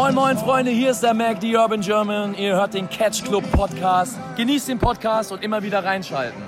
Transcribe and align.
Moin 0.00 0.14
moin 0.14 0.38
Freunde, 0.38 0.70
hier 0.70 0.92
ist 0.92 1.00
der 1.00 1.12
Mac, 1.12 1.40
die 1.40 1.56
Urban 1.56 1.80
German. 1.80 2.32
Ihr 2.36 2.54
hört 2.54 2.72
den 2.72 2.88
Catch 2.88 3.24
Club 3.24 3.42
Podcast. 3.50 4.16
Genießt 4.36 4.68
den 4.68 4.78
Podcast 4.78 5.32
und 5.32 5.42
immer 5.42 5.60
wieder 5.60 5.82
reinschalten. 5.82 6.40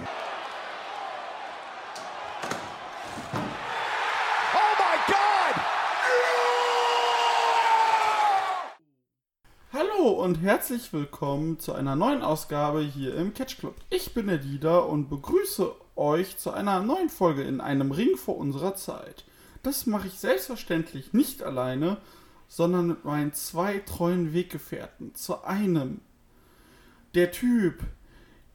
Hallo 9.73 10.11
und 10.11 10.37
herzlich 10.37 10.93
willkommen 10.93 11.59
zu 11.59 11.73
einer 11.73 11.96
neuen 11.96 12.23
Ausgabe 12.23 12.82
hier 12.82 13.17
im 13.17 13.35
Catch 13.35 13.59
Club. 13.59 13.75
Ich 13.91 14.14
bin 14.14 14.29
der 14.29 14.39
Dieter 14.39 14.89
und 14.89 15.11
begrüße 15.11 15.73
euch 15.96 16.37
zu 16.37 16.53
einer 16.53 16.82
neuen 16.82 17.09
Folge 17.09 17.43
in 17.43 17.61
einem 17.61 17.91
Ring 17.91 18.17
vor 18.17 18.37
unserer 18.37 18.77
Zeit. 18.77 19.25
Das 19.64 19.87
mache 19.87 20.07
ich 20.07 20.21
selbstverständlich 20.21 21.12
nicht 21.12 21.43
alleine, 21.43 21.96
sondern 22.51 22.89
mit 22.89 23.05
meinen 23.05 23.32
zwei 23.32 23.79
treuen 23.79 24.35
Weggefährten. 24.35 25.14
Zu 25.14 25.45
einem, 25.45 26.00
der 27.14 27.31
Typ, 27.31 27.79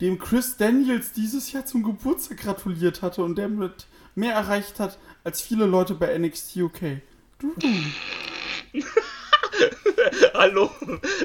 dem 0.02 0.20
Chris 0.20 0.58
Daniels 0.58 1.14
dieses 1.14 1.54
Jahr 1.54 1.66
zum 1.66 1.82
Geburtstag 1.82 2.40
gratuliert 2.40 3.02
hatte 3.02 3.24
und 3.24 3.38
der 3.38 3.48
mit 3.48 3.88
mehr 4.14 4.34
erreicht 4.34 4.82
hat 4.82 5.00
als 5.24 5.42
viele 5.42 5.66
Leute 5.66 5.96
bei 5.96 6.16
NXT 6.18 6.58
UK. 6.58 6.82
Du, 7.40 7.56
Hallo, 10.34 10.70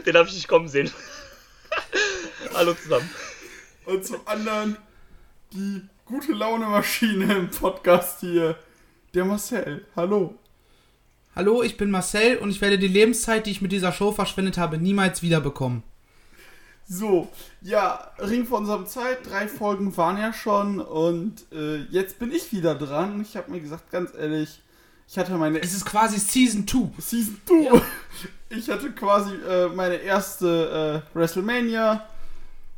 den 0.07 0.17
habe 0.17 0.29
ich 0.29 0.35
nicht 0.35 0.47
kommen 0.47 0.69
sehen. 0.69 0.93
Hallo 2.55 2.75
zusammen. 2.75 3.11
Und 3.85 4.07
zum 4.07 4.21
anderen 4.27 4.77
die 5.53 5.83
gute 6.05 6.33
Laune 6.33 6.67
Maschine 6.67 7.35
im 7.35 7.51
Podcast 7.51 8.21
hier, 8.21 8.57
der 9.13 9.25
Marcel. 9.25 9.87
Hallo. 9.97 10.40
Hallo, 11.37 11.63
ich 11.63 11.77
bin 11.77 11.93
Marcel 11.93 12.39
und 12.39 12.51
ich 12.51 12.61
werde 12.61 12.77
die 12.77 12.89
Lebenszeit, 12.89 13.47
die 13.47 13.53
ich 13.53 13.63
mit 13.63 13.71
dieser 13.71 13.93
Show 13.93 14.11
verschwendet 14.11 14.59
habe, 14.59 14.79
niemals 14.79 15.23
wiederbekommen. 15.23 15.85
So, 16.89 17.29
ja, 17.63 18.11
Ring 18.19 18.45
von 18.45 18.63
unserem 18.63 18.85
Zeit, 18.87 19.19
drei 19.31 19.47
Folgen 19.47 19.97
waren 19.97 20.19
ja 20.19 20.33
schon 20.33 20.81
und 20.81 21.45
äh, 21.53 21.83
jetzt 21.91 22.19
bin 22.19 22.33
ich 22.33 22.53
wieder 22.53 22.75
dran. 22.75 23.21
Ich 23.23 23.37
habe 23.37 23.49
mir 23.53 23.61
gesagt, 23.61 23.93
ganz 23.93 24.11
ehrlich, 24.13 24.61
ich 25.07 25.17
hatte 25.19 25.33
meine 25.35 25.61
Es 25.61 25.73
ist 25.73 25.87
quasi 25.87 26.19
Season 26.19 26.67
2. 26.67 27.01
Season 27.01 27.41
2. 27.47 27.81
Ich 28.53 28.69
hatte 28.69 28.91
quasi 28.91 29.33
äh, 29.49 29.69
meine 29.69 29.95
erste 29.95 31.05
äh, 31.15 31.17
WrestleMania. 31.17 32.05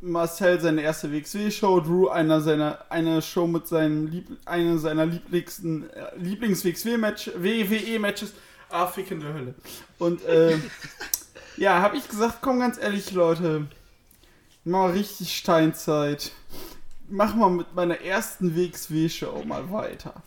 Marcel 0.03 0.59
seine 0.59 0.81
erste 0.81 1.11
WXW-Show, 1.11 1.79
Drew 1.79 2.09
einer 2.09 2.41
seiner 2.41 2.85
eine 2.89 3.21
Show 3.21 3.47
mit 3.47 3.67
seinem 3.67 4.07
Lieb 4.07 4.27
eine 4.45 4.77
seiner 4.77 5.05
lieblichsten 5.05 5.89
äh, 5.89 6.15
Lieblings-WXW-Match, 6.17 7.31
WWE-Matches. 7.37 8.33
Ah, 8.69 8.87
fickende 8.87 9.33
Hölle. 9.33 9.55
Und 9.99 10.23
äh, 10.25 10.57
ja, 11.57 11.81
habe 11.81 11.97
ich 11.97 12.07
gesagt, 12.07 12.39
komm 12.41 12.59
ganz 12.59 12.77
ehrlich, 12.77 13.11
Leute, 13.11 13.67
mal 14.65 14.91
richtig 14.91 15.35
Steinzeit. 15.37 16.31
Mach 17.09 17.35
mal 17.35 17.49
mit 17.49 17.73
meiner 17.75 18.01
ersten 18.01 18.55
WXW-Show 18.55 19.43
mal 19.45 19.71
weiter. 19.71 20.21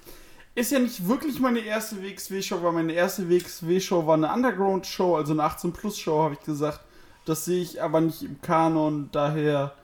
Ist 0.55 0.73
ja 0.73 0.79
nicht 0.79 1.07
wirklich 1.07 1.39
meine 1.39 1.61
erste 1.61 2.03
WXW-Show, 2.03 2.63
weil 2.63 2.73
meine 2.73 2.95
erste 2.95 3.29
WXW-Show 3.29 4.07
war 4.07 4.15
eine 4.15 4.33
Underground-Show, 4.33 5.17
also 5.17 5.33
eine 5.35 5.43
18-Plus-Show, 5.43 6.23
habe 6.23 6.35
ich 6.35 6.41
gesagt. 6.41 6.81
Das 7.27 7.45
sehe 7.45 7.61
ich 7.61 7.83
aber 7.83 8.01
nicht 8.01 8.23
im 8.23 8.41
Kanon, 8.41 9.11
daher 9.13 9.75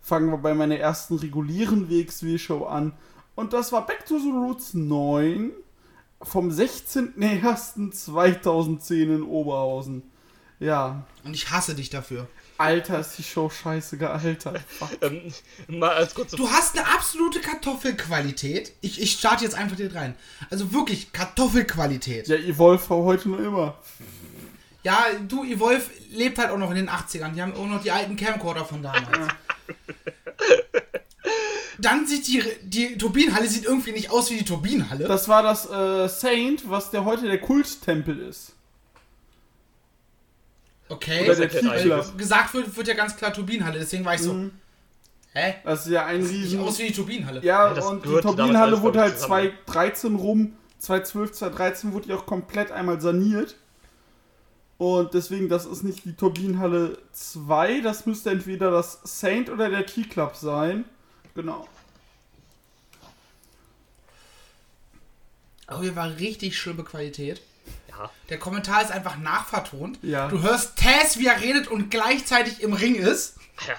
fangen 0.00 0.30
wir 0.30 0.38
bei 0.38 0.54
meiner 0.54 0.78
ersten 0.78 1.16
regulären 1.16 1.90
WXW-Show 1.90 2.64
an. 2.64 2.94
Und 3.34 3.52
das 3.52 3.72
war 3.72 3.84
Back 3.86 4.06
to 4.06 4.18
the 4.18 4.30
Roots 4.30 4.72
9 4.74 5.50
vom 6.22 6.50
16.01.2010 6.50 9.16
in 9.16 9.22
Oberhausen. 9.22 10.02
Ja, 10.60 11.04
Und 11.24 11.34
ich 11.34 11.50
hasse 11.50 11.74
dich 11.74 11.90
dafür. 11.90 12.28
Alter, 12.56 13.00
ist 13.00 13.18
die 13.18 13.24
Show 13.24 13.50
scheiße 13.50 13.98
gealtert. 13.98 14.60
Ähm, 15.00 15.32
mal 15.66 15.90
als 15.90 16.14
kurze 16.14 16.36
Du 16.36 16.48
hast 16.48 16.78
eine 16.78 16.86
absolute 16.86 17.40
Kartoffelqualität. 17.40 18.72
Ich, 18.80 19.02
ich 19.02 19.14
starte 19.14 19.42
jetzt 19.42 19.56
einfach 19.56 19.74
direkt 19.76 19.96
rein. 19.96 20.14
Also 20.50 20.72
wirklich 20.72 21.12
Kartoffelqualität. 21.12 22.28
Ja, 22.28 22.36
Evolve 22.36 22.88
war 22.90 22.98
heute 22.98 23.30
noch 23.30 23.40
immer. 23.40 23.74
Ja, 24.84 25.06
du, 25.28 25.44
Evolve 25.44 25.84
lebt 26.10 26.38
halt 26.38 26.50
auch 26.50 26.58
noch 26.58 26.70
in 26.70 26.76
den 26.76 26.90
80ern. 26.90 27.32
Die 27.34 27.42
haben 27.42 27.54
auch 27.54 27.66
noch 27.66 27.82
die 27.82 27.90
alten 27.92 28.16
Camcorder 28.16 28.64
von 28.64 28.82
damals. 28.82 29.06
Dann 31.78 32.06
sieht 32.06 32.26
die, 32.28 32.42
die 32.62 32.98
Turbinenhalle 32.98 33.48
sieht 33.48 33.64
irgendwie 33.64 33.92
nicht 33.92 34.10
aus 34.10 34.30
wie 34.30 34.38
die 34.38 34.44
Turbinenhalle. 34.44 35.06
Das 35.06 35.28
war 35.28 35.42
das 35.42 35.68
äh, 35.68 36.08
Saint, 36.08 36.68
was 36.68 36.90
der 36.90 37.04
heute 37.04 37.26
der 37.26 37.40
Kulttempel 37.40 38.18
ist. 38.20 38.52
Okay. 40.88 41.24
Oder 41.24 41.34
der 41.36 41.48
Key. 41.48 42.02
Gesagt 42.16 42.52
wird, 42.54 42.76
wird 42.76 42.88
ja 42.88 42.94
ganz 42.94 43.16
klar 43.16 43.32
Turbinenhalle. 43.32 43.78
Deswegen 43.78 44.04
war 44.04 44.14
ich 44.14 44.20
so, 44.20 44.32
Mhm. 44.34 44.50
hä? 45.32 45.54
Das 45.64 45.86
ist 45.86 45.92
ja 45.92 46.04
ein 46.06 46.24
Sieht 46.24 46.42
riesen... 46.44 46.60
aus 46.60 46.78
wie 46.78 46.88
die 46.88 46.92
Turbinenhalle. 46.92 47.40
Ja, 47.42 47.74
Ja, 47.74 47.82
und 47.84 48.04
die 48.04 48.20
Turbinenhalle 48.20 48.80
wurde 48.82 49.00
halt 49.00 49.14
zusammen. 49.18 49.50
2013 49.66 50.14
rum, 50.16 50.52
2012, 50.78 51.32
2013 51.32 51.92
wurde 51.92 52.06
die 52.08 52.12
auch 52.12 52.26
komplett 52.26 52.70
einmal 52.70 53.00
saniert. 53.00 53.56
Und 54.82 55.14
deswegen, 55.14 55.48
das 55.48 55.64
ist 55.64 55.84
nicht 55.84 56.04
die 56.04 56.14
Turbinenhalle 56.14 56.98
2, 57.12 57.82
das 57.82 58.04
müsste 58.04 58.30
entweder 58.30 58.72
das 58.72 58.98
Saint 59.04 59.48
oder 59.48 59.70
der 59.70 59.86
T-Club 59.86 60.34
sein. 60.34 60.84
Genau. 61.36 61.68
Oh, 65.70 65.80
hier 65.82 65.94
war 65.94 66.16
richtig 66.16 66.58
schlimme 66.58 66.82
Qualität. 66.82 67.40
Ja. 67.90 68.10
Der 68.28 68.40
Kommentar 68.40 68.82
ist 68.82 68.90
einfach 68.90 69.18
nachvertont. 69.18 70.00
Ja. 70.02 70.26
Du 70.26 70.42
hörst 70.42 70.76
Taz, 70.76 71.16
wie 71.16 71.28
er 71.28 71.40
redet 71.40 71.68
und 71.68 71.92
gleichzeitig 71.92 72.60
im 72.60 72.72
Ring 72.72 72.96
ist. 72.96 73.36
ja. 73.68 73.76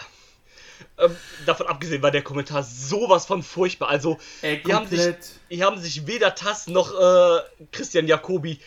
Ähm, 1.00 1.16
davon 1.46 1.68
abgesehen 1.68 2.02
war 2.02 2.12
der 2.12 2.22
Kommentar 2.22 2.64
sowas 2.64 3.26
von 3.26 3.44
furchtbar. 3.44 3.90
Also, 3.90 4.20
Ey, 4.42 4.62
hier 4.64 4.76
haben, 4.76 4.88
sich, 4.88 5.16
hier 5.50 5.66
haben 5.66 5.82
sich 5.82 6.08
weder 6.08 6.36
Tass 6.36 6.68
noch 6.68 6.94
äh, 6.94 7.42
Christian 7.72 8.08
Jacobi 8.08 8.60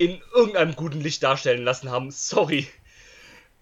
in 0.00 0.18
irgendeinem 0.34 0.74
guten 0.76 1.00
Licht 1.02 1.22
darstellen 1.22 1.62
lassen 1.62 1.90
haben. 1.90 2.10
Sorry. 2.10 2.66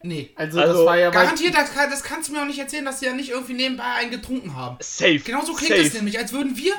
Nee. 0.03 0.31
Also, 0.37 0.60
Also, 0.60 0.72
das 0.75 0.87
war 0.87 0.97
ja 0.97 1.10
Garantiert, 1.10 1.56
das, 1.56 1.75
kann- 1.75 1.91
das 1.91 2.04
kannst 2.04 2.28
du 2.28 2.32
mir 2.32 2.43
auch 2.43 2.47
nicht 2.47 2.60
erzählen, 2.60 2.84
dass 2.84 3.00
sie 3.00 3.06
ja 3.06 3.12
nicht 3.12 3.31
irgendwie 3.31 3.54
nebenbei 3.54 3.82
einen 3.82 4.12
getrunken 4.12 4.54
haben. 4.54 4.77
Safe. 4.78 5.19
Genauso 5.19 5.53
klingt 5.54 5.75
Safe. 5.75 5.82
es 5.88 5.94
nämlich, 5.94 6.16
als 6.16 6.32
würden 6.32 6.56
wir 6.56 6.75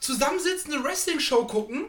zusammensitzen, 0.00 0.72
eine 0.72 0.82
Wrestling-Show 0.82 1.44
gucken, 1.44 1.84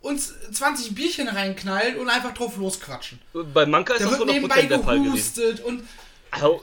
uns 0.00 0.34
20 0.52 0.96
Bierchen 0.96 1.28
reinknallen 1.28 1.96
und 1.98 2.08
einfach 2.08 2.34
drauf 2.34 2.56
losquatschen. 2.56 3.20
Bei 3.54 3.64
Manka 3.64 3.94
ist 3.94 4.00
Da 4.04 4.10
das 4.10 4.18
wird 4.18 4.28
100% 4.28 4.32
nebenbei 4.32 4.62
der 4.62 4.80
Fall 4.80 4.96
gewesen. 4.98 5.12
gehustet 5.12 5.60
und 5.60 5.84
Also, 6.32 6.60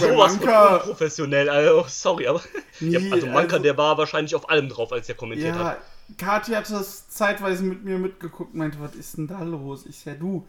bei 0.00 0.08
sowas 0.08 0.32
Manka- 0.38 0.76
unprofessionell. 0.78 1.50
Also, 1.50 1.84
sorry, 1.88 2.26
aber. 2.26 2.42
ja, 2.80 2.98
Nee, 3.00 3.12
also, 3.12 3.26
Manka, 3.26 3.52
also- 3.56 3.62
der 3.64 3.76
war 3.76 3.98
wahrscheinlich 3.98 4.34
auf 4.34 4.48
allem 4.48 4.70
drauf, 4.70 4.90
als 4.92 5.06
er 5.10 5.14
kommentiert 5.14 5.54
Ja, 5.56 5.64
hat. 5.64 5.80
Kati 6.18 6.52
hat 6.52 6.70
das 6.70 7.08
zeitweise 7.08 7.62
mit 7.64 7.84
mir 7.84 7.98
mitgeguckt 7.98 8.54
und 8.54 8.58
meinte, 8.58 8.80
was 8.80 8.94
ist 8.94 9.18
denn 9.18 9.26
da 9.26 9.42
los? 9.42 9.86
Ich 9.86 10.00
sag, 10.00 10.20
du, 10.20 10.46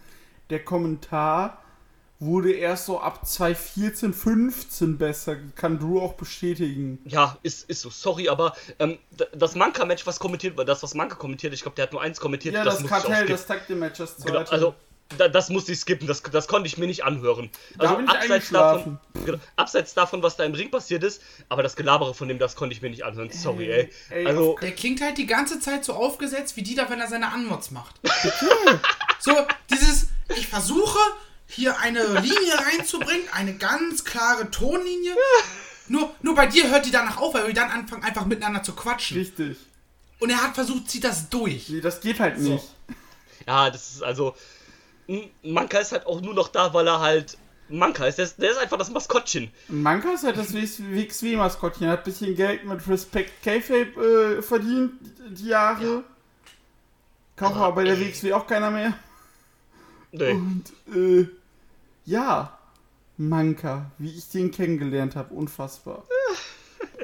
der 0.50 0.64
Kommentar 0.64 1.62
wurde 2.20 2.52
erst 2.52 2.86
so 2.86 3.00
ab 3.00 3.26
2014, 3.26 4.14
15 4.14 4.98
besser. 4.98 5.36
Kann 5.56 5.80
Drew 5.80 6.00
auch 6.00 6.14
bestätigen. 6.14 7.00
Ja, 7.06 7.38
ist, 7.44 7.70
ist 7.70 7.82
so, 7.82 7.90
sorry, 7.90 8.30
aber 8.30 8.56
ähm, 8.80 8.98
das 9.34 9.56
Manka-Match, 9.56 10.08
was 10.08 10.20
kommentiert 10.20 10.58
war, 10.58 10.66
das, 10.66 10.82
was 10.82 10.96
Manka 10.96 11.16
kommentiert, 11.16 11.54
ich 11.54 11.62
glaube, 11.62 11.76
der 11.76 11.84
hat 11.84 11.94
nur 11.94 12.02
eins 12.02 12.20
kommentiert, 12.20 12.56
Ja, 12.56 12.64
das, 12.64 12.80
das, 12.80 12.88
Kartell, 12.88 13.28
das 13.28 13.46
Tag 13.46 13.68
Team 13.68 13.80
Match, 13.80 14.00
das 14.00 14.18
zweite. 14.18 14.32
Genau, 14.32 14.50
also, 14.50 14.76
da, 15.18 15.28
das 15.30 15.50
musste 15.50 15.72
ich 15.72 15.80
skippen, 15.80 16.08
das, 16.08 16.22
das 16.22 16.48
konnte 16.48 16.68
ich 16.68 16.78
mir 16.78 16.88
nicht 16.88 17.04
anhören. 17.06 17.50
Da 17.78 17.84
Also, 17.86 17.96
bin 17.98 18.06
ich 18.06 18.12
abseits 18.12 18.50
davon, 18.50 19.00
genau, 19.26 19.38
abseits 19.56 19.94
davon, 19.94 20.22
was 20.24 20.36
da 20.36 20.44
im 20.44 20.54
Ring 20.54 20.70
passiert 20.72 21.04
ist, 21.04 21.22
aber 21.50 21.64
das 21.64 21.76
Gelabere 21.76 22.14
von 22.14 22.28
dem, 22.28 22.40
das 22.40 22.56
konnte 22.56 22.76
ich 22.76 22.82
mir 22.82 22.90
nicht 22.90 23.06
anhören, 23.06 23.32
sorry, 23.32 23.72
ey. 23.72 23.90
ey, 24.10 24.26
Also, 24.26 24.58
der 24.62 24.74
klingt 24.74 25.02
halt 25.02 25.18
die 25.18 25.26
ganze 25.28 25.60
Zeit 25.60 25.86
so 25.86 25.94
aufgesetzt 25.94 26.56
wie 26.58 26.62
Dieter, 26.64 26.90
wenn 26.90 27.00
er 27.00 27.08
seine 27.08 27.32
Anmods 27.32 27.72
macht. 27.72 27.96
so, 29.20 29.32
dieses, 29.72 30.08
ich 30.36 30.48
versuche 30.48 31.00
hier 31.48 31.80
eine 31.80 32.04
Linie 32.20 32.54
reinzubringen, 32.58 33.28
eine 33.32 33.56
ganz 33.56 34.04
klare 34.04 34.52
Tonlinie. 34.52 35.16
Nur, 35.88 36.14
nur 36.22 36.36
bei 36.36 36.48
dir 36.48 36.70
hört 36.70 36.86
die 36.86 36.92
danach 36.92 37.18
auf, 37.18 37.34
weil 37.34 37.48
wir 37.48 37.54
dann 37.54 37.72
anfangen, 37.72 38.04
einfach 38.04 38.26
miteinander 38.26 38.62
zu 38.62 38.74
quatschen. 38.74 39.18
richtig. 39.18 39.58
Und 40.20 40.32
er 40.32 40.42
hat 40.42 40.56
versucht, 40.56 40.90
zieht 40.90 41.04
das 41.04 41.30
durch. 41.30 41.70
Nee, 41.70 41.80
das 41.80 42.02
geht 42.02 42.20
halt 42.20 42.40
nicht. 42.40 42.66
ja, 43.46 43.70
das 43.70 43.92
ist 43.94 44.04
also, 44.04 44.36
Manka 45.44 45.80
ist 45.80 45.92
halt 45.92 46.06
auch 46.06 46.22
nur 46.22 46.34
noch 46.34 46.50
da, 46.50 46.74
weil 46.74 46.88
er 46.88 47.00
halt 47.00 47.38
Manka 47.70 48.06
ist. 48.06 48.18
Der 48.18 48.26
ist, 48.26 48.42
der 48.42 48.52
ist 48.52 48.58
einfach 48.58 48.78
das 48.78 48.90
Maskottchen. 48.92 49.52
Manka 49.68 50.12
ist 50.14 50.24
halt 50.24 50.38
das 50.38 50.54
WXW-Maskottchen. 50.54 51.88
Hat 51.90 52.00
ein 52.00 52.04
bisschen 52.06 52.36
Geld 52.36 52.66
mit 52.66 52.88
Respect 52.88 53.44
K-Fape 53.44 54.38
äh, 54.38 54.42
verdient, 54.42 54.94
die 55.30 55.48
Jahre. 55.48 56.04
Kauft 57.36 57.56
aber 57.56 57.76
bei 57.76 57.84
der 57.84 58.00
WXW 58.00 58.34
auch 58.34 58.48
keiner 58.48 58.72
mehr. 58.72 58.94
Nee. 60.12 60.32
Und, 60.32 60.64
äh, 60.96 61.28
ja, 62.06 62.58
Manka, 63.18 63.92
wie 63.98 64.10
ich 64.18 64.30
den 64.30 64.52
kennengelernt 64.52 65.16
habe, 65.16 65.34
unfassbar. 65.34 66.04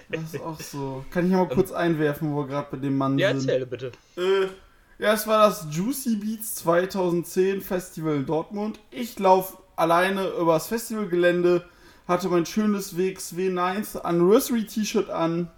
Das 0.10 0.34
ist 0.36 0.42
auch 0.42 0.60
so. 0.60 1.04
Kann 1.10 1.26
ich 1.26 1.32
ja 1.32 1.38
mal 1.40 1.48
kurz 1.50 1.72
einwerfen, 1.72 2.32
wo 2.32 2.42
wir 2.42 2.48
gerade 2.48 2.68
bei 2.70 2.78
dem 2.78 2.96
Mann 2.96 3.18
Ja, 3.18 3.30
sind. 3.30 3.48
erzähle 3.50 3.66
bitte. 3.66 3.92
Äh, 4.16 4.48
Es 5.06 5.28
war 5.28 5.50
das 5.50 5.68
Juicy 5.70 6.16
Beats 6.16 6.56
2010 6.56 7.60
Festival 7.60 8.24
Dortmund. 8.24 8.80
Ich 8.90 9.20
laufe 9.20 9.58
alleine 9.76 10.30
übers 10.30 10.68
Festivalgelände, 10.68 11.68
hatte 12.08 12.30
mein 12.30 12.46
schönes 12.46 12.96
WXW 12.96 13.50
9 13.50 13.86
Anniversary 14.02 14.66
T-Shirt 14.66 15.10
an 15.10 15.52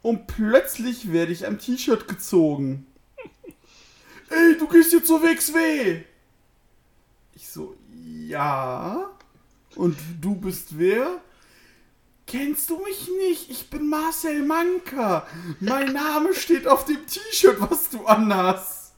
und 0.00 0.28
plötzlich 0.28 1.12
werde 1.12 1.32
ich 1.32 1.44
am 1.44 1.58
T-Shirt 1.58 2.06
gezogen. 2.06 2.86
Ey, 4.30 4.56
du 4.56 4.68
gehst 4.68 4.92
jetzt 4.92 5.08
zur 5.08 5.24
WXW! 5.24 6.02
Ich 7.34 7.48
so, 7.48 7.74
ja. 8.28 9.10
Und 9.74 9.98
du 10.20 10.36
bist 10.36 10.78
wer? 10.78 11.20
Kennst 12.26 12.70
du 12.70 12.78
mich 12.82 13.08
nicht? 13.28 13.50
Ich 13.50 13.70
bin 13.70 13.88
Marcel 13.88 14.42
Manka. 14.42 15.26
Mein 15.60 15.92
Name 15.92 16.34
steht 16.34 16.66
auf 16.66 16.84
dem 16.84 17.06
T-Shirt, 17.06 17.56
was 17.60 17.88
du 17.90 18.04
anhast. 18.04 18.92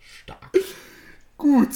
Stark. 0.00 0.50
Gut. 1.36 1.74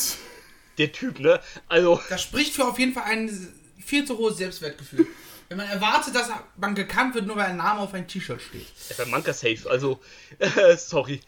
Der 0.78 0.92
Typ, 0.92 1.18
ne? 1.20 1.40
Also, 1.68 2.00
Das 2.08 2.22
spricht 2.22 2.54
für 2.54 2.64
auf 2.66 2.78
jeden 2.78 2.94
Fall 2.94 3.04
ein 3.04 3.52
viel 3.84 4.06
zu 4.06 4.16
hohes 4.16 4.38
Selbstwertgefühl. 4.38 5.06
Wenn 5.48 5.58
man 5.58 5.66
erwartet, 5.68 6.14
dass 6.14 6.28
man 6.56 6.74
gekannt 6.74 7.14
wird, 7.14 7.26
nur 7.26 7.36
weil 7.36 7.46
ein 7.46 7.56
Name 7.56 7.80
auf 7.80 7.92
ein 7.92 8.08
T-Shirt 8.08 8.40
steht. 8.40 8.66
er 8.90 8.98
war 8.98 9.06
Manka 9.06 9.32
safe. 9.34 9.68
Also, 9.68 10.00
äh, 10.38 10.76
sorry. 10.78 11.20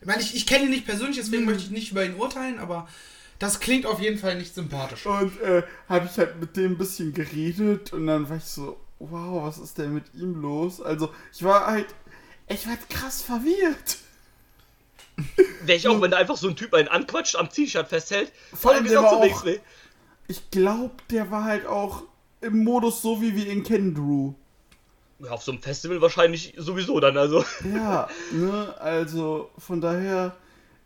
Ich 0.00 0.06
meine, 0.06 0.22
ich, 0.22 0.34
ich 0.34 0.46
kenne 0.46 0.64
ihn 0.64 0.70
nicht 0.70 0.86
persönlich, 0.86 1.16
deswegen 1.16 1.44
möchte 1.44 1.62
ich 1.62 1.70
nicht 1.70 1.92
über 1.92 2.04
ihn 2.04 2.16
urteilen, 2.16 2.58
aber 2.58 2.88
das 3.38 3.60
klingt 3.60 3.86
auf 3.86 4.00
jeden 4.00 4.18
Fall 4.18 4.36
nicht 4.36 4.54
sympathisch. 4.54 5.06
Und 5.06 5.40
äh, 5.40 5.62
habe 5.88 6.06
ich 6.10 6.16
halt 6.18 6.40
mit 6.40 6.56
dem 6.56 6.72
ein 6.72 6.78
bisschen 6.78 7.12
geredet 7.12 7.92
und 7.92 8.06
dann 8.06 8.28
war 8.28 8.36
ich 8.36 8.44
so, 8.44 8.78
wow, 8.98 9.44
was 9.44 9.58
ist 9.58 9.78
denn 9.78 9.92
mit 9.94 10.14
ihm 10.14 10.40
los? 10.40 10.80
Also, 10.80 11.10
ich 11.32 11.42
war 11.42 11.66
halt, 11.66 11.86
ich 12.48 12.66
war 12.66 12.76
krass 12.88 13.22
verwirrt. 13.22 13.98
Wäre 15.62 15.78
ich 15.78 15.88
auch, 15.88 16.00
wenn 16.00 16.10
da 16.10 16.18
einfach 16.18 16.36
so 16.36 16.48
ein 16.48 16.56
Typ 16.56 16.74
einen 16.74 16.88
anquatscht, 16.88 17.36
am 17.36 17.48
T-Shirt 17.48 17.88
festhält. 17.88 18.32
Vor 18.52 18.72
allem, 18.72 18.86
der 18.86 19.02
war 19.02 19.12
auch- 19.12 19.22
WXW. 19.24 19.58
Ich 20.28 20.50
glaube, 20.50 20.94
der 21.10 21.30
war 21.30 21.44
halt 21.44 21.66
auch 21.66 22.02
im 22.40 22.64
Modus 22.64 23.00
so, 23.00 23.20
wie 23.22 23.34
wir 23.34 23.46
ihn 23.46 23.62
kennen, 23.62 23.94
Drew. 23.94 24.34
Ja, 25.20 25.30
auf 25.30 25.42
so 25.42 25.52
einem 25.52 25.62
Festival 25.62 26.02
wahrscheinlich 26.02 26.52
sowieso 26.58 27.00
dann, 27.00 27.16
also. 27.16 27.44
Ja, 27.74 28.08
ne, 28.32 28.74
also 28.78 29.50
von 29.56 29.80
daher, 29.80 30.36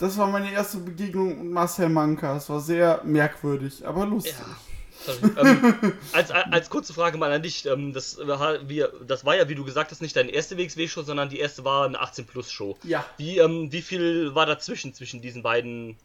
das 0.00 0.18
war 0.18 0.26
meine 0.26 0.50
erste 0.52 0.78
Begegnung 0.78 1.38
mit 1.44 1.52
Marcel 1.52 1.88
Manka. 1.88 2.36
Es 2.36 2.48
war 2.48 2.60
sehr 2.60 3.00
merkwürdig, 3.04 3.86
aber 3.86 4.06
lustig. 4.06 4.34
Ja. 4.38 4.56
Sorry. 5.02 5.32
ähm, 5.38 5.92
als, 6.12 6.30
als 6.30 6.68
kurze 6.68 6.92
Frage 6.92 7.16
mal 7.16 7.32
an 7.32 7.42
dich, 7.42 7.64
ähm, 7.64 7.92
das, 7.94 8.18
war, 8.26 8.68
wie, 8.68 8.84
das 9.06 9.24
war 9.24 9.34
ja, 9.36 9.48
wie 9.48 9.54
du 9.54 9.64
gesagt 9.64 9.90
hast, 9.92 10.02
nicht 10.02 10.14
deine 10.14 10.30
erste 10.30 10.58
WXW-Show, 10.58 11.02
sondern 11.02 11.30
die 11.30 11.38
erste 11.38 11.64
war 11.64 11.86
eine 11.86 12.02
18-Plus-Show. 12.02 12.76
Ja. 12.84 13.04
Wie, 13.16 13.38
ähm, 13.38 13.72
wie 13.72 13.80
viel 13.80 14.34
war 14.34 14.44
dazwischen, 14.44 14.92
zwischen 14.92 15.22
diesen 15.22 15.42
beiden 15.42 15.96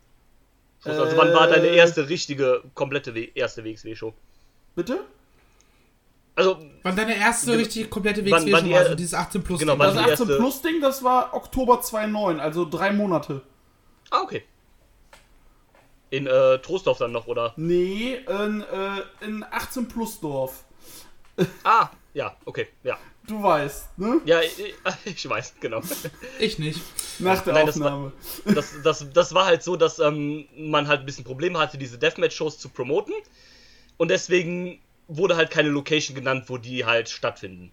Shows? 0.82 0.98
Also 0.98 1.14
Äh, 1.14 1.18
wann 1.18 1.34
war 1.34 1.48
deine 1.48 1.68
erste 1.68 2.08
richtige, 2.08 2.64
komplette 2.74 3.14
w 3.16 3.30
erste 3.36 3.66
WXW-Show? 3.66 4.14
Bitte? 4.76 5.02
Also, 6.38 6.58
Wann 6.84 6.96
deine 6.96 7.18
erste 7.18 7.48
Genau. 7.48 7.60
richtig 7.60 7.90
komplette 7.90 8.22
Wann- 8.26 8.44
WXW 8.46 8.52
wann 8.52 8.60
schon 8.60 8.68
die 8.70 8.74
war, 8.76 8.80
also 8.82 8.96
dieses 8.96 9.14
18 9.14 9.44
plus 9.44 9.60
Genau, 9.60 9.74
Ding. 9.74 9.80
wann 9.80 9.88
Das 9.96 10.06
die 10.06 10.12
18 10.12 10.28
erste- 10.30 10.38
Plus 10.42 10.62
Ding, 10.62 10.82
das 10.82 11.04
war 11.04 11.34
Oktober 11.34 11.82
2009, 11.82 12.40
also 12.40 12.66
drei 12.66 12.92
Monate. 12.92 13.42
Ah, 14.12 14.22
okay. 14.22 14.44
In 16.10 16.28
äh, 16.28 16.60
Trostorf 16.60 17.00
dann 17.00 17.12
noch, 17.12 17.28
oder? 17.28 17.54
Nee, 17.58 18.16
in, 18.16 18.62
äh, 18.62 19.26
in 19.26 19.44
18 19.50 19.88
Plus 19.88 20.20
Dorf. 20.20 20.64
Ah, 21.64 21.90
ja, 22.14 22.36
okay, 22.46 22.68
ja. 22.84 22.98
Du 23.28 23.42
weißt, 23.42 23.98
ne? 23.98 24.22
Ja, 24.26 24.40
ich, 24.42 24.76
ich 25.06 25.28
weiß, 25.30 25.56
genau. 25.60 25.82
Ich 26.40 26.60
nicht. 26.60 26.80
Nach 27.20 27.42
der 27.44 27.54
Nein, 27.54 27.66
das 27.66 27.80
war- 27.80 27.88
Aufnahme. 27.88 28.12
Das, 28.56 28.76
das, 28.84 29.12
das 29.12 29.34
war 29.34 29.46
halt 29.46 29.64
so, 29.64 29.76
dass 29.76 30.00
ähm, 30.00 30.46
man 30.56 30.88
halt 30.88 31.02
ein 31.02 31.06
bisschen 31.06 31.24
Probleme 31.26 31.58
hatte, 31.60 31.78
diese 31.78 31.98
Deathmatch-Shows 31.98 32.60
zu 32.60 32.70
promoten. 32.70 33.14
Und 33.98 34.10
deswegen 34.10 34.80
wurde 35.08 35.36
halt 35.36 35.50
keine 35.52 35.70
Location 35.70 36.16
genannt, 36.16 36.46
wo 36.48 36.58
die 36.58 36.86
halt 36.86 37.10
stattfinden. 37.10 37.72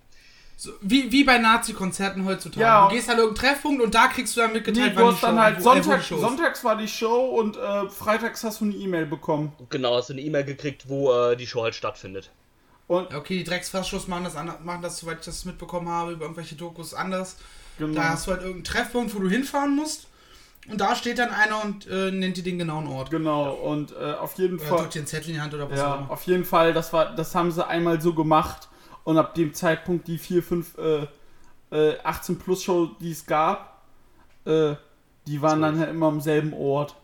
So, 0.64 0.70
wie, 0.80 1.10
wie 1.10 1.24
bei 1.24 1.38
Nazi-Konzerten 1.38 2.24
heutzutage. 2.24 2.60
Ja. 2.60 2.86
Du 2.88 2.94
gehst 2.94 3.10
an 3.10 3.18
irgendeinen 3.18 3.50
Treffpunkt 3.50 3.82
und 3.82 3.92
da 3.96 4.06
kriegst 4.06 4.36
du 4.36 4.42
dann 4.42 4.50
Nee, 4.52 4.58
mitgeteilt, 4.58 4.96
du 4.96 5.06
hast 5.08 5.20
dann 5.20 5.40
halt 5.40 5.56
wo- 5.56 5.60
äh, 5.60 5.64
wo 5.64 5.82
Sonntag, 5.82 5.98
die 6.02 6.06
Show 6.06 6.14
ist. 6.14 6.20
sonntags 6.20 6.62
war 6.64 6.76
die 6.76 6.86
Show 6.86 7.24
und 7.30 7.56
äh, 7.56 7.88
freitags 7.88 8.44
hast 8.44 8.60
du 8.60 8.66
eine 8.66 8.74
E-Mail 8.74 9.06
bekommen. 9.06 9.52
Genau, 9.70 9.96
hast 9.96 10.10
du 10.10 10.12
eine 10.12 10.22
E-Mail 10.22 10.44
gekriegt, 10.44 10.88
wo 10.88 11.12
äh, 11.12 11.36
die 11.36 11.48
Show 11.48 11.64
halt 11.64 11.74
stattfindet. 11.74 12.30
Und 12.86 13.12
Okay, 13.12 13.38
die 13.38 13.42
Drecksfassschuss 13.44 14.06
machen 14.06 14.22
das, 14.22 14.34
machen 14.34 14.82
das, 14.82 14.98
soweit 14.98 15.18
ich 15.18 15.24
das 15.24 15.44
mitbekommen 15.44 15.88
habe, 15.88 16.12
über 16.12 16.26
irgendwelche 16.26 16.54
Dokus 16.54 16.94
anders. 16.94 17.38
genau. 17.78 17.94
Da 18.00 18.10
hast 18.10 18.28
du 18.28 18.30
halt 18.30 18.42
irgendeinen 18.42 18.62
Treffpunkt, 18.64 19.12
wo 19.16 19.18
du 19.18 19.28
hinfahren 19.28 19.74
musst. 19.74 20.06
Und 20.70 20.80
da 20.80 20.94
steht 20.94 21.18
dann 21.18 21.30
einer 21.30 21.64
und 21.64 21.88
äh, 21.88 22.12
nennt 22.12 22.36
dir 22.36 22.44
den 22.44 22.58
genauen 22.60 22.86
Ort. 22.86 23.10
Genau, 23.10 23.50
und 23.52 23.92
äh, 24.00 24.12
auf 24.12 24.38
jeden 24.38 24.60
Oder 24.60 24.66
Fall. 24.68 24.78
drückt 24.78 24.94
dir 24.94 24.98
einen 25.00 25.06
Zettel 25.08 25.30
in 25.30 25.34
die 25.34 25.40
Hand 25.40 25.54
oder 25.54 25.68
was 25.68 25.80
auch 25.80 25.82
Ja, 25.84 25.94
immer. 25.96 26.10
auf 26.12 26.22
jeden 26.22 26.44
Fall, 26.44 26.72
das 26.72 26.92
war, 26.92 27.16
das 27.16 27.34
haben 27.34 27.50
sie 27.50 27.66
einmal 27.66 28.00
so 28.00 28.14
gemacht 28.14 28.68
und 29.04 29.18
ab 29.18 29.34
dem 29.34 29.54
Zeitpunkt 29.54 30.06
die 30.08 30.18
4, 30.18 30.42
5, 30.42 30.78
äh, 30.78 31.06
äh, 31.70 31.98
18 32.02 32.38
Plus 32.38 32.62
Show, 32.62 32.90
die 33.00 33.12
es 33.12 33.26
gab, 33.26 33.82
äh, 34.44 34.74
die 35.26 35.40
waren 35.42 35.62
dann 35.62 35.78
halt 35.78 35.90
immer 35.90 36.06
am 36.06 36.20
selben 36.20 36.52
Ort. 36.52 36.96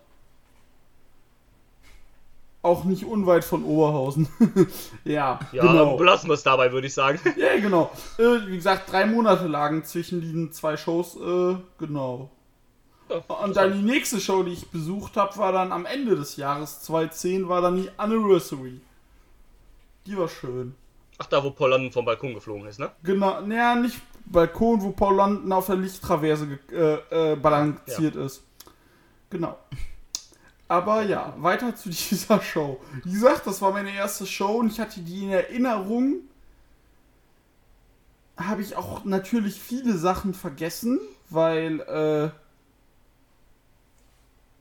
Auch 2.61 2.85
nicht 2.85 3.05
unweit 3.05 3.45
von 3.45 3.65
Oberhausen. 3.65 4.29
ja, 5.05 5.39
Ja, 5.53 5.63
genau. 5.63 5.97
belassen 5.97 6.29
wir 6.29 6.35
es 6.35 6.43
dabei, 6.43 6.73
würde 6.73 6.89
ich 6.89 6.95
sagen. 6.95 7.21
Ja, 7.37 7.57
genau. 7.59 7.91
Äh, 8.19 8.47
wie 8.49 8.57
gesagt, 8.57 8.91
drei 8.91 9.07
Monate 9.07 9.47
lagen 9.47 9.85
zwischen 9.85 10.21
diesen 10.21 10.53
zwei 10.53 10.77
Shows, 10.77 11.17
äh, 11.17 11.57
genau. 11.79 12.31
Ja, 13.09 13.19
Und 13.37 13.57
dann 13.57 13.73
die 13.73 13.83
nächste 13.83 14.21
Show, 14.21 14.43
die 14.43 14.53
ich 14.53 14.71
besucht 14.71 15.17
habe, 15.17 15.37
war 15.39 15.53
dann 15.53 15.73
am 15.73 15.87
Ende 15.87 16.17
des 16.17 16.37
Jahres 16.37 16.81
2010, 16.83 17.49
war 17.49 17.61
dann 17.63 17.77
die 17.77 17.91
Anniversary. 17.97 18.81
Die 20.07 20.19
war 20.19 20.29
schön. 20.29 20.75
Ach, 21.19 21.27
da, 21.27 21.43
wo 21.43 21.51
Paul 21.51 21.71
London 21.71 21.91
vom 21.91 22.05
Balkon 22.05 22.33
geflogen 22.33 22.67
ist, 22.69 22.79
ne? 22.79 22.93
Genau, 23.03 23.41
naja, 23.41 23.75
nicht 23.75 24.01
Balkon, 24.25 24.81
wo 24.81 24.91
Paul 24.91 25.17
London 25.17 25.53
auf 25.53 25.67
der 25.67 25.77
Lichttraverse 25.77 26.59
äh, 26.71 27.33
äh, 27.33 27.37
balanciert 27.37 28.15
ist. 28.15 28.45
Genau. 29.29 29.59
Aber 30.69 31.03
ja, 31.03 31.35
weiter 31.39 31.75
zu 31.75 31.89
dieser 31.91 32.41
Show. 32.41 32.81
Wie 33.05 33.13
gesagt, 33.13 33.47
das 33.47 33.61
war 33.61 33.73
meine 33.73 33.93
erste 33.93 34.27
Show 34.27 34.59
und 34.59 34.71
ich 34.71 34.79
hatte 34.79 35.01
die 35.01 35.25
in 35.25 35.31
Erinnerung. 35.31 36.21
Habe 38.37 38.63
ich 38.63 38.77
auch 38.77 39.05
natürlich 39.05 39.61
viele 39.61 39.99
Sachen 39.99 40.35
vergessen, 40.35 41.01
weil 41.31 41.81
äh, 41.81 42.31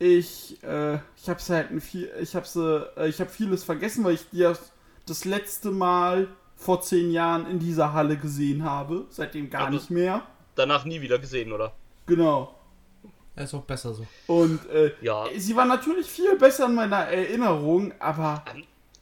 ich 0.03 0.57
äh, 0.63 0.95
ich 1.15 1.29
habe 1.29 1.39
halt 1.49 1.69
ein 1.69 1.81
viel, 1.81 2.11
ich 2.19 2.35
habe 2.35 2.91
äh, 2.97 3.07
ich 3.07 3.19
habe 3.19 3.29
vieles 3.29 3.63
vergessen, 3.63 4.03
weil 4.03 4.15
ich 4.15 4.27
die 4.31 4.51
das 5.05 5.25
letzte 5.25 5.69
Mal 5.69 6.27
vor 6.57 6.81
zehn 6.81 7.11
Jahren 7.11 7.45
in 7.49 7.59
dieser 7.59 7.93
Halle 7.93 8.17
gesehen 8.17 8.63
habe. 8.65 9.05
Seitdem 9.09 9.49
gar 9.49 9.61
Aber- 9.67 9.71
nicht 9.71 9.89
mehr. 9.89 10.23
Danach 10.55 10.83
nie 10.85 10.99
wieder 11.01 11.19
gesehen, 11.19 11.53
oder? 11.53 11.71
Genau. 12.07 12.55
Ja, 13.35 13.43
ist 13.43 13.53
auch 13.53 13.61
besser 13.61 13.93
so. 13.93 14.05
Und 14.25 14.67
äh, 14.69 14.91
Ja. 15.01 15.25
sie 15.37 15.55
war 15.55 15.65
natürlich 15.65 16.07
viel 16.07 16.35
besser 16.37 16.65
in 16.65 16.73
meiner 16.75 16.97
Erinnerung, 16.97 17.93
aber 17.99 18.43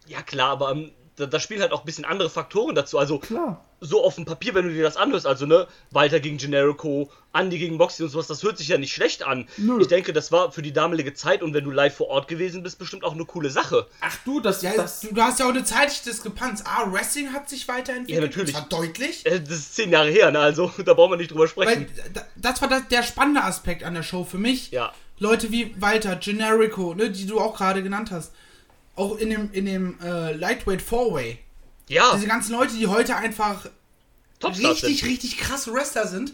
Ja, 0.07 0.21
klar, 0.21 0.51
aber 0.51 0.71
ähm, 0.73 0.91
da, 1.17 1.25
da 1.25 1.39
spielen 1.39 1.61
halt 1.61 1.71
auch 1.71 1.79
ein 1.81 1.85
bisschen 1.85 2.05
andere 2.05 2.29
Faktoren 2.29 2.75
dazu. 2.75 2.97
Also, 2.99 3.19
klar. 3.19 3.63
so 3.81 4.03
auf 4.03 4.15
dem 4.15 4.25
Papier, 4.25 4.53
wenn 4.53 4.67
du 4.67 4.73
dir 4.73 4.83
das 4.83 4.97
anhörst, 4.97 5.25
also, 5.25 5.45
ne, 5.45 5.67
Walter 5.91 6.19
gegen 6.19 6.37
Generico, 6.37 7.09
Andy 7.33 7.57
gegen 7.57 7.77
Moxie 7.77 8.03
und 8.03 8.09
sowas, 8.09 8.27
das 8.27 8.43
hört 8.43 8.57
sich 8.57 8.67
ja 8.67 8.77
nicht 8.77 8.93
schlecht 8.93 9.23
an. 9.25 9.47
Nö. 9.57 9.79
Ich 9.81 9.87
denke, 9.87 10.11
das 10.13 10.31
war 10.31 10.51
für 10.51 10.61
die 10.61 10.73
damalige 10.73 11.13
Zeit 11.13 11.41
und 11.43 11.53
wenn 11.53 11.63
du 11.63 11.71
live 11.71 11.95
vor 11.95 12.07
Ort 12.07 12.27
gewesen 12.27 12.63
bist, 12.63 12.79
bestimmt 12.79 13.03
auch 13.03 13.13
eine 13.13 13.25
coole 13.25 13.49
Sache. 13.49 13.87
Ach 14.01 14.17
du, 14.25 14.39
das, 14.39 14.61
Ja, 14.61 14.73
das 14.75 15.01
du, 15.01 15.13
du 15.13 15.21
hast 15.21 15.39
ja 15.39 15.45
auch 15.45 15.49
eine 15.51 15.63
zeitliche 15.63 16.03
Diskrepanz. 16.05 16.63
Ah, 16.65 16.91
Wrestling 16.91 17.31
hat 17.33 17.49
sich 17.49 17.67
weiterentwickelt. 17.67 18.21
Ja, 18.21 18.27
natürlich. 18.27 18.53
Das 18.53 18.61
war 18.61 18.69
deutlich. 18.69 19.25
Äh, 19.25 19.39
Das 19.41 19.51
ist 19.57 19.75
zehn 19.75 19.91
Jahre 19.91 20.09
her, 20.09 20.31
ne, 20.31 20.39
also, 20.39 20.71
da 20.85 20.93
brauchen 20.93 21.11
wir 21.11 21.17
nicht 21.17 21.31
drüber 21.31 21.43
Weil 21.43 21.49
sprechen. 21.49 21.87
da- 22.13 22.25
das 22.35 22.61
war 22.61 22.69
der 22.81 23.03
spannende 23.03 23.43
Aspekt 23.43 23.83
an 23.83 23.93
der 23.93 24.03
Show 24.03 24.23
für 24.23 24.37
mich. 24.37 24.71
Ja. 24.71 24.93
Leute 25.17 25.49
wie 25.51 25.73
Walter, 25.79 26.17
Generico, 26.17 26.93
ne, 26.93 27.09
die 27.09 27.25
du 27.25 27.39
auch 27.39 27.55
gerade 27.55 27.81
genannt 27.81 28.11
hast. 28.11 28.33
Auch 28.95 29.17
in 29.17 29.29
dem, 29.29 29.51
in 29.51 29.65
dem 29.65 29.99
äh, 30.01 30.33
Lightweight 30.33 30.81
Four-Way. 30.81 31.39
Ja, 31.87 32.13
Diese 32.15 32.27
ganzen 32.27 32.53
Leute, 32.53 32.73
die 32.75 32.87
heute 32.87 33.15
einfach 33.15 33.65
Topstars 34.39 34.83
richtig, 34.83 34.99
sind. 35.01 35.09
richtig 35.09 35.37
krasse 35.37 35.73
Wrestler 35.73 36.07
sind. 36.07 36.33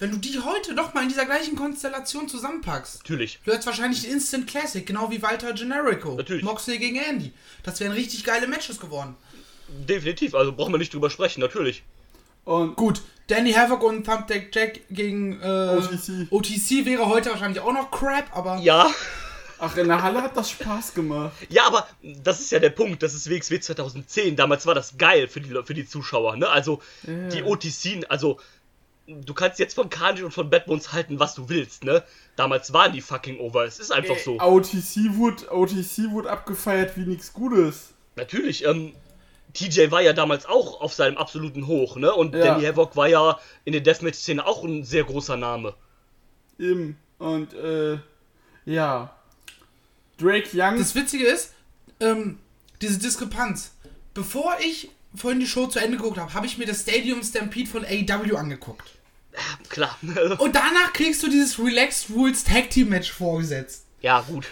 Wenn 0.00 0.12
du 0.12 0.16
die 0.16 0.38
heute 0.38 0.74
noch 0.74 0.94
mal 0.94 1.02
in 1.02 1.08
dieser 1.08 1.26
gleichen 1.26 1.56
Konstellation 1.56 2.28
zusammenpackst, 2.28 2.98
Natürlich. 3.02 3.40
du 3.44 3.50
hättest 3.50 3.66
wahrscheinlich 3.66 4.06
ein 4.06 4.12
Instant 4.12 4.46
Classic, 4.46 4.86
genau 4.86 5.10
wie 5.10 5.20
Walter 5.22 5.52
Generico. 5.52 6.14
Natürlich. 6.14 6.44
Moxley 6.44 6.78
gegen 6.78 6.96
Andy. 6.96 7.32
Das 7.64 7.80
wären 7.80 7.92
richtig 7.92 8.22
geile 8.22 8.46
Matches 8.46 8.78
geworden. 8.78 9.16
Definitiv, 9.68 10.34
also 10.34 10.52
brauchen 10.52 10.72
wir 10.72 10.78
nicht 10.78 10.94
drüber 10.94 11.10
sprechen, 11.10 11.40
natürlich. 11.40 11.82
und 12.44 12.76
Gut, 12.76 13.02
Danny 13.26 13.52
Havoc 13.52 13.82
und 13.82 14.06
Thumbtack 14.06 14.54
Jack 14.54 14.80
gegen 14.88 15.40
äh, 15.42 15.76
OTC. 15.76 16.28
OTC 16.30 16.84
wäre 16.86 17.06
heute 17.06 17.30
wahrscheinlich 17.30 17.60
auch 17.60 17.72
noch 17.72 17.90
Crap, 17.90 18.34
aber 18.36 18.58
Ja, 18.58 18.90
ach 19.58 19.76
in 19.76 19.88
der 19.88 20.02
Halle 20.02 20.22
hat 20.22 20.36
das 20.36 20.50
Spaß 20.50 20.94
gemacht. 20.94 21.32
ja, 21.48 21.66
aber 21.66 21.86
das 22.02 22.40
ist 22.40 22.50
ja 22.52 22.58
der 22.58 22.70
Punkt, 22.70 23.02
das 23.02 23.14
ist 23.14 23.28
WXW 23.30 23.60
2010. 23.60 24.36
Damals 24.36 24.66
war 24.66 24.74
das 24.74 24.96
geil 24.98 25.28
für 25.28 25.40
die, 25.40 25.54
für 25.64 25.74
die 25.74 25.86
Zuschauer, 25.86 26.36
ne? 26.36 26.48
Also, 26.48 26.80
die 27.04 27.42
OTC, 27.42 28.04
also, 28.08 28.38
du 29.06 29.34
kannst 29.34 29.58
jetzt 29.58 29.74
von 29.74 29.88
Carnage 29.90 30.24
und 30.24 30.32
von 30.32 30.50
Bad 30.50 30.66
Bones 30.66 30.92
halten, 30.92 31.18
was 31.18 31.34
du 31.34 31.48
willst, 31.48 31.84
ne? 31.84 32.02
Damals 32.36 32.72
waren 32.72 32.92
die 32.92 33.00
fucking 33.00 33.38
over. 33.40 33.64
Es 33.64 33.78
ist 33.78 33.90
einfach 33.90 34.18
so. 34.18 34.38
OTC 34.38 35.16
wurde, 35.16 35.50
OTC 35.50 36.10
wurde 36.10 36.30
abgefeiert 36.30 36.96
wie 36.96 37.06
nichts 37.06 37.32
Gutes. 37.32 37.94
Natürlich, 38.16 38.64
ähm, 38.64 38.92
TJ 39.54 39.90
war 39.90 40.02
ja 40.02 40.12
damals 40.12 40.44
auch 40.46 40.80
auf 40.80 40.92
seinem 40.92 41.16
absoluten 41.16 41.66
Hoch, 41.66 41.96
ne? 41.96 42.12
Und 42.12 42.34
Ja. 42.34 42.44
Danny 42.44 42.64
Havoc 42.64 42.96
war 42.96 43.08
ja 43.08 43.38
in 43.64 43.72
der 43.72 43.80
Deathmatch-Szene 43.80 44.46
auch 44.46 44.62
ein 44.62 44.84
sehr 44.84 45.04
großer 45.04 45.36
Name. 45.36 45.74
Eben. 46.58 46.98
Und, 47.18 47.54
äh, 47.54 47.98
ja. 48.66 49.14
Drake 50.18 50.48
Young. 50.52 50.78
Das 50.78 50.94
Witzige 50.94 51.26
ist, 51.26 51.52
ähm, 52.00 52.38
diese 52.80 52.98
Diskrepanz. 52.98 53.72
Bevor 54.14 54.56
ich 54.60 54.90
vorhin 55.14 55.40
die 55.40 55.46
Show 55.46 55.66
zu 55.66 55.78
Ende 55.78 55.96
geguckt 55.96 56.18
habe, 56.18 56.34
habe 56.34 56.46
ich 56.46 56.58
mir 56.58 56.66
das 56.66 56.82
Stadium 56.82 57.22
Stampede 57.22 57.70
von 57.70 57.84
AEW 57.84 58.36
angeguckt. 58.36 58.90
Klar. 59.68 59.96
Und 60.38 60.54
danach 60.54 60.92
kriegst 60.92 61.22
du 61.22 61.28
dieses 61.28 61.58
Relaxed 61.58 62.10
Rules 62.10 62.44
Tag 62.44 62.70
Team 62.70 62.88
Match 62.88 63.12
vorgesetzt. 63.12 63.84
ja, 64.02 64.20
gut. 64.20 64.46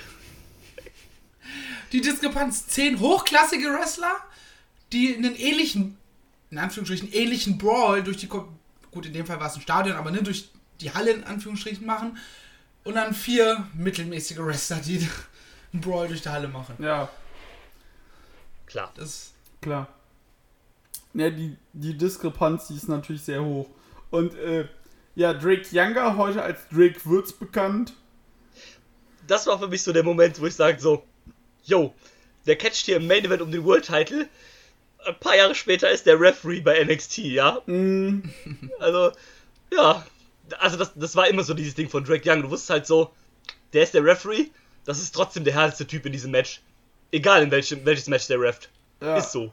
Die 1.92 2.00
Diskrepanz. 2.00 2.66
Zehn 2.66 2.98
hochklassige 2.98 3.72
Wrestler, 3.72 4.16
die 4.92 5.14
einen 5.14 5.36
ähnlichen, 5.36 5.96
in 6.50 6.58
Anführungsstrichen, 6.58 7.12
ähnlichen 7.12 7.58
Brawl 7.58 8.02
durch 8.02 8.16
die, 8.16 8.26
gut, 8.26 9.06
in 9.06 9.12
dem 9.12 9.24
Fall 9.24 9.38
war 9.40 9.48
es 9.48 9.54
ein 9.54 9.62
Stadion, 9.62 9.96
aber 9.96 10.10
ne, 10.10 10.22
durch 10.22 10.48
die 10.80 10.92
Halle 10.92 11.12
in 11.12 11.24
Anführungsstrichen 11.24 11.86
machen. 11.86 12.18
Und 12.84 12.94
dann 12.94 13.14
vier 13.14 13.66
mittelmäßige 13.74 14.38
Wrestler, 14.38 14.78
die 14.78 15.08
einen 15.72 15.82
Brawl 15.82 16.08
durch 16.08 16.22
die 16.22 16.28
Halle 16.28 16.48
machen. 16.48 16.76
ja, 16.78 17.08
Klar. 18.66 18.92
Das 18.96 19.32
klar. 19.60 19.88
Ja, 21.14 21.30
die, 21.30 21.56
die 21.72 21.96
Diskrepanz, 21.96 22.66
die 22.68 22.74
ist 22.76 22.88
natürlich 22.88 23.22
sehr 23.22 23.42
hoch. 23.42 23.68
Und, 24.10 24.34
äh, 24.34 24.66
ja, 25.14 25.32
Drake 25.32 25.66
Younger, 25.72 26.16
heute 26.16 26.42
als 26.42 26.68
Drake 26.68 27.00
Würz 27.04 27.32
bekannt. 27.32 27.94
Das 29.26 29.46
war 29.46 29.58
für 29.58 29.68
mich 29.68 29.82
so 29.82 29.92
der 29.92 30.02
Moment, 30.02 30.40
wo 30.40 30.46
ich 30.46 30.54
sage 30.54 30.78
so, 30.80 31.04
yo, 31.64 31.94
der 32.44 32.56
catcht 32.56 32.84
hier 32.84 32.96
im 32.96 33.06
Main 33.06 33.24
Event 33.24 33.40
um 33.40 33.50
den 33.50 33.64
World 33.64 33.86
Title. 33.86 34.28
Ein 35.06 35.18
paar 35.20 35.36
Jahre 35.36 35.54
später 35.54 35.90
ist 35.90 36.06
der 36.06 36.20
Referee 36.20 36.60
bei 36.60 36.82
NXT, 36.84 37.18
ja? 37.18 37.60
Mm, 37.66 38.22
Also, 38.78 39.12
ja. 39.72 40.04
Also 40.58 40.76
das, 40.76 40.92
das 40.94 41.16
war 41.16 41.28
immer 41.28 41.42
so 41.42 41.54
dieses 41.54 41.74
Ding 41.74 41.88
von 41.88 42.04
Drake 42.04 42.28
Young. 42.30 42.42
Du 42.42 42.50
wusstest 42.50 42.70
halt 42.70 42.86
so, 42.86 43.10
der 43.72 43.82
ist 43.84 43.94
der 43.94 44.04
Referee, 44.04 44.50
das 44.86 45.02
ist 45.02 45.14
trotzdem 45.14 45.44
der 45.44 45.54
härteste 45.54 45.86
Typ 45.86 46.06
in 46.06 46.12
diesem 46.12 46.30
Match. 46.30 46.62
Egal 47.10 47.42
in 47.42 47.50
welchem, 47.50 47.84
welches 47.84 48.08
Match 48.08 48.26
der 48.28 48.40
reft. 48.40 48.70
ja. 49.02 49.18
Ist 49.18 49.32
so. 49.32 49.52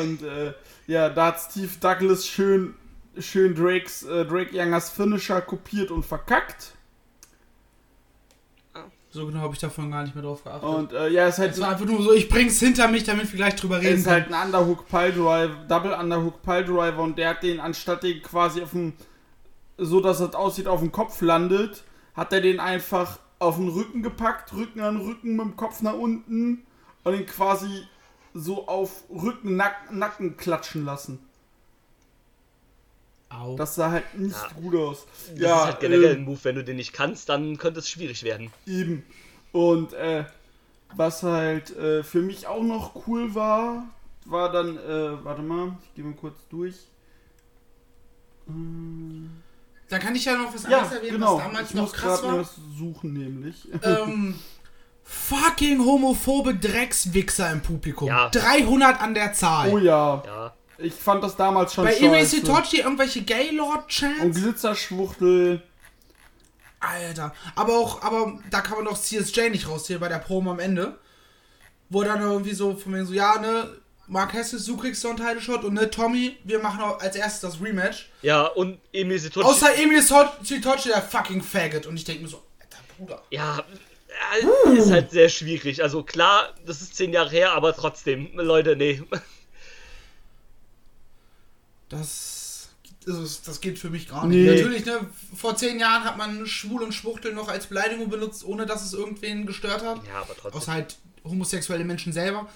Und 0.00 0.22
äh, 0.22 0.54
ja, 0.86 1.08
da 1.08 1.26
hat 1.26 1.40
Steve 1.40 1.70
Douglas 1.80 2.26
schön, 2.26 2.74
schön 3.18 3.54
Drakes, 3.54 4.04
äh, 4.04 4.24
Drake 4.24 4.50
Youngers 4.52 4.90
Finisher 4.90 5.40
kopiert 5.40 5.90
und 5.90 6.04
verkackt. 6.04 6.72
So 9.10 9.26
genau 9.26 9.40
habe 9.40 9.54
ich 9.54 9.60
davon 9.60 9.90
gar 9.90 10.02
nicht 10.02 10.14
mehr 10.14 10.22
drauf 10.22 10.44
geachtet. 10.44 10.68
Und 10.68 10.92
äh, 10.92 11.08
ja, 11.08 11.26
ist 11.26 11.38
halt, 11.38 11.52
es 11.52 11.60
war 11.60 11.70
einfach 11.70 11.86
nur 11.86 12.02
so, 12.02 12.12
ich 12.12 12.28
bring's 12.28 12.58
hinter 12.60 12.86
mich, 12.88 13.04
damit 13.04 13.32
wir 13.32 13.38
gleich 13.38 13.56
drüber 13.56 13.80
reden 13.80 13.98
ist 13.98 14.06
halt 14.06 14.30
ein 14.30 14.46
Underhook 14.46 14.86
Pile 14.88 15.12
Driver, 15.12 15.56
Double 15.68 15.92
Underhook 15.94 16.42
Pile 16.42 16.64
Driver 16.64 16.98
und 16.98 17.16
der 17.16 17.30
hat 17.30 17.42
den 17.42 17.58
anstatt 17.58 18.02
den 18.02 18.20
quasi 18.20 18.60
auf 18.60 18.72
dem, 18.72 18.92
so 19.78 20.00
dass 20.00 20.20
es 20.20 20.34
aussieht, 20.34 20.68
auf 20.68 20.80
dem 20.80 20.92
Kopf 20.92 21.22
landet, 21.22 21.82
hat 22.14 22.32
er 22.34 22.42
den 22.42 22.60
einfach 22.60 23.18
auf 23.38 23.56
den 23.56 23.68
Rücken 23.68 24.02
gepackt, 24.02 24.52
Rücken 24.54 24.80
an 24.80 24.96
Rücken 24.96 25.36
mit 25.36 25.44
dem 25.46 25.56
Kopf 25.56 25.82
nach 25.82 25.94
unten 25.94 26.64
und 27.04 27.14
ihn 27.14 27.26
quasi 27.26 27.86
so 28.34 28.66
auf 28.68 29.04
Rücken, 29.10 29.56
Nack, 29.56 29.92
Nacken 29.92 30.36
klatschen 30.36 30.84
lassen. 30.84 31.18
Au. 33.28 33.56
Das 33.56 33.74
sah 33.74 33.90
halt 33.90 34.18
nicht 34.18 34.34
Ja. 34.36 34.48
gut 34.60 34.74
aus. 34.76 35.06
Das 35.30 35.38
ist 35.40 35.64
halt 35.64 35.80
generell 35.80 36.04
äh, 36.04 36.16
ein 36.16 36.24
Move. 36.24 36.38
Wenn 36.42 36.54
du 36.56 36.64
den 36.64 36.76
nicht 36.76 36.92
kannst, 36.92 37.28
dann 37.28 37.58
könnte 37.58 37.80
es 37.80 37.88
schwierig 37.90 38.22
werden. 38.22 38.52
Eben. 38.66 39.04
Und 39.52 39.92
äh, 39.94 40.24
was 40.94 41.22
halt 41.22 41.76
äh, 41.76 42.02
für 42.04 42.20
mich 42.22 42.46
auch 42.46 42.62
noch 42.62 43.06
cool 43.06 43.34
war, 43.34 43.84
war 44.24 44.52
dann, 44.52 44.76
äh, 44.76 45.24
warte 45.24 45.42
mal, 45.42 45.76
ich 45.82 45.94
gehe 45.94 46.04
mal 46.04 46.14
kurz 46.14 46.36
durch. 46.50 46.76
Da 49.88 49.98
kann 49.98 50.14
ich 50.14 50.24
ja 50.24 50.36
noch 50.36 50.52
was 50.54 50.62
Ja, 50.64 50.78
anderes 50.78 50.92
erwähnen, 50.96 51.12
genau. 51.14 51.36
was 51.36 51.42
damals 51.44 51.68
ich 51.70 51.74
noch 51.76 51.82
muss 51.82 51.92
krass 51.92 52.20
gerade 52.20 52.32
war. 52.34 52.40
was 52.40 52.56
suchen, 52.78 53.12
nämlich. 53.12 53.68
ähm, 53.82 54.38
fucking 55.04 55.84
homophobe 55.84 56.54
Dreckswichser 56.54 57.50
im 57.52 57.60
Publikum. 57.62 58.08
Ja. 58.08 58.28
300 58.30 59.00
an 59.00 59.14
der 59.14 59.32
Zahl. 59.32 59.70
oh 59.70 59.78
ja, 59.78 60.22
Ja. 60.26 60.54
ich 60.78 60.94
fand 60.94 61.22
das 61.22 61.36
damals 61.36 61.72
schon 61.74 61.84
Bei 61.84 61.94
scheiße. 61.94 62.36
Sitochi 62.36 62.78
irgendwelche 62.80 63.20
Und 63.20 63.26
Gaylord-Chants. 63.26 64.40
Glitzerschwuchtel. 64.40 65.62
Alter. 66.80 67.32
Aber 67.54 67.78
auch, 67.78 68.02
aber 68.02 68.38
da 68.50 68.60
kann 68.60 68.76
man 68.76 68.84
doch 68.84 68.98
CSJ 69.00 69.50
nicht 69.50 69.68
rausziehen 69.68 69.98
bei 70.00 70.08
der 70.08 70.18
Promo 70.18 70.50
am 70.50 70.58
Ende. 70.58 70.98
Wo 71.88 72.02
dann 72.02 72.20
irgendwie 72.20 72.52
so 72.52 72.74
von 72.76 72.92
mir 72.92 73.04
so, 73.06 73.12
ja, 73.14 73.38
ne, 73.40 73.68
Mark 74.08 74.32
Hesses, 74.34 74.64
du 74.66 74.76
kriegst 74.76 75.02
so 75.02 75.08
einen 75.08 75.16
Title-Shot 75.16 75.64
und 75.64 75.74
ne, 75.74 75.90
Tommy, 75.90 76.36
wir 76.44 76.60
machen 76.60 76.80
auch 76.80 77.00
als 77.00 77.16
erstes 77.16 77.40
das 77.40 77.60
Rematch. 77.60 78.08
Ja, 78.22 78.46
und 78.46 78.78
Emil 78.92 79.18
Sitochi. 79.18 79.46
Außer 79.46 79.76
Emil 79.76 80.00
Sitochi, 80.00 80.88
der 80.88 81.02
fucking 81.02 81.42
Faggot. 81.42 81.86
Und 81.86 81.96
ich 81.96 82.04
denke 82.04 82.22
mir 82.22 82.28
so, 82.28 82.42
alter 82.60 82.78
Bruder. 82.96 83.22
Ja, 83.30 83.64
äh, 84.68 84.76
ist 84.76 84.90
halt 84.90 85.10
sehr 85.10 85.28
schwierig. 85.28 85.82
Also 85.82 86.02
klar, 86.04 86.54
das 86.64 86.82
ist 86.82 86.94
zehn 86.94 87.12
Jahre 87.12 87.30
her, 87.30 87.52
aber 87.52 87.74
trotzdem, 87.74 88.30
Leute, 88.34 88.76
nee. 88.76 89.02
Das, 91.88 92.68
das, 93.04 93.42
das 93.42 93.60
geht 93.60 93.78
für 93.78 93.90
mich 93.90 94.08
gar 94.08 94.26
nicht. 94.26 94.36
Nee. 94.36 94.56
Natürlich, 94.56 94.86
ne, 94.86 95.00
vor 95.34 95.56
zehn 95.56 95.80
Jahren 95.80 96.04
hat 96.04 96.16
man 96.16 96.46
Schwul 96.46 96.82
und 96.82 96.92
Schwuchtel 96.92 97.32
noch 97.32 97.48
als 97.48 97.66
Beleidigung 97.66 98.08
benutzt, 98.08 98.44
ohne 98.44 98.66
dass 98.66 98.84
es 98.84 98.92
irgendwen 98.92 99.46
gestört 99.46 99.84
hat. 99.84 100.00
Ja, 100.06 100.20
aber 100.20 100.34
trotzdem. 100.36 100.60
Außer 100.60 100.72
halt 100.72 100.96
homosexuelle 101.24 101.84
Menschen 101.84 102.12
selber. 102.12 102.48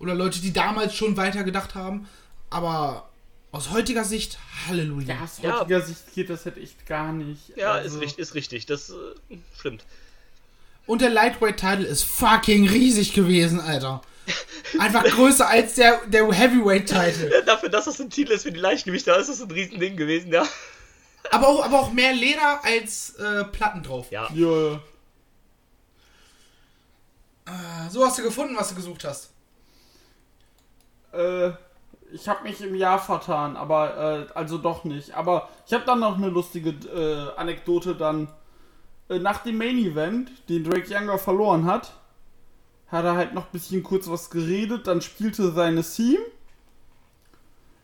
Oder 0.00 0.14
Leute, 0.14 0.40
die 0.40 0.52
damals 0.52 0.94
schon 0.94 1.16
weiter 1.16 1.44
gedacht 1.44 1.74
haben. 1.74 2.08
Aber 2.48 3.08
aus 3.52 3.70
heutiger 3.70 4.04
Sicht, 4.04 4.38
Halleluja. 4.66 5.14
Ja, 5.14 5.22
aus 5.24 5.38
Ja. 5.42 5.60
heutiger 5.60 5.80
Sicht 5.82 6.14
geht 6.14 6.30
das 6.30 6.44
halt 6.44 6.56
echt 6.58 6.86
gar 6.86 7.12
nicht. 7.12 7.56
Ja, 7.56 7.72
Also, 7.72 7.96
ist, 7.96 8.02
richtig, 8.02 8.18
ist 8.18 8.34
richtig. 8.34 8.66
Das 8.66 8.90
äh, 8.90 9.36
stimmt. 9.58 9.84
Und 10.86 11.02
der 11.02 11.10
Lightweight-Title 11.10 11.86
ist 11.86 12.02
fucking 12.02 12.68
riesig 12.68 13.12
gewesen, 13.12 13.60
Alter. 13.60 14.02
Einfach 14.78 15.04
größer 15.04 15.48
als 15.48 15.74
der, 15.74 16.00
der 16.06 16.30
Heavyweight-Title. 16.32 17.30
Ja, 17.32 17.40
dafür, 17.46 17.68
dass 17.68 17.84
das 17.86 18.00
ein 18.00 18.10
Titel 18.10 18.32
ist 18.32 18.42
für 18.42 18.52
die 18.52 18.60
Leichtgewichte, 18.60 19.10
ist 19.12 19.28
das 19.28 19.40
ein 19.40 19.50
Riesending 19.50 19.96
gewesen, 19.96 20.32
ja. 20.32 20.46
Aber 21.32 21.48
auch, 21.48 21.64
aber 21.64 21.80
auch 21.80 21.92
mehr 21.92 22.12
Leder 22.12 22.64
als 22.64 23.10
äh, 23.16 23.44
Platten 23.44 23.82
drauf. 23.82 24.06
Ja, 24.10 24.28
Ja, 24.32 24.70
ja. 24.72 24.80
Äh, 27.46 27.90
So 27.90 28.04
hast 28.04 28.18
du 28.18 28.22
gefunden, 28.22 28.56
was 28.56 28.68
du 28.70 28.74
gesucht 28.76 29.04
hast. 29.04 29.29
Äh, 31.12 31.50
ich 32.12 32.28
habe 32.28 32.42
mich 32.42 32.60
im 32.60 32.74
Jahr 32.74 32.98
vertan, 32.98 33.56
aber 33.56 34.28
äh, 34.30 34.32
also 34.34 34.58
doch 34.58 34.84
nicht. 34.84 35.14
Aber 35.14 35.48
ich 35.66 35.72
habe 35.72 35.84
dann 35.84 36.00
noch 36.00 36.16
eine 36.16 36.28
lustige 36.28 36.70
äh, 36.70 37.38
Anekdote 37.38 37.94
dann. 37.94 38.28
Äh, 39.08 39.18
nach 39.18 39.42
dem 39.42 39.58
Main 39.58 39.78
Event, 39.78 40.30
den 40.48 40.64
Drake 40.64 40.92
Younger 40.92 41.18
verloren 41.18 41.66
hat, 41.66 41.92
hat 42.88 43.04
er 43.04 43.14
halt 43.14 43.34
noch 43.34 43.46
ein 43.46 43.52
bisschen 43.52 43.82
kurz 43.82 44.08
was 44.08 44.30
geredet, 44.30 44.86
dann 44.86 45.00
spielte 45.00 45.52
seine 45.52 45.82
Theme. 45.82 46.24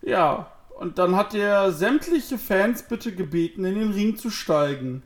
Ja, 0.03 0.51
und 0.79 0.99
dann 0.99 1.17
hat 1.17 1.35
er 1.35 1.73
sämtliche 1.73 2.39
Fans 2.39 2.83
bitte 2.83 3.15
gebeten, 3.15 3.65
in 3.65 3.77
den 3.77 3.93
Ring 3.93 4.17
zu 4.17 4.31
steigen. 4.31 5.03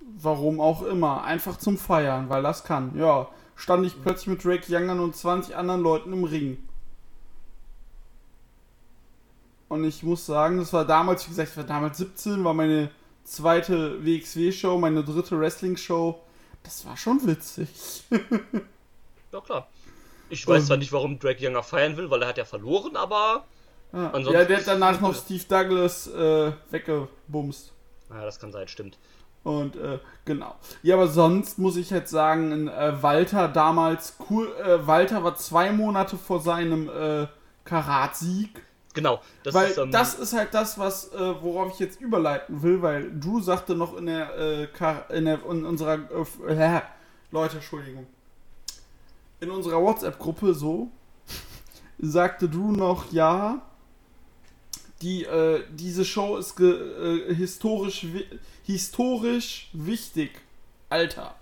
Warum 0.00 0.60
auch 0.60 0.82
immer. 0.82 1.24
Einfach 1.24 1.56
zum 1.56 1.78
Feiern, 1.78 2.28
weil 2.28 2.42
das 2.42 2.64
kann. 2.64 2.96
Ja, 2.98 3.28
stand 3.60 3.86
ich 3.86 4.00
plötzlich 4.02 4.28
mit 4.28 4.44
Drake 4.44 4.64
Youngern 4.68 5.00
und 5.00 5.14
20 5.14 5.54
anderen 5.54 5.82
Leuten 5.82 6.12
im 6.12 6.24
Ring. 6.24 6.58
Und 9.68 9.84
ich 9.84 10.02
muss 10.02 10.26
sagen, 10.26 10.58
das 10.58 10.72
war 10.72 10.84
damals, 10.84 11.26
wie 11.26 11.30
gesagt, 11.30 11.50
ich 11.50 11.56
war 11.56 11.64
damals 11.64 11.98
17, 11.98 12.42
war 12.42 12.54
meine 12.54 12.90
zweite 13.24 14.04
WXW-Show, 14.04 14.78
meine 14.78 15.04
dritte 15.04 15.38
Wrestling-Show. 15.38 16.20
Das 16.62 16.84
war 16.86 16.96
schon 16.96 17.24
witzig. 17.26 18.02
ja 19.32 19.40
klar. 19.40 19.68
Ich 20.30 20.46
weiß 20.46 20.66
zwar 20.66 20.76
nicht, 20.76 20.92
warum 20.92 21.18
Drake 21.18 21.44
Younger 21.44 21.62
feiern 21.62 21.96
will, 21.96 22.10
weil 22.10 22.22
er 22.22 22.28
hat 22.28 22.38
ja 22.38 22.44
verloren, 22.44 22.96
aber. 22.96 23.44
Ja, 23.92 24.16
ja 24.16 24.44
der 24.44 24.58
hat 24.58 24.66
danach 24.66 25.00
noch 25.00 25.14
Steve 25.14 25.44
Douglas 25.48 26.06
äh, 26.06 26.52
weggebumst. 26.70 27.72
Naja, 28.08 28.24
das 28.24 28.40
kann 28.40 28.52
sein, 28.52 28.68
stimmt. 28.68 28.96
Und 29.42 29.76
äh, 29.76 29.98
genau. 30.24 30.54
Ja, 30.82 30.96
aber 30.96 31.08
sonst 31.08 31.58
muss 31.58 31.76
ich 31.76 31.90
jetzt 31.90 32.10
sagen, 32.10 32.68
äh, 32.68 33.02
Walter 33.02 33.48
damals, 33.48 34.16
cool, 34.28 34.52
äh, 34.62 34.86
Walter 34.86 35.24
war 35.24 35.36
zwei 35.36 35.72
Monate 35.72 36.16
vor 36.16 36.40
seinem 36.40 36.88
äh, 36.88 37.26
Karatsieg. 37.64 38.62
Genau. 38.92 39.20
Das 39.44 39.54
weil 39.54 39.70
ist, 39.70 39.78
ähm, 39.78 39.92
das 39.92 40.14
ist 40.14 40.32
halt 40.32 40.52
das, 40.52 40.78
was, 40.78 41.12
äh, 41.12 41.34
worauf 41.42 41.72
ich 41.72 41.78
jetzt 41.78 42.00
überleiten 42.00 42.62
will, 42.62 42.82
weil 42.82 43.18
Drew 43.18 43.40
sagte 43.40 43.74
noch 43.74 43.96
in 43.96 44.06
der, 44.06 44.36
äh, 44.36 44.68
in, 45.16 45.24
der 45.24 45.38
in 45.48 45.64
unserer, 45.64 45.98
äh, 46.46 46.80
Leute, 47.30 47.56
Entschuldigung, 47.56 48.06
in 49.40 49.50
unserer 49.50 49.80
WhatsApp-Gruppe 49.80 50.52
so, 50.54 50.90
sagte 51.98 52.48
Drew 52.48 52.72
noch, 52.72 53.12
ja, 53.12 53.62
die, 55.02 55.24
äh, 55.24 55.62
diese 55.70 56.04
Show 56.04 56.36
ist 56.36 56.56
ge, 56.56 56.70
äh, 57.30 57.34
historisch, 57.34 58.04
wi 58.12 58.26
historisch 58.64 59.68
wichtig. 59.72 60.30
Alter. 60.88 61.34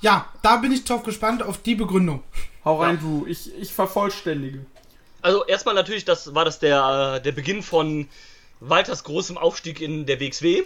Ja, 0.00 0.26
da 0.42 0.56
bin 0.56 0.72
ich 0.72 0.84
drauf 0.84 1.02
gespannt 1.02 1.42
auf 1.42 1.58
die 1.58 1.74
Begründung. 1.74 2.22
Hau 2.64 2.80
rein, 2.80 2.96
Ja. 2.96 3.00
du. 3.02 3.26
Ich, 3.26 3.54
ich 3.58 3.72
vervollständige. 3.72 4.64
Also 5.22 5.44
erstmal 5.44 5.74
natürlich, 5.74 6.04
das 6.04 6.34
war 6.34 6.44
das 6.44 6.58
der, 6.58 7.16
äh, 7.16 7.22
der 7.22 7.32
Beginn 7.32 7.62
von 7.62 8.08
Walters 8.60 9.04
großem 9.04 9.36
Aufstieg 9.36 9.80
in 9.80 10.06
der 10.06 10.20
WXW. 10.20 10.62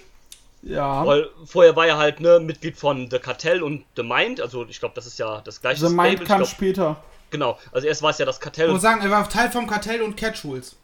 Ja. 0.63 1.05
Weil 1.05 1.29
vorher 1.45 1.75
war 1.77 1.87
er 1.87 1.99
halt 1.99 2.21
ne, 2.21 2.41
Mitglied 2.41 2.77
von 2.77 3.11
The 3.11 3.19
Cartel 3.19 3.63
und 3.63 3.85
The 3.97 4.03
Mind. 4.03 4.41
Also 4.41 4.65
ich 4.69 4.79
glaube, 4.81 4.95
das 4.95 5.07
ist 5.07 5.19
ja 5.19 5.41
das 5.41 5.61
gleiche 5.61 5.87
The 5.89 5.95
Mind 5.95 6.11
Stable. 6.13 6.27
Kam 6.27 6.39
glaub, 6.39 6.49
später. 6.49 7.03
genau. 7.31 7.59
Also 7.73 7.87
erst 7.87 8.03
war 8.03 8.11
es 8.11 8.19
ja 8.19 8.27
das 8.27 8.41
Kartell. 8.41 8.67
Ich 8.69 8.73
muss 8.73 8.83
sagen, 8.83 9.01
er 9.03 9.11
war 9.11 9.29
Teil 9.29 9.51
vom 9.51 9.67
Kartell 9.67 10.01
und 10.03 10.17
Catch 10.17 10.45
Rules. 10.45 10.77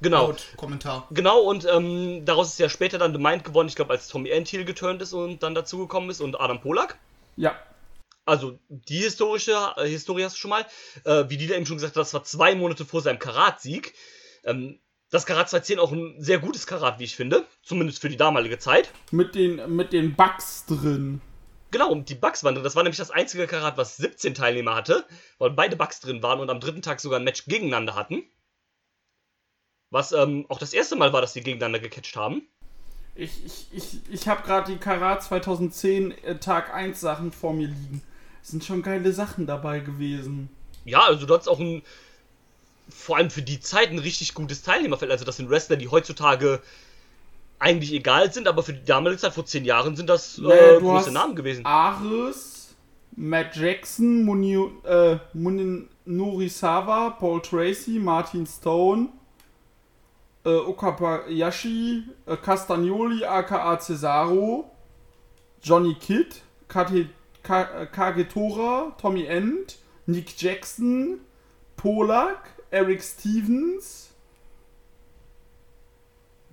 Genau. 0.00 0.28
Laut 0.28 0.46
Kommentar. 0.56 1.06
Genau, 1.10 1.40
und 1.40 1.66
ähm, 1.66 2.24
daraus 2.24 2.48
ist 2.48 2.58
ja 2.58 2.68
später 2.68 2.98
dann 2.98 3.12
The 3.12 3.18
Mind 3.18 3.44
gewonnen, 3.44 3.68
ich 3.68 3.76
glaube, 3.76 3.92
als 3.92 4.08
Tommy 4.08 4.32
Antiel 4.32 4.64
geturnt 4.64 5.02
ist 5.02 5.12
und 5.12 5.42
dann 5.42 5.54
dazugekommen 5.54 6.10
ist 6.10 6.20
und 6.20 6.40
Adam 6.40 6.60
Polak. 6.60 6.98
Ja. 7.36 7.56
Also 8.24 8.58
die 8.68 8.98
historische 8.98 9.56
äh, 9.76 9.86
Historie 9.88 10.24
hast 10.24 10.34
du 10.34 10.40
schon 10.40 10.50
mal. 10.50 10.66
Äh, 11.04 11.28
wie 11.28 11.36
die 11.36 11.46
da 11.46 11.54
eben 11.54 11.66
schon 11.66 11.76
gesagt 11.76 11.94
hat, 11.94 12.00
das 12.00 12.12
war 12.12 12.24
zwei 12.24 12.54
Monate 12.54 12.84
vor 12.84 13.00
seinem 13.00 13.20
Karat-Sieg. 13.20 13.94
Ähm, 14.44 14.80
das 15.10 15.24
Karat 15.24 15.48
210 15.48 15.78
auch 15.78 15.92
ein 15.92 16.16
sehr 16.18 16.40
gutes 16.40 16.66
Karat, 16.66 16.98
wie 16.98 17.04
ich 17.04 17.14
finde. 17.14 17.46
Zumindest 17.62 18.00
für 18.00 18.08
die 18.08 18.16
damalige 18.16 18.58
Zeit. 18.58 18.90
Mit 19.12 19.36
den, 19.36 19.76
mit 19.76 19.92
den 19.92 20.16
Bugs 20.16 20.66
drin. 20.66 21.20
Genau, 21.70 21.90
und 21.90 22.08
die 22.08 22.14
Bugs 22.16 22.42
waren 22.42 22.54
drin. 22.54 22.64
Das 22.64 22.74
war 22.74 22.82
nämlich 22.82 22.98
das 22.98 23.12
einzige 23.12 23.46
Karat, 23.46 23.76
was 23.76 23.96
17 23.96 24.34
Teilnehmer 24.34 24.74
hatte, 24.74 25.04
weil 25.38 25.50
beide 25.50 25.76
Bugs 25.76 26.00
drin 26.00 26.22
waren 26.22 26.40
und 26.40 26.50
am 26.50 26.58
dritten 26.58 26.82
Tag 26.82 27.00
sogar 27.00 27.20
ein 27.20 27.24
Match 27.24 27.44
gegeneinander 27.44 27.94
hatten. 27.94 28.24
Was 29.90 30.12
ähm, 30.12 30.46
auch 30.48 30.58
das 30.58 30.72
erste 30.72 30.96
Mal 30.96 31.12
war, 31.12 31.20
dass 31.20 31.32
sie 31.32 31.42
gegeneinander 31.42 31.78
gecatcht 31.78 32.16
haben. 32.16 32.42
Ich, 33.14 33.44
ich, 33.44 33.68
ich, 33.72 34.00
ich 34.10 34.28
habe 34.28 34.42
gerade 34.42 34.72
die 34.72 34.78
Karat 34.78 35.22
2010 35.22 36.10
äh, 36.10 36.38
Tag 36.38 36.74
1 36.74 37.00
Sachen 37.00 37.32
vor 37.32 37.54
mir 37.54 37.68
liegen. 37.68 38.02
Es 38.42 38.50
sind 38.50 38.64
schon 38.64 38.82
geile 38.82 39.12
Sachen 39.12 39.46
dabei 39.46 39.80
gewesen. 39.80 40.50
Ja, 40.84 41.00
also 41.00 41.26
du 41.26 41.34
hast 41.34 41.48
auch 41.48 41.58
ein, 41.58 41.82
vor 42.88 43.16
allem 43.16 43.30
für 43.30 43.42
die 43.42 43.60
Zeit 43.60 43.90
ein 43.90 43.98
richtig 43.98 44.34
gutes 44.34 44.62
Teilnehmerfeld. 44.62 45.10
Also 45.10 45.24
das 45.24 45.36
sind 45.36 45.50
Wrestler, 45.50 45.76
die 45.76 45.88
heutzutage 45.88 46.60
eigentlich 47.58 47.92
egal 47.92 48.32
sind, 48.32 48.48
aber 48.48 48.62
für 48.62 48.74
die 48.74 48.84
damalige 48.84 49.20
Zeit, 49.20 49.32
vor 49.32 49.46
zehn 49.46 49.64
Jahren, 49.64 49.96
sind 49.96 50.08
das 50.08 50.38
äh, 50.38 50.42
Naja, 50.42 50.72
du 50.74 50.80
große 50.80 51.06
hast 51.06 51.12
Namen 51.12 51.34
gewesen. 51.34 51.64
Ares, 51.64 52.74
Matt 53.16 53.56
Jackson, 53.56 54.24
Munio, 54.24 54.72
äh, 54.84 55.16
Munin 55.32 55.88
Norisawa, 56.04 57.10
Paul 57.18 57.40
Tracy, 57.40 57.98
Martin 57.98 58.46
Stone, 58.46 59.08
äh, 60.46 60.58
Okabayashi, 60.58 62.04
äh, 62.24 62.36
Castagnoli 62.36 63.24
aka 63.24 63.78
Cesaro, 63.80 64.70
Johnny 65.60 65.94
Kidd, 65.94 66.36
Kate, 66.68 67.10
Ka, 67.42 67.82
äh, 67.82 67.86
Kagetora, 67.86 68.96
Tommy 69.00 69.26
End, 69.26 69.78
Nick 70.06 70.40
Jackson, 70.40 71.20
Polak, 71.76 72.50
Eric 72.70 73.02
Stevens, 73.02 74.10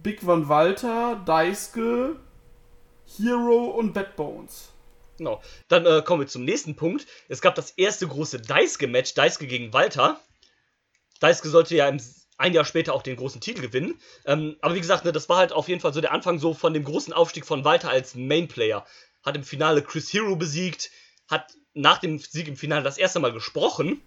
Big 0.02 0.26
Van 0.26 0.50
Walter, 0.50 1.22
Deiske, 1.26 2.16
Hero 3.06 3.68
und 3.68 3.94
Bad 3.94 4.16
Bones. 4.16 4.70
Genau. 5.20 5.42
Dann 5.68 5.86
äh, 5.86 6.02
kommen 6.02 6.22
wir 6.22 6.28
zum 6.28 6.44
nächsten 6.44 6.76
Punkt. 6.76 7.06
Es 7.30 7.42
gab 7.42 7.54
das 7.54 7.72
erste 7.72 8.08
große 8.08 8.42
Deiske-Match, 8.42 9.14
Deiske 9.14 9.46
gegen 9.46 9.72
Walter. 9.72 10.20
Deiske 11.20 11.48
sollte 11.50 11.76
ja 11.76 11.88
im, 11.88 12.02
ein 12.38 12.54
Jahr 12.54 12.66
später 12.66 12.94
auch 12.94 13.04
den 13.04 13.16
großen 13.16 13.42
Titel 13.42 13.62
gewinnen. 13.62 14.00
Ähm, 14.26 14.56
aber 14.62 14.76
wie 14.76 14.82
gesagt, 14.82 15.06
ne, 15.06 15.12
das 15.12 15.30
war 15.30 15.38
halt 15.38 15.52
auf 15.52 15.70
jeden 15.70 15.82
Fall 15.82 15.94
so 15.94 16.02
der 16.02 16.12
Anfang 16.12 16.40
so 16.40 16.54
von 16.54 16.74
dem 16.74 16.84
großen 16.84 17.14
Aufstieg 17.14 17.46
von 17.46 17.64
Walter 17.64 17.90
als 17.90 18.16
Mainplayer. 18.16 18.86
Hat 19.24 19.36
im 19.36 19.44
Finale 19.44 19.82
Chris 19.82 20.12
Hero 20.12 20.36
besiegt, 20.36 20.92
hat 21.30 21.54
nach 21.74 22.00
dem 22.00 22.20
Sieg 22.20 22.48
im 22.48 22.58
Finale 22.58 22.84
das 22.84 22.98
erste 22.98 23.20
Mal 23.20 23.34
gesprochen. 23.34 24.02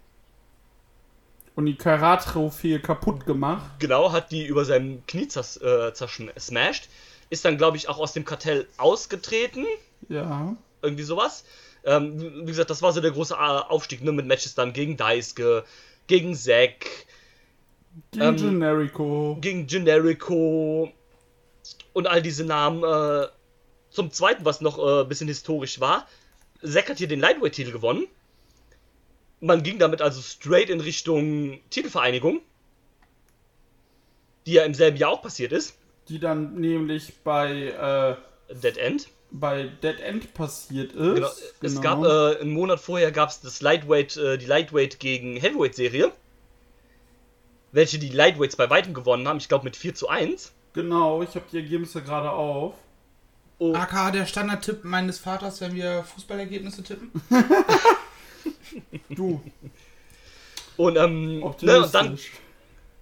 Und 1.55 1.65
die 1.65 1.75
Karat-Trophäe 1.75 2.79
kaputt 2.79 3.25
gemacht. 3.25 3.65
Genau, 3.79 4.11
hat 4.11 4.31
die 4.31 4.45
über 4.45 4.63
seinem 4.63 5.05
Knie 5.07 5.27
zers 5.27 5.57
äh, 5.57 5.91
zersmashed. 5.93 6.89
Ist 7.29 7.45
dann, 7.45 7.57
glaube 7.57 7.77
ich, 7.77 7.89
auch 7.89 7.97
aus 7.97 8.13
dem 8.13 8.25
Kartell 8.25 8.67
ausgetreten. 8.77 9.65
Ja. 10.07 10.55
irgendwie 10.81 11.03
sowas. 11.03 11.43
Ähm, 11.83 12.41
wie 12.41 12.51
gesagt, 12.51 12.69
das 12.69 12.81
war 12.81 12.91
so 12.93 13.01
der 13.01 13.11
große 13.11 13.33
äh, 13.33 13.37
Aufstieg, 13.37 14.03
ne, 14.03 14.11
mit 14.11 14.27
Matches 14.27 14.55
dann 14.55 14.73
gegen 14.73 14.97
Deiske, 14.97 15.63
gegen 16.05 16.35
Zack, 16.35 16.85
Gegen 18.11 18.23
Ähm, 18.23 18.35
Generico. 18.37 19.37
gegen 19.41 19.67
Generico 19.67 20.91
und 21.93 22.07
all 22.07 22.21
diese 22.21 22.45
Namen. 22.45 22.83
Äh, 22.83 23.27
zum 23.89 24.11
zweiten, 24.11 24.45
was 24.45 24.61
noch 24.61 24.77
äh, 24.77 25.01
ein 25.01 25.07
bisschen 25.07 25.27
historisch 25.27 25.79
war, 25.79 26.07
Zack 26.63 26.89
hat 26.89 26.97
hier 26.97 27.07
den 27.07 27.19
Lightweight-Titel 27.19 27.71
gewonnen. 27.71 28.05
Man 29.39 29.63
ging 29.63 29.79
damit 29.79 30.01
also 30.01 30.21
straight 30.21 30.69
in 30.69 30.81
Richtung 30.81 31.59
Titelvereinigung, 31.69 32.41
die 34.45 34.53
ja 34.53 34.63
im 34.63 34.73
selben 34.73 34.97
Jahr 34.97 35.11
auch 35.11 35.21
passiert 35.21 35.51
ist. 35.51 35.75
Die 36.09 36.19
dann 36.19 36.55
nämlich 36.55 37.13
bei, 37.23 38.17
äh, 38.49 38.53
Dead 38.55 38.77
End. 38.77 39.07
bei 39.31 39.69
Dead 39.83 39.99
End 39.99 40.33
passiert 40.33 40.93
ist. 40.93 41.15
Genau. 41.15 41.29
Es 41.61 41.81
gab 41.81 42.03
äh, 42.03 42.39
einen 42.41 42.51
Monat 42.51 42.79
vorher 42.79 43.11
gab 43.11 43.29
es 43.29 43.41
das 43.41 43.61
Lightweight, 43.61 44.17
äh, 44.17 44.37
die 44.37 44.45
Lightweight 44.45 44.99
gegen 44.99 45.35
Heavyweight 45.37 45.75
Serie, 45.75 46.11
welche 47.71 47.99
die 47.99 48.09
Lightweights 48.09 48.55
bei 48.55 48.69
weitem 48.69 48.93
gewonnen 48.93 49.27
haben. 49.27 49.37
Ich 49.37 49.49
glaube 49.49 49.65
mit 49.65 49.75
4 49.75 49.95
zu 49.95 50.09
1. 50.09 50.53
Genau, 50.73 51.21
ich 51.21 51.35
habe 51.35 51.45
die 51.51 51.57
Ergebnisse 51.57 52.01
gerade 52.01 52.31
auf. 52.31 52.73
Oh, 53.59 53.73
AK 53.73 54.13
der 54.13 54.25
Standardtipp 54.27 54.83
meines 54.83 55.17
Vaters, 55.17 55.61
wenn 55.61 55.73
wir 55.73 56.03
Fußballergebnisse 56.03 56.83
tippen. 56.83 57.11
Du, 59.09 59.41
und 60.77 60.95
ähm, 60.95 61.39
ne, 61.39 61.81
und 61.81 61.93
dann 61.93 62.19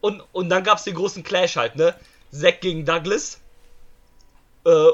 und, 0.02 0.24
und 0.32 0.50
dann 0.50 0.64
gab 0.64 0.78
es 0.78 0.86
den 0.86 0.96
großen 0.96 1.24
Clash 1.24 1.58
halt, 1.58 1.76
ne? 1.76 1.94
Zack 2.32 2.62
gegen 2.62 2.86
Douglas, 2.86 3.40
äh, 4.66 4.88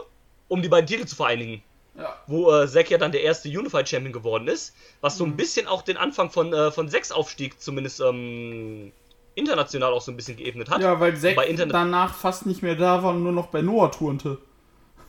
um 0.48 0.62
die 0.62 0.70
beiden 0.70 0.88
Titel 0.88 1.06
zu 1.06 1.16
vereinigen. 1.16 1.64
ja. 1.98 2.16
Wo 2.28 2.52
äh, 2.52 2.68
Zack 2.68 2.90
ja 2.90 2.98
dann 2.98 3.12
der 3.12 3.22
erste 3.22 3.50
Unified 3.50 3.88
Champion 3.88 4.14
geworden 4.14 4.48
ist, 4.48 4.74
was 5.02 5.18
so 5.18 5.26
ein 5.26 5.36
bisschen 5.36 5.68
auch 5.68 5.84
den 5.84 5.98
Anfang 5.98 6.32
von 6.32 6.54
äh, 6.54 6.72
von 6.72 6.90
Zacks 6.90 7.12
Aufstieg 7.12 7.62
zumindest 7.62 8.02
ähm, 8.02 8.92
international 9.36 9.94
auch 9.94 10.02
so 10.02 10.12
ein 10.12 10.17
bisschen 10.17 10.38
geebnet 10.38 10.70
hat. 10.70 10.82
ja, 10.82 11.00
weil 11.00 11.15
Zack 11.17 11.38
danach 11.70 12.13
fast 12.13 12.46
nicht 12.46 12.62
mehr 12.62 12.76
da 12.76 13.04
war 13.04 13.12
und 13.12 13.24
nur 13.24 13.32
noch 13.32 13.48
bei 13.48 13.62
Noah 13.62 13.91
turnte. 13.91 14.38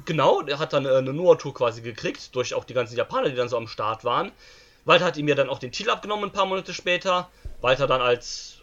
Genau, 0.04 0.42
der 0.42 0.58
hat 0.58 0.72
dann 0.72 0.85
äh, 0.85 0.90
eine 0.90 1.12
Noah-Tour 1.12 1.54
quasi 1.54 1.80
gekriegt, 1.82 2.35
durch 2.35 2.54
auch 2.54 2.64
die 2.64 2.74
ganzen 2.74 2.96
Japaner, 2.96 3.28
die 3.28 3.37
dann 3.37 3.48
so 3.48 3.56
am 3.56 3.68
Start 3.68 4.04
waren. 4.04 4.32
Walter 4.85 5.04
hat 5.04 5.16
ihm 5.16 5.28
ja 5.28 5.35
dann 5.35 5.48
auch 5.48 5.58
den 5.58 5.70
Titel 5.70 5.90
abgenommen 5.90 6.24
ein 6.24 6.32
paar 6.32 6.46
Monate 6.46 6.74
später. 6.74 7.28
Walter 7.61 7.87
dann 7.87 8.00
als, 8.00 8.58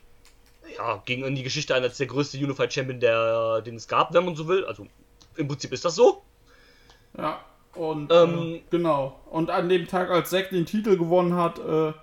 ja, 0.78 1.02
ging 1.06 1.24
in 1.24 1.36
die 1.36 1.44
Geschichte 1.44 1.76
ein 1.76 1.84
als 1.84 1.98
der 1.98 2.08
größte 2.08 2.38
Unified 2.38 2.74
Champion, 2.74 3.00
der, 3.00 3.62
den 3.62 3.76
es 3.76 3.88
gab, 3.88 4.14
wenn 4.14 4.26
man 4.26 4.36
so 4.36 4.48
will. 4.48 4.66
Also 4.66 4.88
im 5.38 5.48
Prinzip 5.48 5.72
ist 5.72 5.86
das 5.86 5.96
so. 5.96 6.24
Ja, 7.18 7.40
und 7.74 8.12
Ähm, 8.12 8.56
äh, 8.56 8.62
genau. 8.70 9.20
Und 9.30 9.50
an 9.50 9.70
dem 9.70 9.88
Tag, 9.88 10.10
als 10.10 10.30
Zack 10.30 10.50
den 10.50 10.66
Titel 10.66 10.98
gewonnen 10.98 11.36
hat, 11.36 11.60
äh, 11.60 11.94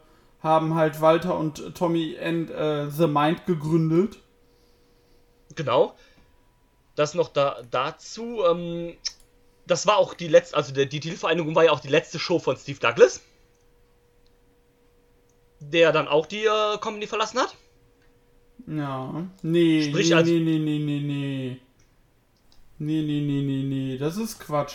haben 0.47 0.75
halt 0.75 1.01
Walter 1.01 1.37
und 1.39 1.75
Tommy 1.75 2.15
End 2.15 2.51
äh, 2.51 2.89
The 2.91 3.07
Mind 3.07 3.45
gegründet. 3.47 4.19
Genau. 5.55 5.95
Das 6.95 7.13
noch 7.15 7.29
da 7.29 7.63
dazu. 7.71 8.43
Ähm, 8.49 8.95
das 9.67 9.87
war 9.87 9.99
auch 9.99 10.15
die 10.15 10.29
letzte, 10.29 10.57
also 10.57 10.73
der, 10.73 10.87
die 10.87 11.01
Titelvereinigung 11.01 11.55
war 11.55 11.65
ja 11.65 11.73
auch 11.73 11.81
die 11.81 11.89
letzte 11.89 12.19
Show 12.19 12.39
von 12.39 12.57
Steve 12.57 12.79
Douglas. 12.79 13.21
Der 15.61 15.93
dann 15.93 16.09
auch 16.09 16.27
die 16.27 16.45
äh, 16.45 16.79
Company 16.81 17.07
verlassen 17.07 17.39
hat. 17.41 17.55
Ja. 18.67 19.27
Nee, 19.43 19.83
Sprich 19.91 20.09
nee, 20.11 20.15
als- 20.15 20.29
nee, 20.29 20.39
nee, 20.41 20.59
nee, 20.59 20.79
nee, 20.79 21.01
nee. 21.01 21.61
Nee, 22.79 23.03
nee, 23.03 23.21
nee, 23.21 23.43
nee, 23.43 23.63
nee. 23.63 23.99
Das 23.99 24.17
ist 24.19 24.39
Quatsch. 24.39 24.75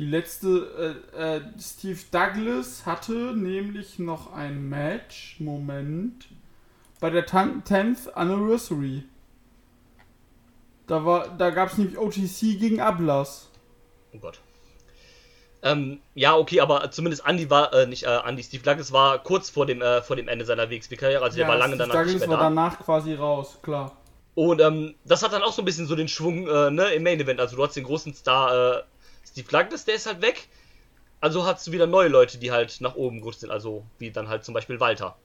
Die 0.00 0.06
letzte, 0.06 1.04
äh, 1.14 1.36
äh, 1.36 1.40
Steve 1.60 1.98
Douglas 2.10 2.86
hatte 2.86 3.36
nämlich 3.36 3.98
noch 3.98 4.32
ein 4.32 4.66
Match, 4.66 5.36
Moment, 5.40 6.26
bei 7.00 7.10
der 7.10 7.26
10th 7.26 8.10
Anniversary. 8.14 9.04
Da 10.86 11.04
war, 11.04 11.28
da 11.36 11.50
gab 11.50 11.70
es 11.70 11.76
nämlich 11.76 11.98
OTC 11.98 12.58
gegen 12.58 12.80
Ablas. 12.80 13.50
Oh 14.14 14.18
Gott. 14.20 14.40
Ähm, 15.62 16.00
ja, 16.14 16.34
okay, 16.34 16.60
aber 16.60 16.90
zumindest 16.90 17.26
Andy 17.26 17.50
war, 17.50 17.74
äh, 17.74 17.86
nicht 17.86 18.04
äh, 18.04 18.20
Andy, 18.26 18.42
Steve 18.42 18.62
Douglas 18.62 18.92
war 18.92 19.22
kurz 19.22 19.50
vor 19.50 19.66
dem, 19.66 19.82
äh, 19.82 20.00
vor 20.00 20.16
dem 20.16 20.28
Ende 20.28 20.46
seiner 20.46 20.70
WXW-Karriere, 20.70 21.22
also 21.22 21.36
der 21.36 21.46
war 21.46 21.58
lange 21.58 21.74
Steve 21.74 21.88
danach 21.90 22.06
nicht 22.06 22.14
Douglas 22.14 22.20
mehr 22.26 22.30
war 22.30 22.36
da. 22.38 22.44
danach 22.44 22.78
quasi 22.80 23.12
raus, 23.12 23.58
klar. 23.60 23.98
Und 24.34 24.62
ähm, 24.62 24.94
das 25.04 25.22
hat 25.22 25.34
dann 25.34 25.42
auch 25.42 25.52
so 25.52 25.60
ein 25.60 25.66
bisschen 25.66 25.86
so 25.86 25.94
den 25.94 26.08
Schwung 26.08 26.48
äh, 26.48 26.70
ne, 26.70 26.94
im 26.94 27.02
Main 27.02 27.20
Event. 27.20 27.40
Also 27.40 27.56
du 27.56 27.62
hast 27.62 27.76
den 27.76 27.84
großen 27.84 28.14
Star 28.14 28.78
äh, 28.78 28.82
Steve 29.30 29.48
Douglas, 29.48 29.84
der 29.84 29.94
ist 29.94 30.06
halt 30.06 30.22
weg. 30.22 30.48
Also 31.20 31.44
hast 31.44 31.66
du 31.66 31.72
wieder 31.72 31.86
neue 31.86 32.08
Leute, 32.08 32.38
die 32.38 32.50
halt 32.50 32.80
nach 32.80 32.94
oben 32.94 33.18
gerutscht 33.20 33.40
sind. 33.40 33.50
Also 33.50 33.84
wie 33.98 34.10
dann 34.10 34.28
halt 34.28 34.44
zum 34.44 34.54
Beispiel 34.54 34.80
Walter. 34.80 35.16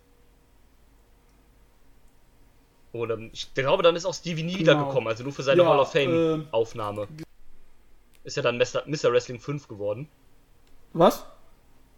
Ähm, 2.93 3.29
ich 3.33 3.53
glaube, 3.53 3.83
dann 3.83 3.95
ist 3.95 4.05
auch 4.05 4.13
Stevie 4.13 4.43
nie 4.43 4.53
Genau. 4.53 4.61
wiedergekommen, 4.79 5.07
also 5.07 5.23
nur 5.23 5.33
für 5.33 5.43
seine 5.43 5.63
Ja, 5.63 5.69
Hall 5.69 5.79
of 5.79 5.91
Fame-Aufnahme. 5.91 7.07
Ist 8.23 8.37
ja 8.37 8.43
dann 8.43 8.57
Mr. 8.57 8.83
Mr. 8.85 9.11
Wrestling 9.11 9.39
5 9.39 9.67
geworden. 9.67 10.07
Was? 10.93 11.25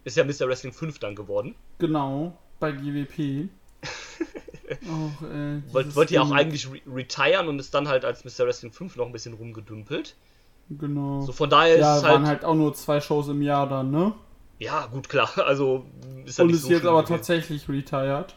Ist 0.04 0.16
ja 0.16 0.24
Mr. 0.24 0.48
Wrestling 0.48 0.72
5 0.72 0.98
dann 0.98 1.14
geworden. 1.14 1.54
Genau, 1.78 2.36
bei 2.58 2.72
GWP. 2.72 3.48
auch, 4.90 5.22
äh, 5.22 5.62
Wollt, 5.72 5.94
wollte 5.94 6.14
ja 6.14 6.22
auch 6.22 6.32
eigentlich 6.32 6.68
re 6.70 6.80
retiren 6.92 7.48
und 7.48 7.58
ist 7.60 7.72
dann 7.74 7.88
halt 7.88 8.04
als 8.04 8.24
Mr. 8.24 8.46
Wrestling 8.46 8.72
5 8.72 8.96
noch 8.96 9.06
ein 9.06 9.12
bisschen 9.12 9.34
rumgedümpelt. 9.34 10.16
Genau. 10.70 11.22
So 11.22 11.32
von 11.32 11.48
daher 11.48 11.78
ja, 11.78 11.92
ist 11.92 11.98
es 11.98 12.04
waren 12.04 12.26
halt, 12.26 12.40
halt 12.40 12.44
auch 12.44 12.54
nur 12.54 12.74
zwei 12.74 13.00
Shows 13.00 13.28
im 13.28 13.40
Jahr 13.42 13.68
dann, 13.68 13.90
ne? 13.90 14.12
Ja, 14.58 14.86
gut, 14.86 15.08
klar. 15.08 15.30
Also 15.36 15.86
ist 16.24 16.38
ja 16.38 16.42
Und 16.42 16.48
nicht 16.48 16.56
ist 16.58 16.62
so 16.64 16.70
jetzt 16.70 16.84
aber 16.84 17.02
gewesen. 17.02 17.16
tatsächlich 17.16 17.68
retired. 17.68 18.34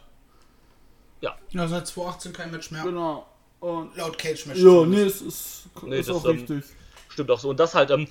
Ja, 1.54 1.68
seit 1.68 1.86
2018 1.86 2.34
kein 2.34 2.52
Match 2.52 2.72
mehr. 2.72 2.84
Genau. 2.84 3.28
Und 3.60 3.96
Laut 3.98 4.18
Cage 4.18 4.46
Match. 4.48 4.60
ja, 4.60 4.86
nee, 4.86 5.02
es 5.02 5.22
ist, 5.22 5.64
Nee, 5.84 6.00
ist 6.00 6.10
das, 6.10 6.16
auch 6.16 6.26
ähm, 6.26 6.32
richtig. 6.32 6.64
Stimmt 7.10 7.30
auch 7.30 7.40
so. 7.40 7.50
Und 7.50 7.60
das 7.60 7.76
halt, 7.76 7.92
ähm, 7.92 8.08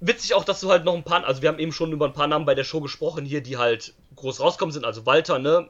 witzig 0.00 0.34
auch, 0.34 0.44
dass 0.44 0.60
du 0.60 0.70
halt 0.70 0.84
noch 0.84 0.94
ein 0.94 1.02
paar, 1.02 1.24
also 1.24 1.40
wir 1.42 1.48
haben 1.48 1.58
eben 1.58 1.72
schon 1.72 1.90
über 1.92 2.06
ein 2.06 2.12
paar 2.12 2.26
Namen 2.26 2.44
bei 2.44 2.54
der 2.54 2.64
Show 2.64 2.80
gesprochen 2.80 3.24
hier, 3.24 3.40
die 3.40 3.56
halt 3.56 3.94
groß 4.16 4.40
rauskommen 4.40 4.72
sind. 4.72 4.84
Also 4.84 5.06
Walter, 5.06 5.38
ne? 5.38 5.68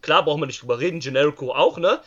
Klar, 0.00 0.24
brauchen 0.24 0.40
wir 0.40 0.46
nicht 0.46 0.62
drüber 0.62 0.78
reden, 0.78 1.00
Generico 1.00 1.52
auch, 1.52 1.76
ne? 1.78 2.00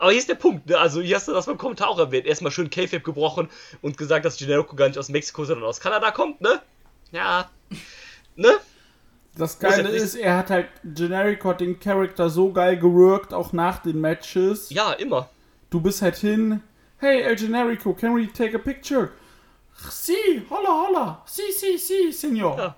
Aber 0.00 0.12
hier 0.12 0.18
ist 0.18 0.30
der 0.30 0.34
Punkt, 0.34 0.66
ne? 0.66 0.78
Also 0.78 1.02
hier 1.02 1.14
hast 1.14 1.28
du 1.28 1.32
das 1.32 1.44
beim 1.44 1.58
Kommentar 1.58 1.88
auch 1.90 1.98
erwähnt. 1.98 2.24
Erstmal 2.24 2.50
schön 2.50 2.70
K-Fape 2.70 3.02
gebrochen 3.02 3.50
und 3.82 3.98
gesagt, 3.98 4.24
dass 4.24 4.38
Generico 4.38 4.74
gar 4.74 4.88
nicht 4.88 4.98
aus 4.98 5.10
Mexiko, 5.10 5.44
sondern 5.44 5.68
aus 5.68 5.78
Kanada 5.78 6.10
kommt, 6.10 6.40
ne? 6.40 6.62
Ja. 7.12 7.50
Ne? 8.34 8.56
Das 9.36 9.58
Geile 9.58 9.90
ist, 9.90 10.14
er 10.14 10.38
hat 10.38 10.48
halt 10.48 10.68
Generic 10.84 11.44
hat 11.44 11.60
den 11.60 11.78
Charakter 11.78 12.30
so 12.30 12.50
geil 12.50 12.78
geworkt, 12.78 13.34
auch 13.34 13.52
nach 13.52 13.82
den 13.82 14.00
Matches. 14.00 14.70
Ja, 14.70 14.92
immer. 14.94 15.28
Du 15.68 15.82
bist 15.82 16.00
halt 16.00 16.16
hin. 16.16 16.62
Hey, 16.96 17.20
El 17.20 17.36
Generico, 17.36 17.92
can 17.92 18.16
we 18.16 18.26
take 18.32 18.56
a 18.56 18.58
picture? 18.58 19.10
Si, 19.90 20.14
holla, 20.48 20.86
holla. 20.86 21.22
Si, 21.26 21.42
si, 21.52 21.76
si, 21.76 22.10
Senor. 22.10 22.56
Ja. 22.58 22.76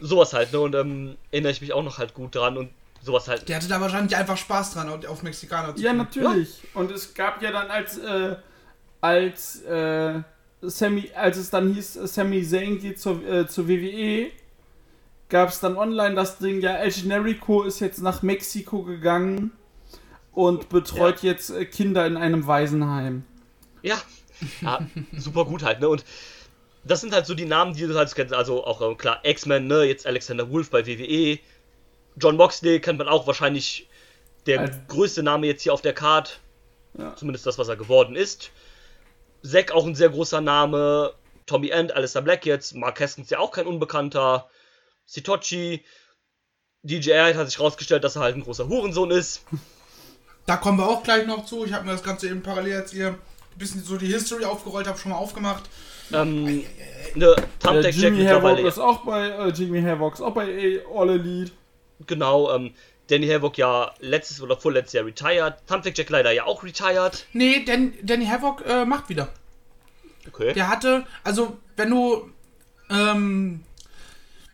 Sowas 0.00 0.34
halt, 0.34 0.52
ne? 0.52 0.60
Und 0.60 0.74
ähm, 0.74 1.16
erinnere 1.30 1.52
ich 1.52 1.62
mich 1.62 1.72
auch 1.72 1.82
noch 1.82 1.96
halt 1.96 2.12
gut 2.12 2.34
dran 2.34 2.58
und 2.58 2.70
sowas 3.06 3.28
halt. 3.28 3.48
Der 3.48 3.56
hatte 3.56 3.68
da 3.68 3.80
wahrscheinlich 3.80 4.14
einfach 4.16 4.36
Spaß 4.36 4.74
dran, 4.74 4.88
auf 5.06 5.22
Mexikaner 5.22 5.74
zu 5.74 5.82
Ja, 5.82 5.90
tun. 5.90 5.98
natürlich. 5.98 6.60
Und 6.74 6.90
es 6.90 7.14
gab 7.14 7.40
ja 7.42 7.52
dann 7.52 7.70
als, 7.70 7.96
äh, 7.98 8.36
als, 9.00 9.62
äh, 9.62 10.20
Sammy, 10.62 11.10
als 11.14 11.36
es 11.36 11.50
dann 11.50 11.72
hieß, 11.72 11.94
Sammy 11.94 12.42
Zayn 12.46 12.78
geht 12.80 13.00
zur, 13.00 13.24
äh, 13.26 13.46
zur 13.46 13.68
WWE, 13.68 14.30
gab 15.28 15.48
es 15.50 15.60
dann 15.60 15.76
online 15.76 16.14
das 16.14 16.38
Ding, 16.38 16.60
ja, 16.60 16.74
El 16.76 16.90
Generico 16.90 17.62
ist 17.62 17.80
jetzt 17.80 18.00
nach 18.02 18.22
Mexiko 18.22 18.82
gegangen 18.82 19.52
und 20.32 20.68
betreut 20.68 21.22
jetzt 21.22 21.50
äh, 21.50 21.64
Kinder 21.64 22.06
in 22.06 22.16
einem 22.16 22.46
Waisenheim. 22.46 23.24
Ja, 23.82 23.96
ja 24.60 24.80
super 25.16 25.44
gut 25.44 25.62
halt, 25.62 25.80
ne? 25.80 25.88
Und 25.88 26.04
das 26.84 27.00
sind 27.00 27.12
halt 27.12 27.26
so 27.26 27.34
die 27.34 27.46
Namen, 27.46 27.74
die 27.74 27.86
du 27.86 27.94
halt 27.96 28.14
kennst. 28.14 28.32
Also 28.34 28.64
auch 28.64 28.80
äh, 28.80 28.94
klar, 28.94 29.20
X-Men, 29.24 29.66
ne? 29.66 29.84
Jetzt 29.84 30.06
Alexander 30.06 30.50
Wolf 30.50 30.70
bei 30.70 30.86
WWE. 30.86 31.38
John 32.16 32.36
Moxley 32.36 32.80
kennt 32.80 32.98
man 32.98 33.08
auch 33.08 33.26
wahrscheinlich 33.26 33.88
der 34.46 34.60
Als- 34.60 34.76
größte 34.88 35.22
Name 35.22 35.46
jetzt 35.46 35.62
hier 35.62 35.72
auf 35.74 35.82
der 35.82 35.92
Card. 35.94 36.40
Ja. 36.98 37.14
Zumindest 37.16 37.46
das, 37.46 37.58
was 37.58 37.68
er 37.68 37.76
geworden 37.76 38.16
ist. 38.16 38.50
Zack 39.42 39.72
auch 39.72 39.86
ein 39.86 39.94
sehr 39.94 40.08
großer 40.08 40.40
Name. 40.40 41.12
Tommy 41.44 41.68
End, 41.68 41.92
Alistair 41.92 42.22
Black 42.22 42.46
jetzt. 42.46 42.74
Mark 42.74 43.00
Haskins 43.00 43.30
ja 43.30 43.38
auch 43.38 43.50
kein 43.50 43.66
Unbekannter. 43.66 44.48
Sitochi. 45.04 45.84
DJ 46.82 47.10
Air 47.10 47.36
hat 47.36 47.46
sich 47.48 47.60
rausgestellt, 47.60 48.02
dass 48.04 48.16
er 48.16 48.22
halt 48.22 48.36
ein 48.36 48.42
großer 48.42 48.68
Hurensohn 48.68 49.10
ist. 49.10 49.42
Da 50.46 50.56
kommen 50.56 50.78
wir 50.78 50.88
auch 50.88 51.02
gleich 51.02 51.26
noch 51.26 51.44
zu. 51.44 51.64
Ich 51.64 51.72
habe 51.72 51.84
mir 51.84 51.92
das 51.92 52.02
Ganze 52.02 52.28
eben 52.28 52.42
parallel 52.42 52.72
jetzt 52.78 52.92
hier 52.92 53.08
ein 53.08 53.18
bisschen 53.58 53.82
so 53.82 53.96
die 53.96 54.06
History 54.06 54.44
aufgerollt, 54.44 54.86
habe 54.86 54.98
schon 54.98 55.10
mal 55.12 55.18
aufgemacht. 55.18 55.64
Ähm, 56.12 56.44
ne, 57.14 57.26
Äh, 57.26 57.36
Thumbtack 57.60 57.82
Jack 57.84 57.94
Jimmy 57.94 58.24
Havoc 58.24 58.42
mittlerweile. 58.42 58.68
ist 58.68 58.78
auch 58.78 59.04
bei, 59.04 59.28
äh, 59.28 59.48
Jimmy 59.48 59.82
Havoc 59.82 60.14
ist 60.14 60.20
auch 60.20 60.34
bei 60.34 60.44
A- 60.44 60.98
All 61.00 61.10
Elite. 61.10 61.52
Genau, 62.06 62.54
ähm, 62.54 62.74
Danny 63.08 63.28
Havoc 63.28 63.56
ja 63.56 63.94
letztes 64.00 64.40
oder 64.40 64.56
vorletztes 64.56 64.94
Jahr 64.94 65.06
retired. 65.06 65.54
Thumbtack 65.66 65.96
Jack 65.96 66.10
leider 66.10 66.32
ja 66.32 66.44
auch 66.44 66.62
retired. 66.64 67.26
Nee, 67.32 67.64
Dan, 67.64 67.94
Danny 68.02 68.26
Havoc 68.26 68.64
äh, 68.66 68.84
macht 68.84 69.08
wieder. 69.08 69.28
Okay. 70.28 70.52
Der 70.54 70.68
hatte, 70.68 71.06
also 71.22 71.56
wenn 71.76 71.90
du 71.90 72.30
ähm, 72.90 73.62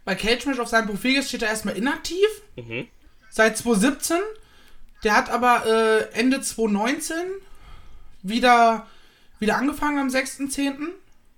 bei 0.04 0.14
Cage 0.14 0.46
Match 0.46 0.58
auf 0.58 0.68
seinem 0.68 0.88
Profil 0.88 1.14
gehst, 1.14 1.28
steht 1.28 1.42
er 1.42 1.48
erstmal 1.48 1.76
inaktiv. 1.76 2.26
Mhm. 2.56 2.88
Seit 3.30 3.56
2017. 3.56 4.18
Der 5.04 5.16
hat 5.16 5.30
aber 5.30 5.64
äh, 5.66 6.18
Ende 6.18 6.40
2019 6.40 7.16
wieder, 8.22 8.86
wieder 9.40 9.56
angefangen 9.56 9.98
am 9.98 10.08
6.10. 10.08 10.88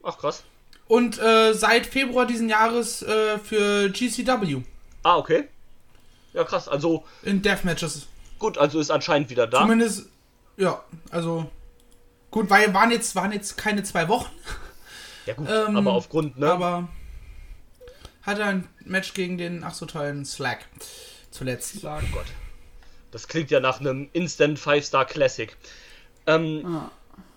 Ach 0.03 0.19
krass. 0.19 0.45
Und 0.87 1.19
äh, 1.19 1.55
seit 1.55 1.87
Februar 1.87 2.27
diesen 2.27 2.49
Jahres 2.51 3.03
äh, 3.03 3.39
für 3.39 3.89
GCW 3.89 4.63
Ah, 5.03 5.17
okay. 5.19 5.49
Ja, 6.35 6.45
krass. 6.45 6.69
Also, 6.69 7.05
in 7.23 7.41
Deathmatches. 7.43 8.07
gut, 8.39 8.59
also 8.59 8.79
ist 8.81 8.91
anscheinend 8.91 9.31
wieder 9.31 9.47
da. 9.47 9.61
Zumindest, 9.63 10.07
ja, 10.57 10.83
also 11.11 11.51
gut, 12.31 12.51
weil 12.51 12.75
waren 12.75 12.91
jetzt, 12.91 13.15
waren 13.17 13.33
jetzt 13.33 13.57
keine 13.57 13.83
zwei 13.85 14.09
Wochen, 14.09 14.31
Ja, 15.27 15.35
gut, 15.35 15.49
Ähm, 15.49 15.77
aber 15.77 15.93
aufgrund, 15.93 16.39
ne? 16.39 16.51
aber 16.53 16.89
hatte 18.23 18.45
ein 18.45 18.69
Match 18.85 19.15
gegen 19.15 19.39
den 19.39 19.65
ach 19.65 19.75
so 19.75 19.87
tollen 19.87 20.25
Slack 20.25 20.67
zuletzt. 21.31 21.77
oh 21.85 21.99
Gott. 22.13 22.27
Das 23.11 23.29
klingt 23.29 23.51
ja 23.51 23.61
nach 23.61 23.81
einem 23.81 24.09
Instant 24.13 24.59
5-Star 24.59 25.05
Classic. 25.05 25.57
Ähm, 26.27 26.65
Ah. 26.67 26.91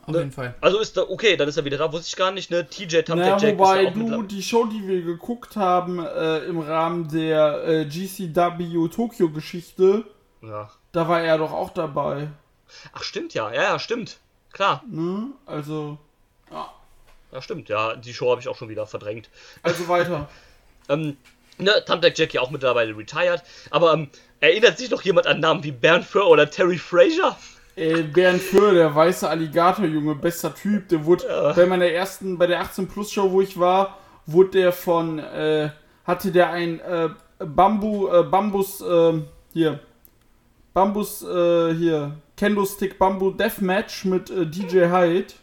Auf 0.07 0.13
Ne. 0.13 0.19
jeden 0.19 0.31
Fall. 0.31 0.55
also 0.61 0.79
ist 0.79 0.95
da, 0.97 1.03
okay, 1.03 1.35
dann 1.37 1.47
ist 1.49 1.57
er 1.57 1.65
wieder 1.65 1.77
da, 1.77 1.91
wusste 1.91 2.07
ich 2.07 2.15
gar 2.15 2.31
nicht, 2.31 2.49
ne? 2.49 2.67
TJ 2.67 3.01
Thumbtack 3.01 3.41
Jack 3.41 3.59
wobei 3.59 3.83
ist 3.83 3.95
ja 3.95 4.03
auch 4.03 4.09
du 4.17 4.23
die 4.23 4.41
Show, 4.41 4.65
die 4.65 4.87
wir 4.87 5.01
geguckt 5.03 5.55
haben 5.57 5.99
äh, 6.03 6.39
im 6.45 6.59
Rahmen 6.59 7.09
der 7.09 7.63
äh, 7.67 7.85
GCW 7.85 8.87
Tokyo 8.87 9.29
Geschichte, 9.29 10.05
Ja. 10.41 10.69
da 10.93 11.07
war 11.07 11.21
er 11.21 11.37
doch 11.37 11.51
auch 11.51 11.69
dabei. 11.71 12.29
Ach, 12.93 13.03
stimmt 13.03 13.33
ja. 13.33 13.51
Ja, 13.53 13.63
ja, 13.63 13.79
stimmt. 13.79 14.17
Klar. 14.53 14.83
Ne? 14.89 15.27
Also, 15.45 15.97
Ja, 17.31 17.41
stimmt. 17.41 17.67
Ja, 17.69 17.95
die 17.95 18.13
Show 18.13 18.31
habe 18.31 18.39
ich 18.41 18.47
auch 18.47 18.55
schon 18.57 18.69
wieder 18.69 18.85
verdrängt. 18.87 19.29
also 19.63 19.87
weiter. 19.87 20.29
Ähm, 20.89 21.17
ne, 21.57 21.83
Thumbtack 21.85 22.17
Jack 22.17 22.33
ja 22.33 22.39
auch 22.39 22.49
mittlerweile 22.49 22.95
retired. 22.97 23.43
Aber 23.71 23.91
ähm, 23.91 24.07
erinnert 24.39 24.77
sich 24.77 24.89
noch 24.89 25.01
jemand 25.01 25.27
an 25.27 25.41
Namen 25.41 25.61
wie 25.65 25.73
Bernd 25.73 26.05
Föhr 26.05 26.27
oder 26.29 26.49
Terry 26.49 26.77
Fraser? 26.77 27.37
Ey, 27.77 28.01
Bernd 28.01 28.41
Föhr, 28.41 28.73
der 28.73 28.95
weiße 28.95 29.29
Alligator-Junge, 29.29 30.15
bester 30.15 30.53
Typ, 30.55 30.89
der 30.89 31.05
wurde 31.05 31.27
Ja. 31.27 31.53
bei 31.53 31.67
meiner 31.67 31.85
ersten, 31.85 32.35
bei 32.35 32.47
der 32.47 32.59
18 32.59 32.87
Plus 32.87 33.11
Show, 33.11 33.31
wo 33.31 33.39
ich 33.39 33.59
war, 33.59 33.99
wurde 34.25 34.49
der 34.49 34.71
von, 34.71 35.19
äh, 35.19 35.69
hatte 36.03 36.31
der 36.31 36.49
ein 36.49 36.79
äh, 36.79 37.09
Bambu, 37.37 38.07
äh, 38.07 38.23
Bambus, 38.23 38.81
äh, 38.81 39.21
hier, 39.53 39.79
Bambus, 40.73 41.21
äh, 41.21 41.75
hier, 41.75 42.15
Kendo-Stick 42.35 42.97
Bambu 42.97 43.29
Deathmatch 43.29 44.05
mit 44.05 44.31
äh, 44.31 44.47
DJ 44.47 44.87
Hyde. 44.89 45.33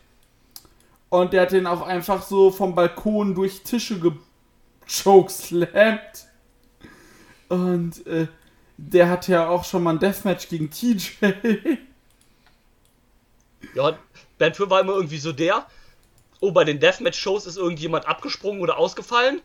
Und 1.10 1.32
der 1.32 1.42
hat 1.42 1.52
den 1.52 1.68
auch 1.68 1.82
einfach 1.86 2.20
so 2.22 2.50
vom 2.50 2.74
Balkon 2.74 3.36
durch 3.36 3.62
Tische 3.62 4.00
gechokeslammt. 4.88 6.26
Und 7.48 8.04
äh, 8.08 8.26
der 8.76 9.08
hatte 9.08 9.30
ja 9.30 9.46
auch 9.48 9.62
schon 9.62 9.84
mal 9.84 9.92
ein 9.92 10.00
Deathmatch 10.00 10.48
gegen 10.48 10.68
TJ. 10.68 11.10
Ja, 13.74 13.98
Bernd 14.38 14.56
Föhr 14.56 14.70
war 14.70 14.80
immer 14.80 14.94
irgendwie 14.94 15.18
so 15.18 15.32
der. 15.32 15.66
Oh, 16.40 16.52
bei 16.52 16.64
den 16.64 16.80
Deathmatch-Shows 16.80 17.46
ist 17.46 17.56
irgendjemand 17.56 18.06
abgesprungen 18.06 18.60
oder 18.60 18.78
ausgefallen. 18.78 19.40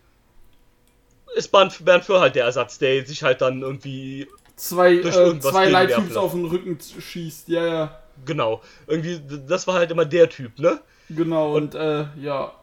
Ist 1.36 1.52
Bernd 1.52 1.86
Bernd 1.86 2.04
Föhr 2.04 2.20
halt 2.20 2.36
der 2.36 2.46
Ersatz, 2.46 2.80
der 2.80 3.06
sich 3.06 3.24
halt 3.24 3.42
dann 3.42 3.62
irgendwie. 3.62 4.28
zwei, 4.56 4.96
äh, 4.96 5.40
zwei 5.40 5.70
lassen. 5.70 6.18
auf 6.18 6.32
den 6.32 6.46
Rücken 6.46 6.78
schießt. 6.80 7.50
Ja, 7.50 7.66
ja, 7.66 8.00
Genau. 8.26 8.62
Irgendwie, 8.88 9.22
das 9.48 9.68
war 9.68 9.76
halt 9.76 9.92
immer 9.92 10.06
der 10.06 10.30
Typ, 10.30 10.60
ne? 10.60 10.82
genau. 11.10 11.56
Und, 11.56 11.76
äh, 11.76 12.06
ja. 12.20 12.54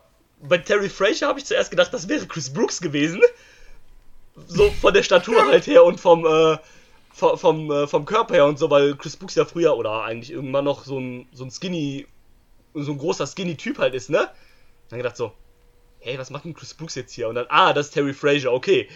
Bei 0.42 0.59
Terry 0.59 0.88
Fraser 0.88 1.29
habe 1.29 1.38
ich 1.38 1.47
zuerst 1.47 1.71
gedacht, 1.71 1.92
das 1.92 2.09
wäre 2.09 2.27
Chris 2.27 2.53
Brooks 2.53 2.81
gewesen. 2.81 3.21
So 4.47 4.71
von 4.71 4.92
der 4.92 5.03
Statur 5.03 5.47
halt 5.47 5.66
her 5.66 5.85
und 5.85 5.99
vom, 5.99 6.27
äh, 6.27 6.59
vom, 7.17 7.39
vom, 7.39 7.71
äh, 7.71 7.87
vom 7.87 8.05
Körper 8.05 8.35
her 8.35 8.45
und 8.47 8.59
so, 8.59 8.69
weil 8.71 8.95
Chris 8.95 9.17
Brooks 9.17 9.35
ja 9.37 9.47
früher 9.47 9.77
oder 9.77 10.03
eigentlich 10.05 10.31
irgendwann 10.31 10.65
noch 10.67 10.85
so 10.85 10.99
ein, 11.01 11.27
so 11.33 11.45
ein 11.45 11.51
skinny, 11.51 12.07
so 12.75 12.93
ein 12.93 12.99
großer 12.99 13.27
skinny 13.27 13.57
Typ 13.57 13.79
halt 13.79 13.95
ist, 13.95 14.11
ne? 14.11 14.29
Dann 14.91 14.99
gedacht 14.99 15.17
so, 15.17 15.33
hey, 16.01 16.19
was 16.19 16.29
macht 16.31 16.45
denn 16.45 16.55
Chris 16.55 16.75
Brooks 16.75 16.95
jetzt 16.95 17.13
hier? 17.15 17.29
Und 17.29 17.37
dann, 17.37 17.47
ah, 17.49 17.73
das 17.73 17.87
ist 17.87 17.93
Terry 17.95 18.13
Fraser, 18.13 18.53
okay. 18.53 18.89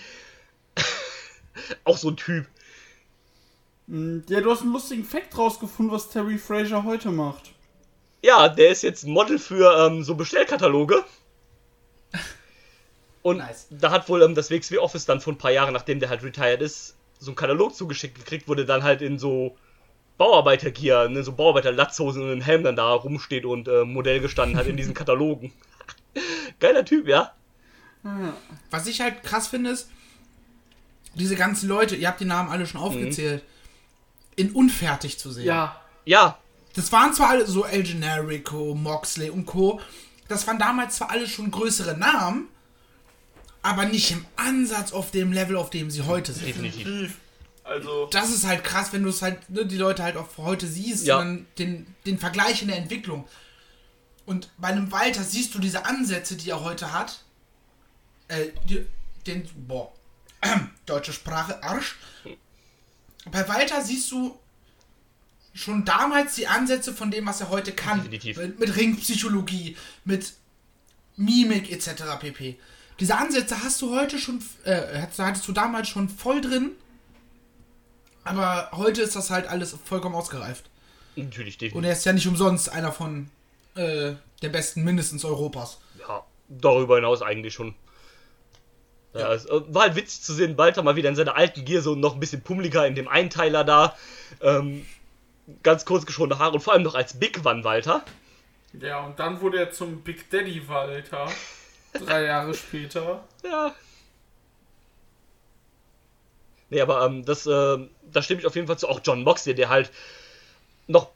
Auch 1.84 1.96
so 1.96 2.10
ein 2.10 2.16
Typ. 2.16 2.46
Hm, 3.88 4.24
Ja, 4.28 4.40
du 4.42 4.50
hast 4.50 4.62
einen 4.62 4.72
lustigen 4.72 5.04
Fact 5.04 5.36
rausgefunden, 5.36 5.94
was 5.94 6.10
Terry 6.10 6.36
Fraser 6.38 6.84
heute 6.84 7.10
macht. 7.10 7.52
Ja, 8.22 8.48
der 8.48 8.68
ist 8.70 8.82
jetzt 8.82 9.04
ein 9.04 9.12
Model 9.12 9.38
für 9.38 9.86
ähm, 9.86 10.02
so 10.04 10.14
Bestellkataloge. 10.14 11.04
Und 13.22 13.38
Nice. 13.38 13.66
da 13.70 13.90
hat 13.90 14.08
wohl 14.08 14.22
ähm, 14.22 14.34
das 14.34 14.50
WXW 14.50 14.78
Office 14.78 15.06
dann 15.06 15.20
vor 15.20 15.32
ein 15.32 15.38
paar 15.38 15.50
Jahren, 15.52 15.72
nachdem 15.72 16.00
der 16.00 16.08
halt 16.10 16.22
retired 16.22 16.60
ist, 16.62 16.96
so 17.20 17.30
einen 17.30 17.36
Katalog 17.36 17.74
zugeschickt 17.76 18.16
gekriegt, 18.16 18.48
wurde 18.48 18.64
dann 18.64 18.82
halt 18.82 19.02
in 19.02 19.18
so 19.18 19.56
Bauarbeiter-Gear, 20.18 21.08
ne, 21.08 21.22
so 21.22 21.32
Bauarbeiter-Latzhosen 21.32 22.22
und 22.22 22.30
einen 22.30 22.40
Helm 22.40 22.64
dann 22.64 22.76
da 22.76 22.92
rumsteht 22.92 23.44
und 23.44 23.68
äh, 23.68 23.84
Modell 23.84 24.20
gestanden 24.20 24.58
hat 24.58 24.66
in 24.66 24.76
diesen 24.76 24.94
Katalogen. 25.00 25.52
Geiler 26.58 26.84
Typ, 26.84 27.06
ja. 27.06 27.32
Was 28.70 28.86
ich 28.86 29.00
halt 29.00 29.22
krass 29.22 29.48
finde, 29.48 29.70
ist, 29.70 29.88
diese 31.14 31.36
ganzen 31.36 31.68
Leute, 31.68 31.96
ihr 31.96 32.08
habt 32.08 32.20
die 32.20 32.24
Namen 32.24 32.48
alle 32.50 32.66
schon 32.66 32.80
aufgezählt, 32.80 33.42
in 34.36 34.52
unfertig 34.52 35.18
zu 35.18 35.30
sehen. 35.30 35.44
Ja, 35.44 35.80
Ja, 36.04 36.38
Das 36.74 36.90
waren 36.92 37.12
zwar 37.12 37.30
alle 37.30 37.46
so 37.46 37.64
El 37.64 37.82
Generico, 37.82 38.74
Moxley 38.74 39.28
und 39.28 39.44
Co. 39.44 39.80
Das 40.28 40.46
waren 40.46 40.58
damals 40.58 40.96
zwar 40.96 41.10
alle 41.10 41.26
schon 41.26 41.50
größere 41.50 41.96
Namen, 41.96 42.48
aber 43.62 43.84
nicht 43.86 44.10
im 44.10 44.24
Ansatz 44.36 44.92
auf 44.92 45.10
dem 45.10 45.32
Level, 45.32 45.56
auf 45.56 45.70
dem 45.70 45.90
sie 45.90 46.02
heute 46.02 46.32
sind. 46.32 46.46
definitiv. 46.48 47.16
also 47.64 48.06
Das 48.10 48.30
ist 48.30 48.46
halt 48.46 48.64
krass, 48.64 48.92
wenn 48.92 49.02
du 49.02 49.10
es 49.10 49.22
halt, 49.22 49.48
ne, 49.50 49.66
die 49.66 49.76
Leute 49.76 50.02
halt 50.02 50.16
auch 50.16 50.28
heute 50.38 50.66
siehst, 50.66 51.06
Ja. 51.06 51.22
den, 51.58 51.86
den 52.06 52.18
Vergleich 52.18 52.62
in 52.62 52.68
der 52.68 52.78
Entwicklung. 52.78 53.28
Und 54.26 54.48
bei 54.58 54.68
einem 54.68 54.90
Walter 54.92 55.22
siehst 55.24 55.54
du 55.54 55.58
diese 55.58 55.84
Ansätze, 55.86 56.36
die 56.36 56.50
er 56.50 56.62
heute 56.62 56.92
hat. 56.92 57.24
Äh, 58.28 58.48
die, 58.68 58.86
den, 59.26 59.48
boah, 59.66 59.92
deutsche 60.86 61.12
Sprache, 61.12 61.62
Arsch. 61.62 61.96
Bei 63.30 63.46
Walter 63.48 63.82
siehst 63.82 64.10
du 64.12 64.38
schon 65.52 65.84
damals 65.84 66.36
die 66.36 66.46
Ansätze 66.46 66.94
von 66.94 67.10
dem, 67.10 67.26
was 67.26 67.40
er 67.40 67.50
heute 67.50 67.72
kann. 67.72 67.98
Definitiv. 67.98 68.36
Mit, 68.38 68.58
mit 68.60 68.76
Ringpsychologie, 68.76 69.76
mit 70.04 70.32
Mimik 71.16 71.70
etc. 71.70 72.02
pp. 72.20 72.58
Diese 73.00 73.16
Ansätze 73.16 73.62
hast 73.64 73.80
du 73.80 73.98
heute 73.98 74.18
schon, 74.18 74.40
äh, 74.64 75.00
hattest, 75.00 75.18
hattest 75.18 75.48
du 75.48 75.52
damals 75.52 75.88
schon 75.88 76.08
voll 76.08 76.40
drin. 76.42 76.72
Aber 78.24 78.70
heute 78.72 79.00
ist 79.00 79.16
das 79.16 79.30
halt 79.30 79.46
alles 79.46 79.76
vollkommen 79.84 80.14
ausgereift. 80.14 80.68
Natürlich, 81.16 81.54
Und 81.54 81.60
definitiv. 81.62 81.84
er 81.88 81.92
ist 81.92 82.04
ja 82.04 82.12
nicht 82.12 82.26
umsonst 82.28 82.70
einer 82.70 82.92
von 82.92 83.30
äh, 83.74 84.12
der 84.42 84.48
besten 84.50 84.84
mindestens 84.84 85.24
Europas. 85.24 85.78
Ja, 85.98 86.24
darüber 86.48 86.96
hinaus 86.96 87.22
eigentlich 87.22 87.54
schon. 87.54 87.74
Ja, 89.14 89.32
es 89.32 89.46
äh, 89.46 89.60
war 89.68 89.82
halt 89.84 89.96
witzig 89.96 90.22
zu 90.22 90.34
sehen, 90.34 90.56
Walter 90.58 90.82
mal 90.82 90.94
wieder 90.94 91.08
in 91.08 91.16
seiner 91.16 91.36
alten 91.36 91.64
Gear 91.64 91.82
so 91.82 91.94
noch 91.94 92.14
ein 92.14 92.20
bisschen 92.20 92.42
pummeliger 92.42 92.86
in 92.86 92.94
dem 92.94 93.08
Einteiler 93.08 93.64
da. 93.64 93.96
Ähm, 94.40 94.86
ganz 95.62 95.84
kurz 95.84 96.06
geschorene 96.06 96.38
Haare 96.38 96.52
und 96.52 96.60
vor 96.60 96.74
allem 96.74 96.82
noch 96.82 96.94
als 96.94 97.18
Big 97.18 97.44
One 97.44 97.64
Walter. 97.64 98.04
Ja, 98.78 99.00
und 99.00 99.18
dann 99.18 99.40
wurde 99.40 99.58
er 99.58 99.72
zum 99.72 100.02
Big 100.02 100.30
Daddy 100.30 100.68
Walter. 100.68 101.26
Drei 101.92 102.24
Jahre 102.24 102.54
später. 102.54 103.24
Ja. 103.42 103.74
Nee, 106.70 106.80
aber 106.80 107.04
ähm, 107.04 107.24
das, 107.24 107.46
ähm, 107.46 107.90
da 108.10 108.22
stimme 108.22 108.40
ich 108.40 108.46
auf 108.46 108.54
jeden 108.54 108.68
Fall 108.68 108.78
zu. 108.78 108.88
Auch 108.88 109.00
John 109.02 109.24
Moxley, 109.24 109.54
der 109.54 109.68
halt 109.68 109.90
noch 110.86 111.10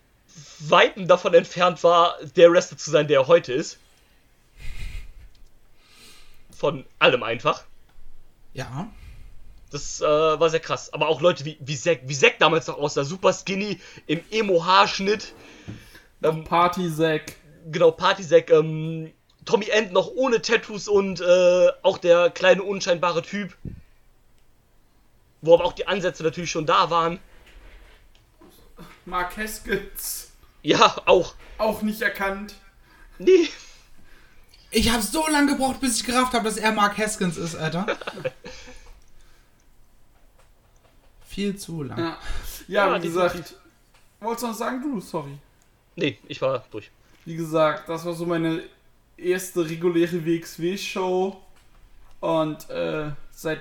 weiten 0.59 1.07
davon 1.07 1.33
entfernt 1.35 1.83
war, 1.85 2.17
der 2.37 2.51
Wrestler 2.53 2.77
zu 2.77 2.91
sein, 2.91 3.07
der 3.07 3.21
er 3.21 3.27
heute 3.29 3.53
ist. 3.53 3.79
Von 6.51 6.85
allem 6.99 7.23
einfach. 7.23 7.65
Ja. 8.53 8.91
Das 9.71 10.01
äh, 10.01 10.05
war 10.05 10.51
sehr 10.51 10.61
krass. 10.61 10.93
Aber 10.93 11.09
auch 11.09 11.21
Leute 11.21 11.45
wie, 11.45 11.57
wie 11.61 11.77
Zack, 11.77 12.01
wie 12.05 12.15
Zack 12.15 12.39
damals 12.39 12.67
noch 12.67 12.79
aussah, 12.79 13.05
super 13.05 13.33
skinny, 13.33 13.81
im 14.07 14.21
Emo-Haarschnitt. 14.31 15.35
Ähm, 16.23 16.45
Party 16.45 16.95
Zack. 16.95 17.37
genau, 17.71 17.91
Party 17.91 18.27
Zack, 18.27 18.51
ähm, 18.51 19.13
Tommy 19.45 19.69
End 19.69 19.93
noch 19.93 20.09
ohne 20.09 20.41
Tattoos 20.43 20.89
und 20.89 21.21
äh, 21.21 21.69
auch 21.83 21.99
der 21.99 22.31
kleine 22.31 22.63
unscheinbare 22.63 23.23
Typ. 23.23 23.57
Wo 25.43 25.55
aber 25.55 25.65
auch 25.65 25.73
die 25.75 25.87
Ansätze 25.87 26.23
natürlich 26.23 26.51
schon 26.51 26.67
da 26.67 26.91
waren. 26.91 27.19
Mark 29.05 29.37
Haskins. 29.37 30.31
Ja, 30.63 30.97
auch. 31.05 31.35
Auch 31.59 31.83
nicht 31.83 32.01
erkannt. 32.01 32.55
Nee. 33.19 33.49
Ich 34.71 34.91
habe 34.91 35.03
so 35.03 35.29
lange 35.29 35.53
gebraucht, 35.53 35.81
bis 35.81 36.01
ich 36.01 36.07
gerafft 36.07 36.33
habe, 36.33 36.45
dass 36.45 36.57
er 36.57 36.73
Mark 36.73 36.97
Haskins 36.99 37.37
ist, 37.37 37.55
Alter. 37.55 37.87
Viel 41.29 41.57
zu 41.57 41.83
lang. 41.83 41.99
Ja, 41.99 42.19
ja, 42.69 42.87
Ja, 42.89 43.03
wie 43.03 43.07
gesagt. 43.07 43.55
Wolltest 44.21 44.43
du 44.43 44.47
noch 44.49 44.55
sagen? 44.55 44.81
Du, 44.81 45.01
sorry. 45.01 45.39
Nee, 45.97 46.19
ich 46.27 46.41
war 46.41 46.65
durch. 46.71 46.91
Wie 47.25 47.37
gesagt, 47.37 47.89
das 47.89 48.05
war 48.05 48.15
so 48.15 48.27
meine 48.27 48.63
erste 49.17 49.69
reguläre 49.69 50.25
WXW-Show. 50.25 51.37
Und 52.21 52.71
äh, 52.71 53.11
seit, 53.31 53.61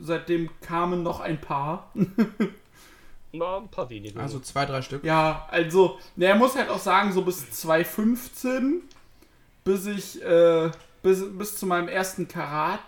seitdem 0.00 0.50
kamen 0.60 1.02
noch 1.02 1.20
ein 1.20 1.40
paar. 1.40 1.90
Na, 3.32 3.56
ein 3.56 3.68
paar 3.68 3.90
wenige. 3.90 4.20
Also 4.20 4.38
zwei, 4.38 4.64
drei 4.64 4.80
Stück. 4.82 5.02
Ja, 5.04 5.48
also, 5.50 5.98
na, 6.14 6.26
er 6.26 6.36
muss 6.36 6.54
halt 6.54 6.68
auch 6.68 6.78
sagen, 6.78 7.12
so 7.12 7.22
bis 7.22 7.50
2015, 7.50 8.82
bis 9.64 9.86
ich, 9.86 10.22
äh, 10.22 10.70
bis, 11.02 11.24
bis 11.36 11.56
zu 11.56 11.66
meinem 11.66 11.88
ersten 11.88 12.28
Karat, 12.28 12.80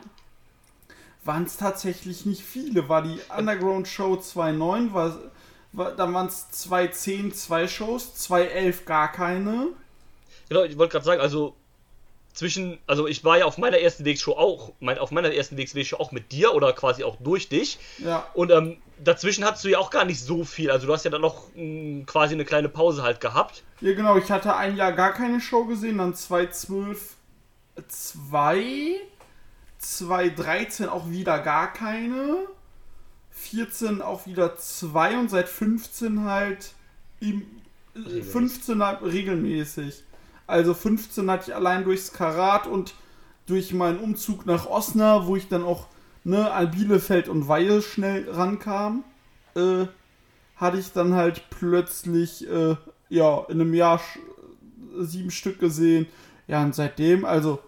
waren 1.24 1.44
es 1.44 1.56
tatsächlich 1.56 2.26
nicht 2.26 2.42
viele. 2.42 2.88
War 2.88 3.02
die 3.02 3.18
Underground 3.36 3.88
Show 3.88 4.14
2.9, 4.14 4.92
war, 4.92 5.18
war, 5.72 5.92
dann 5.92 6.14
waren 6.14 6.28
es 6.28 6.46
2.10 6.52 7.32
zwei 7.32 7.66
Shows, 7.66 8.14
2.11 8.30 8.84
gar 8.84 9.10
keine. 9.10 9.70
Genau, 10.48 10.62
ich 10.64 10.78
wollte 10.78 10.92
gerade 10.92 11.04
sagen, 11.04 11.20
also 11.20 11.54
zwischen, 12.32 12.78
also 12.86 13.06
ich 13.06 13.24
war 13.24 13.38
ja 13.38 13.46
auf 13.46 13.56
meiner 13.56 13.78
ersten 13.78 14.04
WX-Show 14.04 14.32
auch, 14.32 14.72
mein, 14.80 14.98
auf 14.98 15.10
meiner 15.10 15.32
ersten 15.32 15.56
WXW-Show 15.56 15.96
auch 15.96 16.12
mit 16.12 16.32
dir 16.32 16.54
oder 16.54 16.72
quasi 16.74 17.02
auch 17.02 17.16
durch 17.16 17.48
dich. 17.48 17.78
Ja, 17.98 18.26
Und 18.34 18.50
ähm, 18.50 18.76
dazwischen 19.02 19.44
hattest 19.44 19.64
du 19.64 19.68
ja 19.68 19.78
auch 19.78 19.90
gar 19.90 20.04
nicht 20.04 20.20
so 20.20 20.44
viel. 20.44 20.70
Also 20.70 20.86
du 20.86 20.92
hast 20.92 21.04
ja 21.04 21.10
dann 21.10 21.22
noch 21.22 21.48
mh, 21.54 22.04
quasi 22.04 22.34
eine 22.34 22.44
kleine 22.44 22.68
Pause 22.68 23.02
halt 23.02 23.20
gehabt. 23.20 23.64
ja 23.80 23.94
genau, 23.94 24.18
ich 24.18 24.30
hatte 24.30 24.54
ein 24.54 24.76
Jahr 24.76 24.92
gar 24.92 25.14
keine 25.14 25.40
Show 25.40 25.64
gesehen, 25.64 25.98
dann 25.98 26.12
2.12 26.14 26.96
zwei, 27.88 29.00
2.13 29.80 30.88
auch 30.88 31.08
wieder 31.10 31.38
gar 31.38 31.72
keine. 31.72 32.46
14 33.30 34.00
auch 34.00 34.26
wieder 34.26 34.56
zwei 34.56 35.18
und 35.18 35.30
seit 35.30 35.48
15 35.48 36.24
halt 36.24 36.72
im, 37.20 37.46
Regelmäßig. 37.94 38.32
15 38.32 38.84
halt 38.84 39.02
regelmäßig. 39.02 40.04
Also 40.46 40.74
15 40.74 41.30
hatte 41.30 41.50
ich 41.50 41.56
allein 41.56 41.84
durchs 41.84 42.12
Karat 42.12 42.66
und 42.66 42.94
durch 43.46 43.72
meinen 43.72 43.98
Umzug 43.98 44.46
nach 44.46 44.66
Osnabrück, 44.66 45.28
wo 45.28 45.36
ich 45.36 45.48
dann 45.48 45.64
auch 45.64 45.86
ne, 46.24 46.50
an 46.52 46.70
Bielefeld 46.70 47.28
und 47.28 47.48
Weil 47.48 47.82
schnell 47.82 48.30
rankam, 48.30 49.04
äh, 49.54 49.86
hatte 50.56 50.78
ich 50.78 50.92
dann 50.92 51.14
halt 51.14 51.44
plötzlich 51.50 52.48
äh, 52.48 52.76
ja 53.08 53.44
in 53.48 53.60
einem 53.60 53.74
Jahr 53.74 54.00
sieben 54.98 55.30
Stück 55.30 55.58
gesehen. 55.60 56.06
Ja, 56.48 56.62
und 56.62 56.74
seitdem, 56.74 57.24
also 57.24 57.58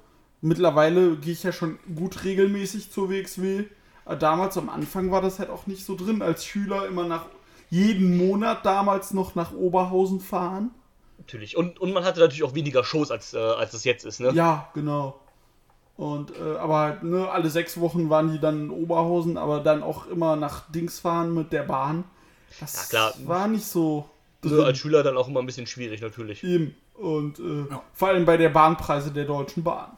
mittlerweile 0.41 1.17
gehe 1.17 1.33
ich 1.33 1.43
ja 1.43 1.53
schon 1.53 1.79
gut 1.95 2.25
regelmäßig 2.25 2.91
zur 2.91 3.11
WXW. 3.11 3.65
Aber 4.05 4.17
damals 4.17 4.57
am 4.57 4.69
Anfang 4.69 5.11
war 5.11 5.21
das 5.21 5.39
halt 5.39 5.51
auch 5.51 5.67
nicht 5.67 5.85
so 5.85 5.95
drin, 5.95 6.23
als 6.23 6.45
Schüler 6.45 6.87
immer 6.87 7.07
nach 7.07 7.27
jeden 7.71 8.17
Monat 8.17 8.65
damals 8.65 9.13
noch 9.13 9.35
nach 9.35 9.53
Oberhausen 9.53 10.21
fahren. 10.21 10.71
Natürlich. 11.19 11.57
Und, 11.57 11.79
und 11.81 11.93
man 11.93 12.05
hatte 12.05 12.21
natürlich 12.21 12.43
auch 12.45 12.55
weniger 12.55 12.85
Shows, 12.85 13.11
als, 13.11 13.35
äh, 13.35 13.39
als 13.39 13.75
es 13.75 13.85
jetzt 13.85 14.05
ist, 14.05 14.21
ne? 14.21 14.31
Ja, 14.33 14.69
genau. 14.75 15.21
Und 15.97 16.31
äh, 16.37 16.57
aber 16.59 16.79
halt, 16.79 17.03
ne, 17.03 17.29
alle 17.31 17.51
sechs 17.51 17.79
Wochen 17.81 18.09
waren 18.09 18.33
die 18.33 18.39
dann 18.39 18.67
in 18.67 18.71
Oberhausen, 18.71 19.37
aber 19.37 19.61
dann 19.61 19.83
auch 19.83 20.07
immer 20.07 20.37
nach 20.37 20.71
Dings 20.71 21.01
fahren 21.01 21.35
mit 21.35 21.53
der 21.53 21.65
Bahn. 21.65 22.05
Das 22.61 22.75
Ja, 22.93 23.11
klar. 23.11 23.15
war 23.27 23.49
nicht 23.49 23.67
so 23.67 24.09
Also 24.45 24.63
als 24.63 24.79
Schüler 24.79 25.03
dann 25.03 25.17
auch 25.17 25.27
immer 25.29 25.41
ein 25.41 25.47
bisschen 25.47 25.67
schwierig, 25.67 26.01
natürlich. 26.01 26.45
Eben. 26.45 26.75
Und 26.95 27.41
äh, 27.41 27.69
Ja. 27.71 27.83
vor 27.93 28.09
allem 28.09 28.25
bei 28.25 28.37
der 28.37 28.49
Bahnpreise 28.51 29.11
der 29.11 29.25
Deutschen 29.25 29.65
Bahn. 29.65 29.91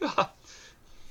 Ja. 0.00 0.32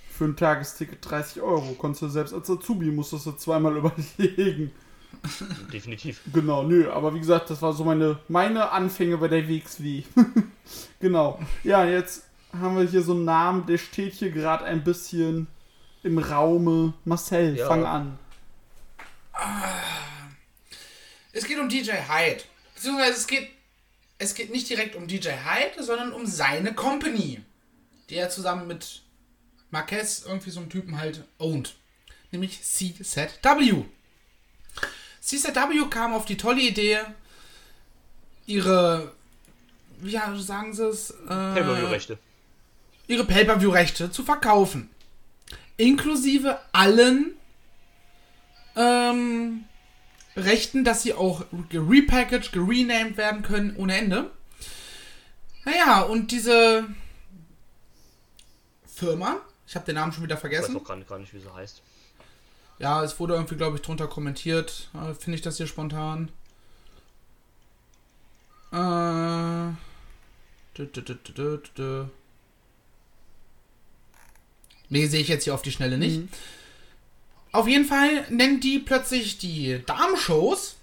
Für 0.10 0.26
ein 0.26 0.36
Tagesticket 0.38 1.00
30 1.02 1.42
Euro. 1.42 1.76
Konntest 1.78 2.02
du 2.02 2.08
selbst 2.10 2.34
als 2.34 2.50
Azubi, 2.50 2.92
musstest 2.92 3.26
du 3.26 3.32
zweimal 3.34 3.76
überlegen. 4.18 4.72
Definitiv. 5.74 6.22
Genau, 6.34 6.64
nö, 6.64 6.90
aber 6.92 7.14
wie 7.14 7.20
gesagt, 7.20 7.50
das 7.50 7.62
war 7.62 7.74
so 7.74 7.84
meine, 7.84 8.20
meine 8.28 8.72
Anfänge 8.72 9.18
bei 9.18 9.28
der 9.28 9.48
WXW. 9.48 10.04
genau. 11.00 11.40
Ja, 11.64 11.86
jetzt 11.86 12.24
haben 12.54 12.78
wir 12.78 12.86
hier 12.86 13.04
so 13.04 13.14
einen 13.14 13.26
Namen, 13.26 13.66
der 13.66 13.78
steht 13.78 14.14
hier 14.14 14.32
gerade 14.32 14.66
ein 14.66 14.84
bisschen 14.84 15.48
im 16.04 16.18
Raume. 16.18 16.94
Marcel, 17.06 17.58
Ja. 17.58 17.68
fang 17.68 17.86
an. 17.86 18.20
Es 21.32 21.46
geht 21.46 21.60
um 21.60 21.70
DJ 21.70 21.92
Hyde. 21.92 22.44
Beziehungsweise 22.76 23.18
es 23.18 23.28
geht, 23.28 23.50
es 24.18 24.34
geht 24.36 24.52
nicht 24.52 24.70
direkt 24.70 24.96
um 24.96 25.08
DJ 25.08 25.30
Hyde, 25.30 25.84
sondern 25.84 26.14
um 26.14 26.26
seine 26.26 26.74
Company. 26.74 27.42
Die 28.10 28.16
er 28.16 28.30
zusammen 28.30 28.68
mit 28.68 29.04
Marquez 29.70 30.24
irgendwie 30.26 30.50
so 30.50 30.60
einen 30.60 30.70
Typen 30.70 30.98
halt 30.98 31.24
owned. 31.38 31.76
Nämlich 32.32 32.62
CZW. 32.64 33.84
CZW 35.22 35.90
kam 35.90 36.14
auf 36.14 36.26
die 36.26 36.38
tolle 36.38 36.62
Idee, 36.62 37.00
ihre, 38.46 39.12
wie 40.00 40.12
sagen 40.42 40.74
sie 40.74 40.86
es? 40.88 41.12
Äh, 41.12 41.28
Pay-Per-View-Rechte. 41.28 42.18
ihre 43.08 43.26
Pay-Per-View-Rechte 43.26 44.12
zu 44.12 44.24
verkaufen. 44.24 44.90
Inklusive 45.78 46.60
allen 46.72 47.34
ähm, 48.76 49.66
Rechten, 50.36 50.84
dass 50.84 51.04
sie 51.04 51.14
auch 51.14 51.44
gerepackaged, 51.70 52.52
gerenamed 52.52 53.18
werden 53.18 53.42
können 53.44 53.76
ohne 53.78 53.98
Ende. 53.98 54.32
Naja, 55.66 56.02
und 56.02 56.32
diese 56.32 56.88
Firma, 58.86 59.38
ich 59.68 59.76
habe 59.76 59.86
den 59.86 59.96
Namen 59.96 60.12
schon 60.12 60.24
wieder 60.24 60.36
Ich 60.36 60.44
weiß 60.44 60.50
vergessen. 60.52 60.74
noch 60.74 60.84
gar 60.84 60.96
nicht, 60.96 61.08
gar 61.10 61.20
nicht, 61.20 61.34
wie 61.34 61.40
sie 61.40 61.54
heißt. 61.54 61.82
Ja, 62.80 63.04
es 63.04 63.20
wurde 63.20 63.34
irgendwie, 63.34 63.56
glaube 63.56 63.76
ich, 63.76 63.82
drunter 63.82 64.08
kommentiert. 64.08 64.90
Äh, 64.94 65.14
Finde 65.14 65.36
ich 65.36 65.42
das 65.42 65.58
hier 65.58 65.68
spontan? 65.68 66.30
Äh. 68.72 69.74
Nee, 74.90 75.08
sehe 75.08 75.22
ich 75.22 75.28
jetzt 75.28 75.44
hier 75.44 75.54
auf 75.54 75.62
die 75.62 75.72
Schnelle 75.72 75.98
nicht. 75.98 76.22
Auf 77.52 77.68
jeden 77.68 77.86
Fall 77.86 78.26
nennt 78.30 78.64
die 78.64 78.80
plötzlich 78.80 79.38
die 79.40 79.82
Darmshows 79.86 80.76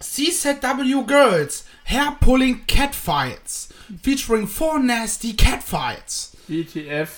CZW 0.00 1.04
Girls 1.06 1.64
Hair 1.84 2.16
Pulling 2.20 2.66
Catfights 2.66 3.68
featuring 4.02 4.46
four 4.46 4.78
nasty 4.78 5.32
catfights. 5.34 6.36
WTF. 6.48 7.08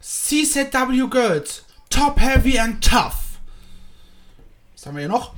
CZW 0.00 1.08
Girls, 1.08 1.62
Top 1.88 2.18
Heavy 2.18 2.58
and 2.58 2.82
Tough. 2.82 3.21
Was 4.82 4.88
haben 4.88 4.96
wir 4.96 5.02
hier 5.02 5.08
noch? 5.10 5.32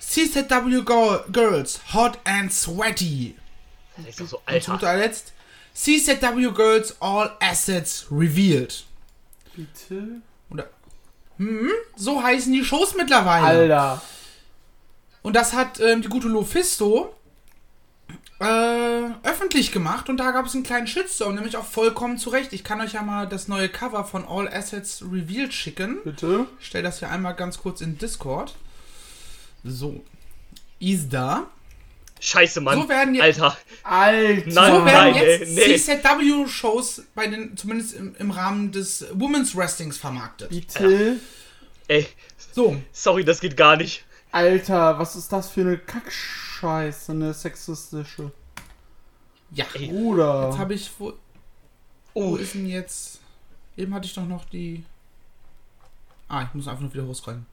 CZW 0.00 0.82
Girls, 1.30 1.80
Hot 1.94 2.18
and 2.24 2.52
Sweaty. 2.52 3.36
Das 3.96 4.18
ist 4.18 4.30
so, 4.30 4.38
Und 4.38 4.42
zu 4.44 4.72
Alter. 4.72 4.72
guter 4.72 4.96
Letzt, 4.96 5.32
CZW 5.72 6.50
Girls, 6.52 6.96
All 7.00 7.30
Assets 7.38 8.08
Revealed. 8.10 8.84
Bitte? 9.54 10.20
Oder, 10.50 10.68
hm, 11.36 11.70
so 11.94 12.20
heißen 12.20 12.52
die 12.52 12.64
Shows 12.64 12.96
mittlerweile. 12.96 13.46
Alter. 13.46 14.02
Und 15.22 15.36
das 15.36 15.52
hat 15.52 15.78
ähm, 15.78 16.02
die 16.02 16.08
gute 16.08 16.26
Lufisto 16.26 17.14
äh, 18.40 19.10
öffentlich 19.22 19.70
gemacht 19.70 20.08
und 20.08 20.16
da 20.16 20.32
gab 20.32 20.46
es 20.46 20.54
einen 20.54 20.64
kleinen 20.64 20.88
Shitstorm, 20.88 21.36
nämlich 21.36 21.56
auch 21.56 21.64
vollkommen 21.66 22.18
zurecht. 22.18 22.52
Ich 22.52 22.64
kann 22.64 22.80
euch 22.80 22.94
ja 22.94 23.02
mal 23.02 23.28
das 23.28 23.46
neue 23.46 23.68
Cover 23.68 24.02
von 24.02 24.26
All 24.26 24.48
Assets 24.48 25.02
Revealed 25.02 25.54
schicken. 25.54 25.98
Bitte? 26.02 26.46
Ich 26.58 26.66
stelle 26.66 26.82
das 26.82 26.98
hier 26.98 27.10
einmal 27.10 27.34
ganz 27.34 27.58
kurz 27.58 27.80
in 27.80 27.96
Discord. 27.96 28.56
So. 29.64 30.02
Ist 30.80 31.12
da. 31.12 31.46
Scheiße, 32.20 32.60
Mann. 32.60 32.80
So 32.82 32.88
werden 32.88 33.14
jetzt- 33.14 33.40
Alter. 33.40 33.56
Alter. 33.84 34.50
Nein, 34.50 34.74
So 34.74 34.84
werden 34.84 34.84
nein, 34.84 35.14
jetzt 35.14 35.50
nee, 35.52 35.66
nee. 35.68 35.76
CZW-Shows 35.78 37.02
bei 37.14 37.26
den, 37.28 37.56
zumindest 37.56 37.94
im, 37.94 38.14
im 38.18 38.30
Rahmen 38.30 38.72
des 38.72 39.06
Women's 39.12 39.56
Wrestlings 39.56 39.96
vermarktet. 39.98 40.50
Bitte? 40.50 41.16
Ey, 41.86 42.06
So, 42.52 42.80
sorry, 42.92 43.24
das 43.24 43.40
geht 43.40 43.56
gar 43.56 43.76
nicht. 43.76 44.04
Alter, 44.32 44.98
was 44.98 45.16
ist 45.16 45.32
das 45.32 45.48
für 45.50 45.60
eine 45.62 45.78
Kackscheiße, 45.78 47.12
eine 47.12 47.32
sexistische. 47.34 48.30
ja. 49.52 49.64
Ey. 49.74 49.86
Bruder. 49.88 50.48
Jetzt 50.50 50.58
habe 50.58 50.74
ich. 50.74 50.90
Wo, 50.98 51.12
wo 52.14 52.20
Oh, 52.32 52.36
ist 52.36 52.54
denn 52.54 52.66
jetzt. 52.66 53.20
Eben 53.76 53.94
hatte 53.94 54.06
ich 54.06 54.14
doch 54.14 54.26
noch 54.26 54.44
die. 54.46 54.84
Ah, 56.28 56.42
ich 56.42 56.52
muss 56.52 56.66
einfach 56.66 56.82
nur 56.82 56.92
wieder 56.92 57.04
hochscrollen. 57.06 57.46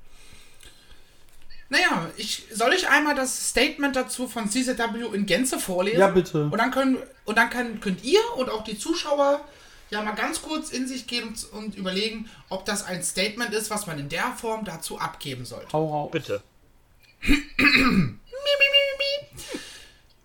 Naja, 1.69 2.09
ich, 2.17 2.43
soll 2.51 2.73
ich 2.73 2.87
einmal 2.87 3.15
das 3.15 3.49
Statement 3.49 3.95
dazu 3.95 4.27
von 4.27 4.49
CZW 4.49 5.15
in 5.15 5.25
Gänze 5.25 5.59
vorlesen? 5.59 5.99
Ja, 5.99 6.07
bitte. 6.09 6.45
Und 6.45 6.57
dann, 6.57 6.71
können, 6.71 6.97
und 7.25 7.37
dann 7.37 7.49
können, 7.49 7.79
könnt 7.79 8.03
ihr 8.03 8.21
und 8.37 8.49
auch 8.49 8.63
die 8.63 8.77
Zuschauer 8.77 9.43
ja 9.89 10.01
mal 10.01 10.13
ganz 10.13 10.41
kurz 10.41 10.69
in 10.69 10.87
sich 10.87 11.07
gehen 11.07 11.27
und, 11.27 11.43
und 11.53 11.75
überlegen, 11.75 12.29
ob 12.49 12.65
das 12.65 12.85
ein 12.85 13.03
Statement 13.03 13.53
ist, 13.53 13.69
was 13.69 13.87
man 13.87 13.97
in 13.99 14.09
der 14.09 14.31
Form 14.33 14.65
dazu 14.65 14.99
abgeben 14.99 15.45
sollte. 15.45 15.67
Hau 15.73 15.87
raus. 15.87 16.11
bitte. 16.11 16.41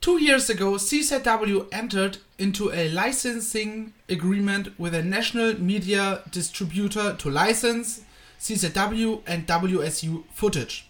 Two 0.00 0.18
years 0.18 0.48
ago, 0.48 0.78
CZW 0.78 1.66
entered 1.70 2.18
into 2.38 2.70
a 2.70 2.88
licensing 2.88 3.92
agreement 4.10 4.70
with 4.78 4.94
a 4.94 5.02
national 5.02 5.58
media 5.58 6.22
distributor 6.30 7.16
to 7.18 7.28
license 7.28 8.02
CZW 8.40 9.20
and 9.26 9.46
WSU 9.46 10.24
footage. 10.32 10.89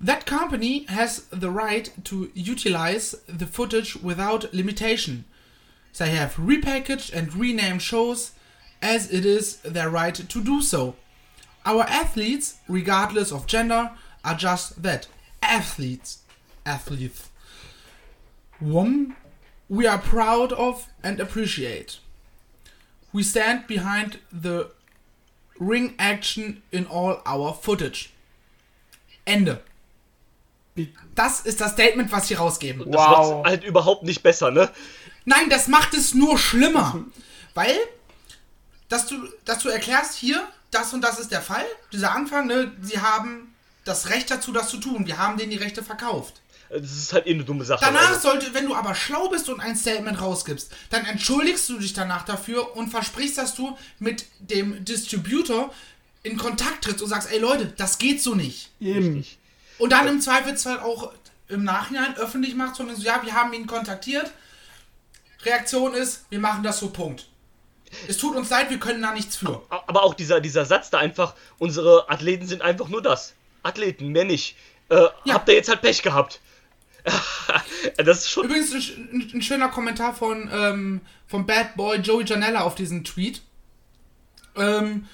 That 0.00 0.26
company 0.26 0.84
has 0.84 1.24
the 1.30 1.50
right 1.50 1.90
to 2.04 2.30
utilize 2.34 3.14
the 3.26 3.46
footage 3.46 3.96
without 3.96 4.52
limitation. 4.52 5.24
They 5.96 6.10
have 6.10 6.36
repackaged 6.36 7.12
and 7.14 7.34
renamed 7.34 7.80
shows 7.80 8.32
as 8.82 9.10
it 9.10 9.24
is 9.24 9.56
their 9.58 9.88
right 9.88 10.14
to 10.14 10.44
do 10.44 10.60
so. 10.60 10.96
Our 11.64 11.84
athletes, 11.84 12.58
regardless 12.68 13.32
of 13.32 13.46
gender, 13.46 13.90
are 14.22 14.34
just 14.34 14.82
that 14.82 15.08
athletes. 15.42 16.18
Athletes. 16.66 17.30
One 18.60 19.16
we 19.68 19.86
are 19.86 19.98
proud 19.98 20.52
of 20.52 20.88
and 21.02 21.18
appreciate. 21.18 21.98
We 23.12 23.22
stand 23.22 23.66
behind 23.66 24.18
the 24.32 24.70
ring 25.58 25.94
action 25.98 26.62
in 26.70 26.86
all 26.86 27.20
our 27.24 27.52
footage. 27.52 28.12
Ende. 29.26 29.58
Das 31.14 31.40
ist 31.40 31.60
das 31.60 31.72
Statement, 31.72 32.12
was 32.12 32.28
sie 32.28 32.34
rausgeben. 32.34 32.90
Das 32.90 33.00
Wow. 33.00 33.36
macht's 33.36 33.48
halt 33.50 33.64
überhaupt 33.64 34.02
nicht 34.02 34.22
besser, 34.22 34.50
ne? 34.50 34.70
Nein, 35.24 35.48
das 35.50 35.68
macht 35.68 35.94
es 35.94 36.14
nur 36.14 36.38
schlimmer. 36.38 37.04
Weil, 37.54 37.74
dass 38.88 39.06
du, 39.06 39.16
dass 39.44 39.60
du 39.62 39.68
erklärst, 39.68 40.14
hier, 40.14 40.46
das 40.70 40.92
und 40.92 41.00
das 41.02 41.18
ist 41.18 41.30
der 41.32 41.42
Fall. 41.42 41.64
Dieser 41.92 42.12
Anfang, 42.14 42.46
ne, 42.46 42.72
sie 42.82 43.00
haben 43.00 43.54
das 43.84 44.10
Recht 44.10 44.30
dazu, 44.30 44.52
das 44.52 44.68
zu 44.68 44.76
tun. 44.78 45.06
Wir 45.06 45.18
haben 45.18 45.36
denen 45.38 45.50
die 45.50 45.56
Rechte 45.56 45.82
verkauft. 45.82 46.40
Das 46.68 46.80
ist 46.92 47.12
halt 47.12 47.26
eh 47.28 47.30
eine 47.34 47.44
dumme 47.44 47.64
Sache. 47.64 47.84
Danach 47.84 48.08
Also, 48.08 48.20
sollte, 48.30 48.52
wenn 48.52 48.66
du 48.66 48.74
aber 48.74 48.94
schlau 48.96 49.28
bist 49.28 49.48
und 49.48 49.60
ein 49.60 49.76
Statement 49.76 50.20
rausgibst, 50.20 50.72
dann 50.90 51.04
entschuldigst 51.06 51.68
du 51.68 51.78
dich 51.78 51.92
danach 51.92 52.24
dafür 52.24 52.76
und 52.76 52.88
versprichst, 52.88 53.38
dass 53.38 53.54
du 53.54 53.76
mit 54.00 54.26
dem 54.40 54.84
Distributor 54.84 55.72
in 56.24 56.36
Kontakt 56.36 56.82
trittst 56.84 57.02
und 57.02 57.08
sagst, 57.08 57.30
ey 57.30 57.38
Leute, 57.38 57.66
das 57.76 57.98
geht 57.98 58.20
so 58.20 58.34
nicht. 58.34 58.70
Eben. 58.80 59.24
Und 59.78 59.90
dann 59.90 60.08
im 60.08 60.20
Zweifelsfall 60.20 60.80
auch 60.80 61.12
im 61.48 61.64
Nachhinein 61.64 62.16
öffentlich 62.16 62.54
machst 62.54 62.80
und 62.80 62.94
so, 62.94 63.02
ja, 63.02 63.20
wir 63.22 63.34
haben 63.34 63.52
ihn 63.52 63.66
kontaktiert. 63.66 64.30
Reaktion 65.44 65.94
ist, 65.94 66.24
wir 66.30 66.40
machen 66.40 66.62
das 66.62 66.80
so, 66.80 66.90
Punkt. 66.90 67.28
Es 68.08 68.18
tut 68.18 68.36
uns 68.36 68.50
leid, 68.50 68.70
wir 68.70 68.78
können 68.78 69.02
da 69.02 69.12
nichts 69.12 69.36
für. 69.36 69.62
aber 69.68 70.02
auch 70.02 70.14
dieser, 70.14 70.40
dieser 70.40 70.64
Satz 70.64 70.90
da 70.90 70.98
einfach, 70.98 71.34
unsere 71.58 72.10
Athleten 72.10 72.46
sind 72.46 72.62
einfach 72.62 72.88
nur 72.88 73.00
das. 73.00 73.34
Athleten, 73.62 74.08
mehr 74.08 74.24
nicht. 74.24 74.56
Äh, 74.88 75.06
Ja. 75.24 75.34
Habt 75.34 75.48
ihr 75.48 75.54
jetzt 75.54 75.68
halt 75.68 75.82
Pech 75.82 76.02
gehabt. 76.02 76.40
das 77.96 78.18
ist 78.18 78.30
schon. 78.30 78.46
Übrigens 78.46 78.72
ein, 78.72 79.30
ein, 79.34 79.42
schöner 79.42 79.68
Kommentar 79.68 80.14
von 80.14 80.50
ähm, 80.52 81.00
vom 81.28 81.46
Bad 81.46 81.76
Boy 81.76 81.98
Joey 81.98 82.24
Janella 82.24 82.62
auf 82.62 82.74
diesen 82.74 83.04
Tweet. 83.04 83.42
Ähm, 84.56 85.06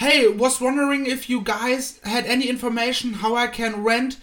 hey, 0.00 0.26
was 0.26 0.62
wondering 0.62 1.04
if 1.04 1.28
you 1.28 1.42
guys 1.42 2.00
had 2.04 2.24
any 2.24 2.48
information 2.48 3.12
how 3.14 3.34
I 3.36 3.46
can 3.48 3.84
rent 3.84 4.16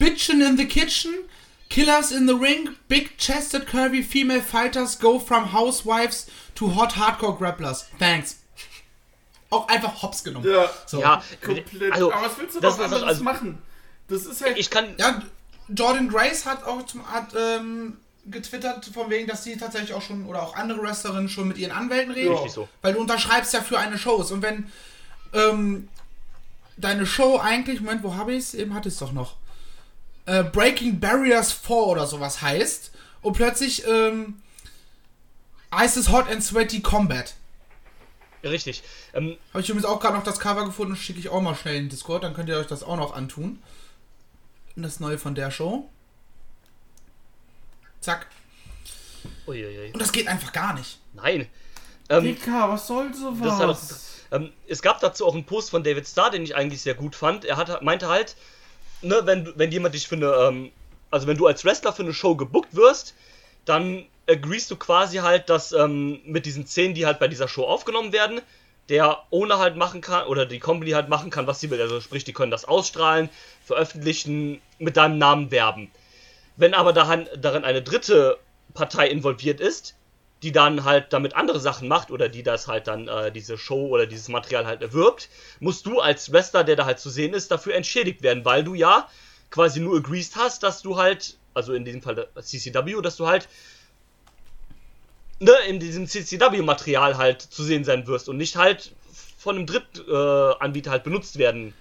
Bitchin' 0.00 0.44
in 0.44 0.56
the 0.56 0.66
Kitchen, 0.66 1.24
Killers 1.68 2.10
in 2.10 2.26
the 2.26 2.34
Ring, 2.34 2.74
Big 2.88 3.16
Chested 3.16 3.66
Curvy 3.66 4.02
Female 4.02 4.40
Fighters 4.40 4.96
go 4.96 5.20
from 5.20 5.44
Housewives 5.52 6.28
to 6.56 6.70
Hot 6.70 6.94
Hardcore 6.94 7.38
Grapplers. 7.38 7.84
Thanks. 7.98 8.40
Auch 9.50 9.68
einfach 9.68 10.02
hops 10.02 10.24
genommen. 10.24 10.50
Ja, 10.50 10.68
So. 10.86 11.00
Ja, 11.00 11.22
komplett. 11.40 11.92
also, 11.92 12.12
Aber 12.12 12.26
was 12.26 12.38
willst 12.38 12.56
du 12.56 12.60
das 12.60 12.74
ist 12.74 12.80
anderes 12.80 13.02
also, 13.04 13.24
machen? 13.24 13.58
Das 14.08 14.26
ist 14.26 14.42
halt. 14.42 14.58
Ich 14.58 14.68
kann. 14.68 14.94
Ja, 14.98 15.22
Jordan 15.68 16.08
Grace 16.08 16.44
hat 16.44 16.64
auch 16.64 16.84
zum, 16.86 17.06
hat, 17.06 17.34
ähm, 17.36 17.98
getwittert, 18.26 18.90
von 18.92 19.10
wegen, 19.10 19.28
dass 19.28 19.44
sie 19.44 19.56
tatsächlich 19.56 19.94
auch 19.94 20.02
schon, 20.02 20.26
oder 20.26 20.42
auch 20.42 20.56
andere 20.56 20.82
Wrestlerinnen 20.82 21.28
schon 21.28 21.46
mit 21.48 21.58
ihren 21.58 21.72
Anwälten 21.72 22.12
reden. 22.12 22.32
Richtig 22.32 22.52
so. 22.52 22.68
Weil 22.82 22.94
du 22.94 23.00
unterschreibst 23.00 23.54
ja 23.54 23.60
für 23.60 23.78
eine 23.78 23.98
Show. 23.98 24.16
Und 24.16 24.42
wenn 24.42 24.70
ähm, 25.32 25.88
deine 26.76 27.06
Show 27.06 27.38
eigentlich, 27.38 27.80
Moment, 27.80 28.02
wo 28.02 28.14
habe 28.14 28.32
ich 28.32 28.38
es? 28.38 28.54
Eben 28.54 28.74
hatte 28.74 28.88
ich 28.88 28.94
es 28.94 29.00
doch 29.00 29.12
noch. 29.12 29.36
Äh, 30.26 30.44
Breaking 30.44 31.00
Barriers 31.00 31.52
4 31.52 31.76
oder 31.76 32.06
sowas 32.06 32.42
heißt. 32.42 32.92
Und 33.22 33.34
plötzlich 33.34 33.86
ähm, 33.86 34.40
heißt 35.74 35.96
es 35.96 36.10
Hot 36.10 36.28
and 36.28 36.42
Sweaty 36.42 36.80
Combat. 36.80 37.34
Richtig. 38.42 38.82
Ähm, 39.12 39.36
Habe 39.50 39.60
ich 39.60 39.68
übrigens 39.68 39.84
auch 39.84 40.00
gerade 40.00 40.16
noch 40.16 40.24
das 40.24 40.40
Cover 40.40 40.64
gefunden, 40.64 40.96
schicke 40.96 41.18
ich 41.18 41.28
auch 41.28 41.42
mal 41.42 41.54
schnell 41.54 41.76
in 41.76 41.88
Discord, 41.88 42.24
dann 42.24 42.32
könnt 42.32 42.48
ihr 42.48 42.56
euch 42.56 42.66
das 42.66 42.82
auch 42.82 42.96
noch 42.96 43.14
antun. 43.14 43.62
Das 44.76 45.00
neue 45.00 45.18
von 45.18 45.34
der 45.34 45.50
Show. 45.50 45.90
Zack. 48.00 48.28
uiuiui. 49.46 49.92
Und 49.92 50.00
das 50.00 50.12
geht 50.12 50.26
einfach 50.26 50.52
gar 50.52 50.72
nicht. 50.72 51.00
Nein. 51.12 51.48
Ähm, 52.08 52.24
Dicker, 52.24 52.70
was 52.70 52.86
soll 52.86 53.12
sowas? 53.12 53.40
Das 53.40 53.52
ist 53.54 53.60
halt 53.60 53.70
auch, 53.70 54.09
ähm, 54.30 54.52
es 54.68 54.82
gab 54.82 55.00
dazu 55.00 55.26
auch 55.26 55.34
einen 55.34 55.46
Post 55.46 55.70
von 55.70 55.82
David 55.84 56.06
Starr, 56.06 56.30
den 56.30 56.42
ich 56.44 56.54
eigentlich 56.56 56.82
sehr 56.82 56.94
gut 56.94 57.16
fand. 57.16 57.44
Er 57.44 57.56
hat, 57.56 57.82
meinte 57.82 58.08
halt, 58.08 58.36
ne, 59.02 59.20
wenn, 59.24 59.44
du- 59.44 59.52
wenn 59.56 59.72
jemand 59.72 59.94
dich 59.94 60.08
für 60.08 60.16
eine, 60.16 60.32
ähm, 60.48 60.72
also 61.10 61.26
wenn 61.26 61.36
du 61.36 61.46
als 61.46 61.64
Wrestler 61.64 61.92
für 61.92 62.02
eine 62.02 62.14
Show 62.14 62.36
gebuckt 62.36 62.74
wirst, 62.76 63.14
dann 63.64 64.06
agreest 64.28 64.70
du 64.70 64.76
quasi 64.76 65.18
halt, 65.18 65.50
dass 65.50 65.72
ähm, 65.72 66.20
mit 66.24 66.46
diesen 66.46 66.66
Szenen, 66.66 66.94
die 66.94 67.06
halt 67.06 67.18
bei 67.18 67.28
dieser 67.28 67.48
Show 67.48 67.64
aufgenommen 67.64 68.12
werden, 68.12 68.40
der 68.88 69.18
Owner 69.30 69.58
halt 69.58 69.76
machen 69.76 70.00
kann, 70.00 70.26
oder 70.26 70.46
die 70.46 70.58
Company 70.58 70.92
halt 70.92 71.08
machen 71.08 71.30
kann, 71.30 71.46
was 71.46 71.60
sie 71.60 71.70
will. 71.70 71.80
Also 71.80 72.00
sprich, 72.00 72.24
die 72.24 72.32
können 72.32 72.50
das 72.50 72.64
ausstrahlen, 72.64 73.28
veröffentlichen, 73.64 74.60
mit 74.78 74.96
deinem 74.96 75.18
Namen 75.18 75.50
werben. 75.50 75.90
Wenn 76.56 76.74
aber 76.74 76.92
daran, 76.92 77.28
darin 77.36 77.64
eine 77.64 77.82
dritte 77.82 78.38
Partei 78.74 79.08
involviert 79.08 79.60
ist, 79.60 79.94
die 80.42 80.52
dann 80.52 80.84
halt 80.84 81.12
damit 81.12 81.34
andere 81.36 81.60
Sachen 81.60 81.88
macht 81.88 82.10
oder 82.10 82.28
die 82.28 82.42
das 82.42 82.66
halt 82.66 82.86
dann 82.86 83.08
äh, 83.08 83.30
diese 83.30 83.58
Show 83.58 83.88
oder 83.88 84.06
dieses 84.06 84.28
Material 84.28 84.66
halt 84.66 84.80
erwirbt, 84.82 85.28
musst 85.58 85.86
du 85.86 86.00
als 86.00 86.32
Wrestler, 86.32 86.64
der 86.64 86.76
da 86.76 86.86
halt 86.86 86.98
zu 86.98 87.10
sehen 87.10 87.34
ist, 87.34 87.50
dafür 87.50 87.74
entschädigt 87.74 88.22
werden, 88.22 88.44
weil 88.44 88.64
du 88.64 88.74
ja 88.74 89.08
quasi 89.50 89.80
nur 89.80 89.98
agreed 89.98 90.30
hast, 90.36 90.62
dass 90.62 90.80
du 90.82 90.96
halt, 90.96 91.36
also 91.52 91.74
in 91.74 91.84
diesem 91.84 92.00
Fall 92.00 92.28
CCW, 92.40 93.02
dass 93.02 93.16
du 93.16 93.26
halt 93.26 93.48
ne, 95.40 95.52
in 95.68 95.80
diesem 95.80 96.06
CCW-Material 96.06 97.18
halt 97.18 97.42
zu 97.42 97.62
sehen 97.62 97.84
sein 97.84 98.06
wirst 98.06 98.28
und 98.28 98.36
nicht 98.36 98.56
halt 98.56 98.92
von 99.38 99.56
einem 99.56 99.66
Drittanbieter 99.66 100.90
äh, 100.90 100.92
halt 100.92 101.04
benutzt 101.04 101.38
werden 101.38 101.74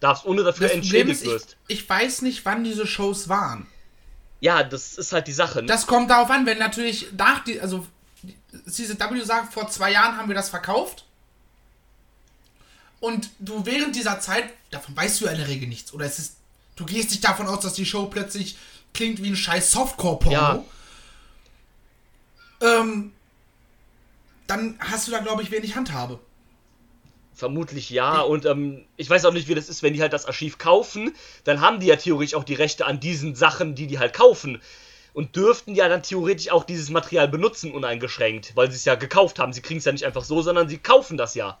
darfst, 0.00 0.26
ohne 0.26 0.42
dafür 0.42 0.68
das 0.68 0.76
entschädigt 0.76 1.22
ist, 1.22 1.26
wirst. 1.26 1.56
Ich, 1.66 1.80
ich 1.80 1.88
weiß 1.88 2.22
nicht, 2.22 2.44
wann 2.44 2.62
diese 2.64 2.86
Shows 2.86 3.28
waren. 3.28 3.66
Ja, 4.40 4.62
das 4.62 4.98
ist 4.98 5.12
halt 5.12 5.26
die 5.26 5.32
Sache. 5.32 5.60
Ne? 5.60 5.66
Das 5.66 5.86
kommt 5.86 6.10
darauf 6.10 6.28
an, 6.30 6.44
wenn 6.44 6.58
natürlich 6.58 7.12
nach 7.16 7.42
die, 7.44 7.60
also 7.60 7.86
CCW 8.66 9.22
sagt, 9.22 9.52
vor 9.52 9.68
zwei 9.68 9.92
Jahren 9.92 10.16
haben 10.16 10.28
wir 10.28 10.34
das 10.34 10.50
verkauft. 10.50 11.04
Und 13.00 13.28
du 13.38 13.66
während 13.66 13.94
dieser 13.96 14.20
Zeit, 14.20 14.44
davon 14.70 14.96
weißt 14.96 15.20
du 15.20 15.26
ja 15.26 15.32
in 15.32 15.38
der 15.38 15.48
Regel 15.48 15.68
nichts. 15.68 15.92
Oder 15.92 16.06
es 16.06 16.18
ist, 16.18 16.36
du 16.76 16.86
gehst 16.86 17.10
nicht 17.10 17.24
davon 17.24 17.46
aus, 17.46 17.60
dass 17.60 17.74
die 17.74 17.86
Show 17.86 18.06
plötzlich 18.06 18.56
klingt 18.94 19.22
wie 19.22 19.28
ein 19.28 19.36
scheiß 19.36 19.70
Softcore-Porno. 19.72 20.32
Ja. 20.32 20.64
Ähm, 22.62 23.12
dann 24.46 24.78
hast 24.78 25.06
du 25.06 25.12
da, 25.12 25.18
glaube 25.18 25.42
ich, 25.42 25.50
wenig 25.50 25.76
Handhabe. 25.76 26.18
Vermutlich 27.34 27.90
ja. 27.90 28.20
Und 28.20 28.46
ähm, 28.46 28.84
ich 28.96 29.10
weiß 29.10 29.24
auch 29.24 29.32
nicht, 29.32 29.48
wie 29.48 29.54
das 29.54 29.68
ist, 29.68 29.82
wenn 29.82 29.92
die 29.92 30.00
halt 30.00 30.12
das 30.12 30.26
Archiv 30.26 30.58
kaufen. 30.58 31.14
Dann 31.42 31.60
haben 31.60 31.80
die 31.80 31.88
ja 31.88 31.96
theoretisch 31.96 32.34
auch 32.34 32.44
die 32.44 32.54
Rechte 32.54 32.86
an 32.86 33.00
diesen 33.00 33.34
Sachen, 33.34 33.74
die 33.74 33.86
die 33.86 33.98
halt 33.98 34.14
kaufen 34.14 34.62
und 35.14 35.36
dürften 35.36 35.74
ja 35.74 35.88
dann 35.88 36.02
theoretisch 36.02 36.50
auch 36.50 36.64
dieses 36.64 36.90
Material 36.90 37.28
benutzen 37.28 37.72
uneingeschränkt, 37.72 38.54
weil 38.56 38.70
sie 38.70 38.76
es 38.76 38.84
ja 38.84 38.96
gekauft 38.96 39.38
haben. 39.38 39.52
Sie 39.52 39.62
kriegen 39.62 39.78
es 39.78 39.84
ja 39.84 39.92
nicht 39.92 40.04
einfach 40.04 40.24
so, 40.24 40.42
sondern 40.42 40.68
sie 40.68 40.78
kaufen 40.78 41.16
das 41.16 41.36
ja. 41.36 41.58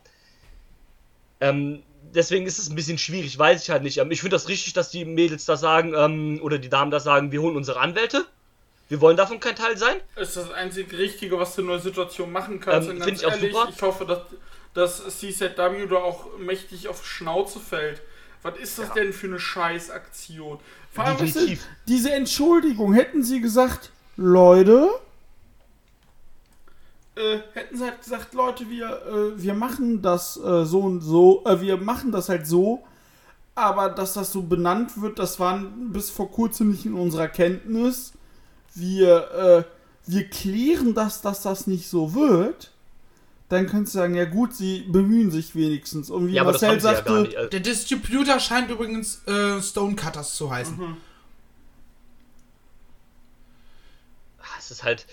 Ähm, 1.40 1.82
deswegen 2.14 2.46
ist 2.46 2.58
es 2.58 2.68
ein 2.68 2.74
bisschen 2.74 2.98
schwierig, 2.98 3.38
weiß 3.38 3.62
ich 3.62 3.70
halt 3.70 3.84
nicht. 3.84 3.98
Ähm, 3.98 4.10
ich 4.10 4.20
finde 4.20 4.34
das 4.34 4.48
richtig, 4.48 4.72
dass 4.72 4.90
die 4.90 5.04
Mädels 5.04 5.44
da 5.44 5.56
sagen, 5.56 5.94
ähm, 5.96 6.40
oder 6.42 6.58
die 6.58 6.68
Damen 6.68 6.90
da 6.90 6.98
sagen, 6.98 7.30
wir 7.30 7.40
holen 7.40 7.56
unsere 7.56 7.78
Anwälte. 7.78 8.26
Wir 8.88 9.00
wollen 9.00 9.16
davon 9.16 9.40
kein 9.40 9.56
Teil 9.56 9.78
sein. 9.78 9.96
Ist 10.16 10.36
das 10.36 10.50
einzige 10.50 10.98
Richtige, 10.98 11.38
was 11.38 11.54
du 11.54 11.62
in 11.62 11.68
der 11.68 11.78
Situation 11.78 12.32
machen 12.32 12.60
kannst. 12.60 12.90
Ähm, 12.90 13.00
Finde 13.00 13.20
ich 13.20 13.26
auch 13.26 13.34
super. 13.34 13.68
Ich 13.70 13.82
hoffe, 13.82 14.04
dass, 14.04 14.20
dass 14.74 15.18
CZW 15.18 15.86
da 15.86 15.96
auch 15.96 16.38
mächtig 16.38 16.88
auf 16.88 17.06
Schnauze 17.06 17.60
fällt. 17.60 18.02
Was 18.44 18.58
ist 18.58 18.78
das 18.78 18.88
ja. 18.88 18.94
denn 18.94 19.12
für 19.14 19.26
eine 19.26 19.40
Scheißaktion? 19.40 20.58
Vor 20.92 21.04
allem, 21.04 21.16
Definitiv. 21.16 21.66
diese 21.88 22.12
Entschuldigung, 22.12 22.92
hätten 22.92 23.24
sie 23.24 23.40
gesagt, 23.40 23.90
Leute, 24.18 24.90
äh, 27.16 27.38
hätten 27.54 27.78
sie 27.78 27.84
halt 27.84 28.02
gesagt, 28.02 28.34
Leute, 28.34 28.68
wir, 28.68 29.02
äh, 29.06 29.42
wir 29.42 29.54
machen 29.54 30.02
das 30.02 30.36
äh, 30.36 30.66
so 30.66 30.80
und 30.80 31.00
so, 31.00 31.42
äh, 31.46 31.58
wir 31.62 31.78
machen 31.78 32.12
das 32.12 32.28
halt 32.28 32.46
so, 32.46 32.84
aber 33.54 33.88
dass 33.88 34.12
das 34.12 34.30
so 34.30 34.42
benannt 34.42 35.00
wird, 35.00 35.18
das 35.18 35.40
war 35.40 35.58
bis 35.90 36.10
vor 36.10 36.30
kurzem 36.30 36.72
nicht 36.72 36.84
in 36.84 36.94
unserer 36.94 37.28
Kenntnis. 37.28 38.12
Wir, 38.74 39.30
äh, 39.32 39.64
wir 40.06 40.28
klären 40.28 40.92
das, 40.92 41.22
dass 41.22 41.40
das 41.40 41.66
nicht 41.66 41.88
so 41.88 42.14
wird 42.14 42.73
dann 43.48 43.66
könntest 43.66 43.94
du 43.94 43.98
sagen, 43.98 44.14
ja 44.14 44.24
gut, 44.24 44.54
sie 44.54 44.80
bemühen 44.88 45.30
sich 45.30 45.54
wenigstens. 45.54 46.10
Und 46.10 46.28
wie 46.28 46.32
ja, 46.32 46.44
Marcel 46.44 46.80
sagte, 46.80 47.12
ja 47.12 47.20
nicht, 47.20 47.36
also 47.36 47.50
der 47.50 47.60
Distributor 47.60 48.40
scheint 48.40 48.70
übrigens 48.70 49.26
äh, 49.26 49.60
Stonecutters 49.60 50.34
zu 50.34 50.50
heißen. 50.50 50.76
Mhm. 50.76 50.96
Ah, 54.40 54.56
es 54.58 54.70
ist 54.70 54.82
halt. 54.82 55.06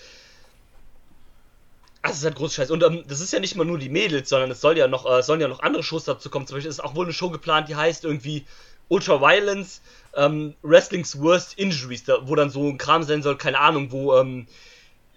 Ah, 2.00 2.08
es 2.10 2.18
ist 2.18 2.24
halt 2.24 2.34
groß 2.34 2.54
Scheiß. 2.54 2.70
Und 2.70 2.82
ähm, 2.82 3.04
das 3.06 3.20
ist 3.20 3.32
ja 3.32 3.38
nicht 3.38 3.54
mal 3.54 3.64
nur 3.64 3.78
die 3.78 3.90
Mädels, 3.90 4.28
sondern 4.28 4.50
es 4.50 4.60
soll 4.60 4.76
ja 4.76 4.88
noch, 4.88 5.06
äh, 5.06 5.22
sollen 5.22 5.40
ja 5.40 5.46
noch 5.46 5.60
andere 5.60 5.84
Shows 5.84 6.04
dazu 6.04 6.30
kommen. 6.30 6.46
Zum 6.46 6.56
Beispiel 6.56 6.70
ist 6.70 6.82
auch 6.82 6.96
wohl 6.96 7.04
eine 7.04 7.12
Show 7.12 7.30
geplant, 7.30 7.68
die 7.68 7.76
heißt 7.76 8.04
irgendwie 8.04 8.44
Ultra 8.88 9.20
Violence, 9.20 9.82
ähm, 10.14 10.54
Wrestling's 10.62 11.20
Worst 11.20 11.58
Injuries, 11.58 12.04
da, 12.04 12.26
wo 12.26 12.34
dann 12.34 12.50
so 12.50 12.68
ein 12.68 12.78
Kram 12.78 13.04
sein 13.04 13.22
soll, 13.22 13.36
keine 13.36 13.60
Ahnung, 13.60 13.92
wo 13.92 14.16
ähm, 14.16 14.46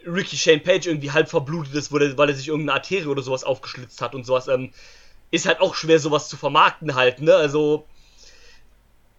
Ricky 0.05 0.37
Shane 0.37 0.61
Page 0.61 0.87
irgendwie 0.87 1.11
halb 1.11 1.29
verblutet 1.29 1.73
ist, 1.73 1.91
der, 1.91 2.17
weil 2.17 2.29
er 2.29 2.35
sich 2.35 2.47
irgendeine 2.47 2.77
Arterie 2.79 3.07
oder 3.07 3.21
sowas 3.21 3.43
aufgeschlitzt 3.43 4.01
hat 4.01 4.15
und 4.15 4.25
sowas, 4.25 4.47
ähm, 4.47 4.71
ist 5.31 5.45
halt 5.45 5.59
auch 5.61 5.75
schwer, 5.75 5.99
sowas 5.99 6.29
zu 6.29 6.37
vermarkten 6.37 6.95
halt, 6.95 7.21
ne? 7.21 7.35
Also. 7.35 7.85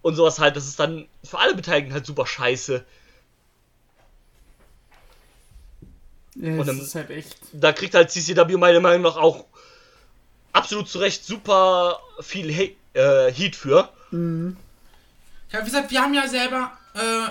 Und 0.03 0.15
sowas 0.15 0.39
halt, 0.39 0.55
das 0.55 0.69
ist 0.69 0.79
dann 0.79 1.09
für 1.25 1.39
alle 1.39 1.55
Beteiligten 1.55 1.93
halt 1.93 2.07
super 2.07 2.27
scheiße. 2.27 2.85
Ja, 6.37 6.53
und 6.53 6.67
dann, 6.67 6.81
ist 6.81 6.95
halt 6.95 7.11
echt. 7.11 7.37
Da 7.53 7.73
kriegt 7.73 7.95
halt 7.95 8.11
CCW 8.11 8.57
meiner 8.57 8.81
Meinung 8.81 9.03
nach 9.03 9.17
auch 9.17 9.47
absolut 10.53 10.89
zu 10.89 10.99
Recht 10.99 11.25
super 11.25 11.99
viel 12.21 12.53
He 12.53 12.77
äh, 12.95 13.33
Heat 13.33 13.57
für. 13.57 13.89
Mhm. 14.11 14.57
Ja, 15.51 15.61
wie 15.61 15.65
gesagt, 15.65 15.91
wir 15.91 16.03
haben 16.03 16.15
ja 16.15 16.29
selber 16.29 16.73
äh, 16.95 17.29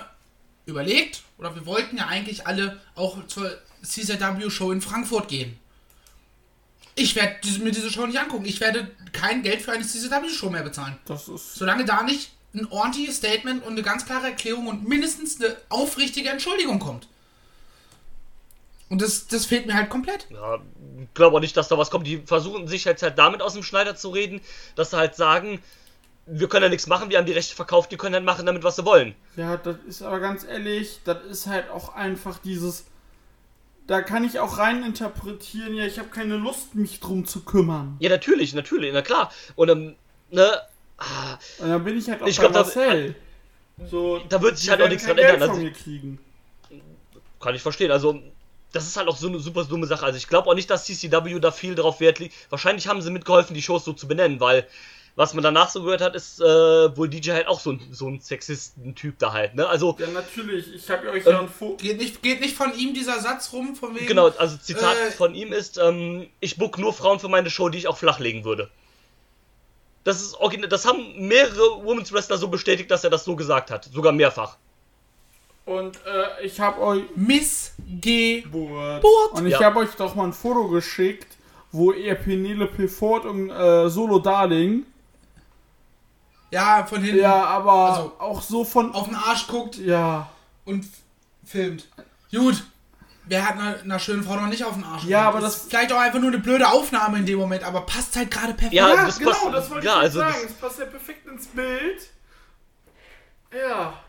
überlegt, 0.66 1.24
oder 1.38 1.54
wir 1.56 1.66
wollten 1.66 1.98
ja 1.98 2.08
eigentlich 2.08 2.48
alle 2.48 2.80
auch 2.96 3.26
zur 3.28 3.52
CZW-Show 3.84 4.72
in 4.72 4.82
Frankfurt 4.82 5.28
gehen. 5.28 5.60
Ich 6.96 7.16
werde 7.16 7.36
mir 7.60 7.72
diese 7.72 7.92
Show 7.92 8.06
nicht 8.06 8.20
angucken. 8.20 8.46
Ich 8.46 8.62
werde 8.62 8.90
kein 9.12 9.44
Geld 9.44 9.62
für 9.62 9.74
eine 9.74 9.86
CZW-Show 9.86 10.50
mehr 10.50 10.64
bezahlen. 10.64 10.98
Das 11.06 11.28
ist 11.28 11.56
Solange 11.56 11.86
da 11.86 12.04
nicht 12.04 12.32
ein 12.54 12.66
ordentliches 12.72 13.18
Statement 13.18 13.64
und 13.64 13.74
eine 13.74 13.84
ganz 13.84 14.06
klare 14.06 14.28
Erklärung 14.28 14.68
und 14.68 14.88
mindestens 14.88 15.42
eine 15.42 15.58
aufrichtige 15.70 16.30
Entschuldigung 16.30 16.80
kommt. 16.80 17.08
Und 18.90 19.02
das, 19.02 19.28
das 19.28 19.46
fehlt 19.46 19.66
mir 19.66 19.74
halt 19.74 19.90
komplett. 19.90 20.28
Ja, 20.30 20.60
ich 21.02 21.14
glaube 21.14 21.36
auch 21.36 21.42
nicht, 21.42 21.58
dass 21.58 21.68
da 21.68 21.78
was 21.78 21.90
kommt. 21.90 22.08
Die 22.08 22.20
versuchen 22.20 22.68
sich 22.68 22.86
jetzt 22.86 23.04
halt 23.04 23.18
damit 23.18 23.42
aus 23.42 23.54
dem 23.54 23.64
Schneider 23.64 23.96
zu 23.96 24.10
reden, 24.10 24.42
dass 24.76 24.92
sie 24.92 24.98
halt 24.98 25.16
sagen, 25.16 25.62
wir 26.28 26.50
können 26.50 26.64
ja 26.64 26.70
nichts 26.70 26.88
machen, 26.88 27.10
wir 27.10 27.18
haben 27.18 27.26
die 27.26 27.34
Rechte 27.34 27.56
verkauft, 27.56 27.92
die 27.92 27.98
können 27.98 28.14
dann 28.14 28.26
machen 28.26 28.46
damit, 28.46 28.64
was 28.64 28.76
sie 28.76 28.86
wollen. 28.86 29.16
Ja, 29.36 29.58
das 29.58 29.78
ist 29.88 30.02
aber 30.02 30.20
ganz 30.20 30.44
ehrlich, 30.44 31.00
das 31.06 31.24
ist 31.24 31.48
halt 31.48 31.70
auch 31.70 31.96
einfach 31.96 32.40
dieses. 32.40 32.86
Da 33.88 34.02
kann 34.02 34.24
ich 34.24 34.40
auch 34.40 34.58
rein 34.58 34.84
interpretieren, 34.84 35.76
ja, 35.76 35.86
ich 35.86 36.00
habe 36.00 36.10
keine 36.10 36.38
Lust, 36.38 36.74
mich 36.74 37.00
drum 37.00 37.26
zu 37.26 37.42
kümmern. 37.42 37.98
Ja, 38.00 38.10
natürlich, 38.10 38.56
natürlich, 38.56 38.92
na 38.92 39.04
klar. 39.04 39.32
Und 39.56 39.70
ähm, 39.70 39.96
ne. 40.32 40.60
Ah, 40.98 41.38
Und 41.60 41.70
dann 41.70 41.84
bin 41.84 41.98
ich 41.98 42.10
halt 42.10 42.24
auch 42.24 42.28
ich 42.28 42.38
bei 42.38 42.44
glaub, 42.48 42.54
Marcel. 42.54 43.16
Da, 43.78 43.88
so, 43.88 44.20
da 44.30 44.42
wird 44.42 44.58
sich 44.58 44.70
halt 44.70 44.82
auch 44.82 44.88
nichts 44.88 45.06
dran 45.06 45.18
ändern. 45.20 45.50
Also, 45.50 45.70
kann 47.40 47.54
ich 47.54 47.62
verstehen. 47.62 47.92
Also, 47.92 48.20
das 48.72 48.88
ist 48.88 48.98
halt 48.98 49.08
auch 49.08 49.18
so 49.18 49.28
eine 49.28 49.38
super 49.40 49.66
dumme 49.66 49.86
Sache. 49.86 50.06
Also, 50.06 50.18
ich 50.18 50.28
glaube 50.28 50.50
auch 50.50 50.56
nicht, 50.56 50.70
dass 50.70 50.86
CCW 50.86 51.40
da 51.40 51.52
viel 51.52 51.76
drauf 51.76 52.00
Wert 52.00 52.18
liegt. 52.18 52.34
Wahrscheinlich 52.50 52.88
haben 52.88 53.04
sie 53.04 53.12
mitgeholfen, 53.12 53.54
die 53.54 53.62
Shows 53.62 53.86
so 53.86 53.94
zu 53.94 54.08
benennen, 54.08 54.40
weil 54.40 54.66
was 55.16 55.34
man 55.34 55.44
danach 55.44 55.70
so 55.70 55.82
gehört 55.82 56.02
hat, 56.02 56.14
ist 56.14 56.42
äh, 56.42 56.44
wohl 56.44 57.08
DJ 57.08 57.32
halt 57.32 57.48
auch 57.48 57.62
so 57.62 57.72
ein, 57.72 57.82
so 57.92 58.08
ein 58.10 58.20
Sexisten-Typ 58.20 59.18
da 59.18 59.32
halt, 59.32 59.56
ne? 59.56 59.66
Also. 59.68 59.96
Ja, 59.98 60.08
natürlich. 60.08 60.76
Ich 60.76 60.90
habe 60.90 61.10
euch 61.10 61.26
ja 61.26 61.40
ein 61.40 61.48
Foto. 61.48 61.78
Geht 61.78 62.00
nicht, 62.00 62.22
geht 62.22 62.42
nicht 62.42 62.56
von 62.56 62.78
ihm 62.78 62.94
dieser 62.94 63.22
Satz 63.22 63.54
rum, 63.54 63.76
von 63.76 63.96
wegen. 63.96 64.08
Genau, 64.08 64.28
also 64.28 64.58
Zitat 64.58 64.98
äh, 64.98 65.12
von 65.12 65.34
ihm 65.34 65.54
ist: 65.54 65.78
ähm, 65.78 66.28
Ich 66.42 66.58
book 66.58 66.78
nur 66.78 66.92
Frauen 66.92 67.20
für 67.20 67.30
meine 67.30 67.50
Show, 67.50 67.70
die 67.70 67.78
ich 67.78 67.88
auch 67.88 67.98
flachlegen 67.98 68.44
würde. 68.44 68.70
Das 70.04 70.22
ist 70.22 70.36
original. 70.36 70.68
Das 70.68 70.86
haben 70.86 71.28
mehrere 71.28 71.84
Women's 71.84 72.12
Wrestler 72.12 72.38
so 72.38 72.50
bestätigt, 72.50 72.92
dass 72.92 73.06
er 73.06 73.10
das 73.10 73.24
so 73.24 73.38
gesagt 73.38 73.72
hat. 73.72 73.86
Sogar 73.86 74.12
mehrfach. 74.12 74.58
Und 75.64 75.96
äh, 76.06 76.46
ich 76.46 76.60
habe 76.60 76.82
euch. 76.82 77.04
Missgeburt. 77.16 79.02
Und 79.32 79.48
ich 79.48 79.54
ja. 79.54 79.64
habe 79.64 79.80
euch 79.80 79.92
doch 79.98 80.14
mal 80.14 80.26
ein 80.26 80.34
Foto 80.34 80.68
geschickt, 80.68 81.38
wo 81.72 81.94
er 81.94 82.16
Penelope 82.16 82.90
Ford 82.90 83.24
und 83.24 83.50
äh, 83.50 83.90
Solo 83.90 84.20
Darling 84.20 84.86
ja, 86.52 86.86
von 86.86 87.02
hinten. 87.02 87.22
Ja, 87.22 87.44
aber 87.46 87.72
also 87.72 88.16
auch 88.20 88.42
so 88.42 88.64
von. 88.64 88.94
Auf 88.94 89.06
den 89.08 89.16
Arsch 89.16 89.48
guckt. 89.48 89.78
Ja. 89.78 90.30
Und 90.64 90.86
filmt. 91.44 91.88
Gut. 92.32 92.64
Wer 93.28 93.48
hat 93.48 93.56
einer, 93.56 93.80
einer 93.82 94.00
schönen 94.00 94.24
Frau 94.24 94.36
noch 94.36 94.48
nicht 94.48 94.64
auf 94.64 94.76
den 94.76 94.84
Arsch? 94.84 95.06
Ja, 95.06 95.24
aber 95.24 95.42
das, 95.42 95.58
ist 95.58 95.70
vielleicht 95.70 95.92
auch 95.92 96.00
einfach 96.00 96.20
nur 96.20 96.30
eine 96.30 96.38
blöde 96.38 96.68
Aufnahme 96.68 97.18
in 97.18 97.26
dem 97.26 97.40
Moment, 97.40 97.64
aber 97.64 97.82
passt 97.82 98.16
halt 98.16 98.30
gerade 98.30 98.54
perfekt. 98.54 98.74
Ja, 98.74 98.94
ja 98.94 99.06
das 99.06 99.18
genau, 99.18 99.32
passt, 99.32 99.46
das 99.54 99.70
wollte 99.72 99.86
ja, 99.88 99.98
ich 99.98 100.04
also 100.04 100.20
sagen. 100.20 100.38
Es 100.46 100.54
passt 100.54 100.80
ja 100.80 100.86
perfekt 100.86 101.28
ins 101.28 101.48
Bild. 101.48 102.10
Ja. 103.52 104.00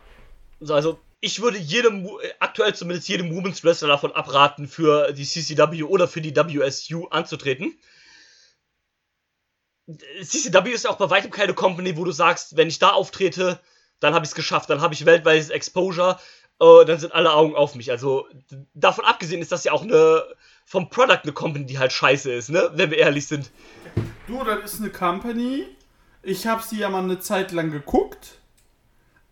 So, 0.59 0.75
also, 0.75 0.99
ich 1.19 1.41
würde 1.41 1.57
jedem, 1.57 2.07
aktuell 2.39 2.75
zumindest 2.75 3.09
jedem 3.09 3.35
Women's 3.35 3.63
Wrestler 3.63 3.87
davon 3.87 4.11
abraten, 4.11 4.67
für 4.67 5.11
die 5.13 5.25
CCW 5.25 5.83
oder 5.83 6.07
für 6.07 6.21
die 6.21 6.35
WSU 6.35 7.07
anzutreten. 7.07 7.75
CCW 10.21 10.71
ist 10.71 10.83
ja 10.83 10.89
auch 10.91 10.97
bei 10.97 11.09
weitem 11.09 11.31
keine 11.31 11.53
Company, 11.53 11.95
wo 11.97 12.03
du 12.03 12.11
sagst, 12.11 12.57
wenn 12.57 12.67
ich 12.67 12.79
da 12.79 12.89
auftrete, 12.89 13.59
dann 13.99 14.13
habe 14.13 14.25
ich 14.25 14.31
es 14.31 14.35
geschafft, 14.35 14.69
dann 14.69 14.81
habe 14.81 14.93
ich 14.93 15.05
weltweites 15.05 15.49
Exposure, 15.49 16.19
äh, 16.59 16.85
dann 16.85 16.99
sind 16.99 17.13
alle 17.13 17.31
Augen 17.33 17.55
auf 17.55 17.75
mich. 17.75 17.89
Also 17.91 18.27
davon 18.73 19.05
abgesehen 19.05 19.41
ist 19.41 19.51
das 19.51 19.63
ja 19.63 19.71
auch 19.71 19.83
eine 19.83 20.23
vom 20.65 20.89
Product 20.89 21.19
eine 21.23 21.31
Company, 21.31 21.65
die 21.65 21.79
halt 21.79 21.93
scheiße 21.93 22.31
ist, 22.33 22.49
ne? 22.49 22.69
Wenn 22.73 22.91
wir 22.91 22.97
ehrlich 22.97 23.27
sind. 23.27 23.49
Du, 24.27 24.43
das 24.43 24.73
ist 24.73 24.81
eine 24.81 24.89
Company. 24.89 25.65
Ich 26.21 26.45
habe 26.45 26.61
sie 26.61 26.79
ja 26.79 26.89
mal 26.89 27.01
eine 27.03 27.19
Zeit 27.19 27.53
lang 27.53 27.71
geguckt. 27.71 28.39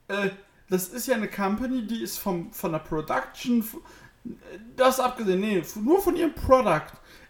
Äh, 0.07 0.29
das 0.69 0.87
ist 0.87 1.07
ja 1.07 1.15
eine 1.15 1.27
Company, 1.27 1.85
die 1.85 2.01
ist 2.01 2.17
vom, 2.17 2.53
von 2.53 2.71
der 2.71 2.79
Production, 2.79 3.59
f- 3.59 3.77
das 4.77 4.99
abgesehen, 4.99 5.41
nee, 5.41 5.61
nur 5.83 6.01
von 6.01 6.15
ihrem 6.15 6.33
Product, 6.33 6.87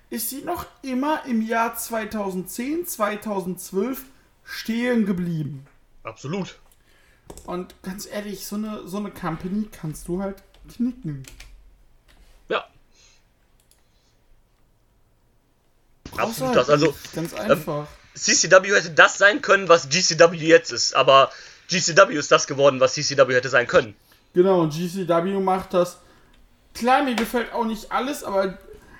ist 0.09 0.29
sie 0.29 0.41
noch 0.41 0.65
immer 0.81 1.25
im 1.25 1.41
Jahr 1.41 1.75
2010, 1.75 2.85
2012 2.85 4.03
stehen 4.43 5.05
geblieben. 5.05 5.65
Absolut. 6.03 6.59
Und 7.45 7.81
ganz 7.81 8.05
ehrlich, 8.05 8.45
so 8.45 8.55
eine, 8.55 8.87
so 8.87 8.97
eine 8.97 9.11
Company 9.11 9.67
kannst 9.71 10.07
du 10.07 10.21
halt 10.21 10.43
knicken. 10.75 11.23
Ja. 12.49 12.65
Absolut. 16.17 16.55
halt 16.55 16.57
Das, 16.57 16.69
also, 16.69 16.95
ganz 17.13 17.33
einfach. 17.33 17.87
CCW 18.13 18.73
hätte 18.73 18.91
das 18.91 19.17
sein 19.17 19.41
können, 19.41 19.67
was 19.67 19.89
GCW 19.89 20.37
jetzt 20.37 20.71
ist, 20.71 20.95
aber 20.95 21.31
GCW 21.67 22.15
ist 22.15 22.31
das 22.31 22.47
geworden, 22.47 22.79
was 22.79 22.93
CCW 22.93 23.33
hätte 23.33 23.49
sein 23.49 23.67
können. 23.67 23.95
Genau, 24.33 24.61
und 24.61 24.73
GCW 24.73 25.39
macht 25.39 25.73
das. 25.73 25.99
Klar, 26.73 27.03
mir 27.03 27.15
gefällt 27.15 27.53
auch 27.53 27.65
nicht 27.65 27.91
alles, 27.91 28.23
aber 28.23 28.57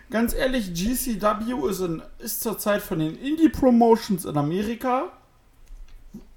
ganz 0.09 0.33
ehrlich, 0.33 0.73
GCW 0.73 1.67
ist, 1.69 1.79
in, 1.81 2.01
ist 2.19 2.41
zurzeit 2.41 2.81
von 2.81 2.99
den 2.99 3.17
Indie-Promotions 3.17 4.25
in 4.25 4.37
Amerika 4.37 5.11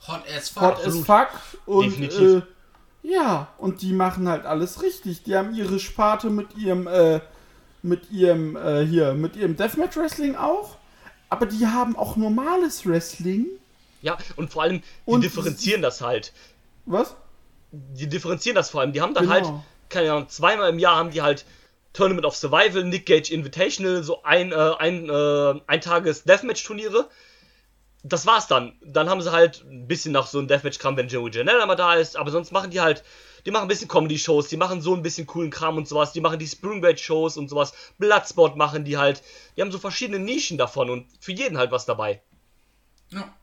Hot 0.07 0.23
as 0.37 0.49
fuck. 0.49 0.63
hot 0.63 0.87
as 0.87 0.97
fuck. 0.99 1.29
Und 1.67 2.01
äh, 2.01 2.43
ja, 3.03 3.49
und 3.59 3.83
die 3.83 3.93
machen 3.93 4.29
halt 4.29 4.47
alles 4.47 4.83
richtig. 4.83 5.23
Die 5.25 5.37
haben 5.37 5.55
ihre 5.55 5.79
Sparte 5.79 6.31
mit 6.31 6.57
ihrem, 6.57 6.87
äh, 6.87 7.21
mit 7.83 8.11
ihrem, 8.11 8.57
äh, 8.57 8.85
hier, 8.87 9.15
mit 9.15 9.37
ihrem 9.37 9.57
Deathmatch 9.57 9.97
Wrestling 9.97 10.37
auch. 10.37 10.77
Aber 11.29 11.47
die 11.47 11.67
haben 11.67 11.97
auch 11.97 12.17
normales 12.17 12.87
Wrestling. 12.87 13.47
Ja, 14.01 14.17
und 14.37 14.51
vor 14.53 14.63
allem, 14.63 14.81
die 14.81 14.83
Und- 15.05 15.25
differenzieren 15.25 15.83
das 15.83 16.01
halt. 16.01 16.33
Was? 16.87 17.15
Die 17.71 18.09
differenzieren 18.09 18.55
das 18.55 18.71
vor 18.71 18.81
allem. 18.81 18.93
Die 18.93 19.03
haben 19.03 19.13
dann 19.15 19.25
Genau. 19.25 19.35
halt, 19.35 19.47
keine 19.91 20.13
Ahnung, 20.13 20.29
zweimal 20.29 20.71
im 20.71 20.79
Jahr 20.79 20.97
haben 20.97 21.11
die 21.11 21.21
halt 21.21 21.45
Tournament 21.99 22.25
of 22.25 22.37
Survival, 22.37 22.85
Nick 22.85 23.07
Gage 23.07 23.33
Invitational, 23.33 24.05
so 24.05 24.23
ein, 24.23 24.53
äh, 24.53 24.55
ein, 24.79 25.11
äh, 25.11 25.61
ein 25.67 25.81
Tages 25.81 26.23
Deathmatch-Turniere. 26.23 27.11
Das 28.05 28.25
war's 28.25 28.47
dann. 28.47 28.79
Dann 28.85 29.11
haben 29.11 29.21
sie 29.21 29.33
halt 29.33 29.65
ein 29.69 29.89
bisschen 29.89 30.13
nach 30.13 30.29
so 30.29 30.39
einem 30.39 30.47
Deathmatch-Kram, 30.47 30.97
wenn 30.97 31.09
Joey 31.09 31.33
Janela 31.33 31.67
mal 31.67 31.75
da 31.75 31.95
ist, 31.95 32.17
aber 32.17 32.31
sonst 32.31 32.53
machen 32.53 32.71
die 32.71 32.81
halt, 32.81 33.03
die 33.45 33.51
machen 33.51 33.63
ein 33.63 33.69
bisschen 33.69 33.89
Comedy-Shows, 33.89 34.47
die 34.47 34.57
machen 34.57 34.81
so 34.81 34.95
ein 34.95 35.03
bisschen 35.03 35.27
coolen 35.27 35.51
Kram 35.51 35.77
und 35.77 35.89
sowas, 35.89 36.13
die 36.13 36.21
machen 36.21 36.39
die 36.39 36.47
Spring 36.47 36.81
Break-Shows 36.81 37.37
und 37.37 37.49
sowas, 37.49 37.73
Bloodsport 37.99 38.57
machen 38.57 38.85
die 38.85 38.97
halt, 38.97 39.25
die 39.57 39.63
haben 39.63 39.73
so 39.73 39.81
verschiedene 39.81 40.21
Nischen 40.21 40.57
davon 40.57 40.91
und 40.91 41.09
für 41.19 41.33
jeden 41.33 41.59
halt 41.59 41.73
was 41.73 41.85
dabei. 41.85 42.23
Ja. 43.11 43.35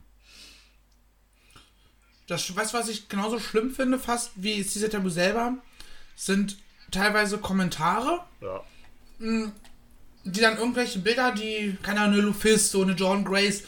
Das, 2.26 2.56
weißt 2.56 2.72
du, 2.72 2.78
was 2.78 2.88
ich 2.88 3.10
genauso 3.10 3.38
schlimm 3.38 3.70
finde, 3.70 3.98
fast 3.98 4.30
wie 4.36 4.66
CZW 4.66 5.10
selber, 5.10 5.58
sind 6.16 6.56
teilweise 6.90 7.38
Kommentare, 7.38 8.20
Ja. 8.40 8.62
die 9.18 10.40
dann 10.40 10.58
irgendwelche 10.58 10.98
Bilder, 10.98 11.32
die, 11.32 11.76
keine 11.82 12.00
Ahnung, 12.00 12.14
eine 12.14 12.22
Lufisto, 12.22 12.82
eine 12.82 12.92
John 12.92 13.24
Grace, 13.24 13.62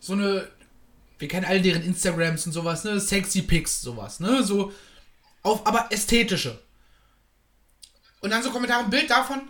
so 0.00 0.12
eine, 0.12 0.48
wir 1.18 1.28
kennen 1.28 1.46
alle 1.46 1.60
deren 1.62 1.82
Instagrams 1.82 2.46
und 2.46 2.52
sowas, 2.52 2.84
ne, 2.84 3.00
sexy 3.00 3.42
Pics, 3.42 3.80
sowas, 3.80 4.20
ne, 4.20 4.42
so, 4.42 4.72
auf, 5.42 5.66
aber 5.66 5.88
ästhetische. 5.90 6.58
Und 8.20 8.30
dann 8.30 8.42
so 8.42 8.50
Kommentare, 8.50 8.84
ein 8.84 8.90
Bild 8.90 9.08
davon, 9.10 9.42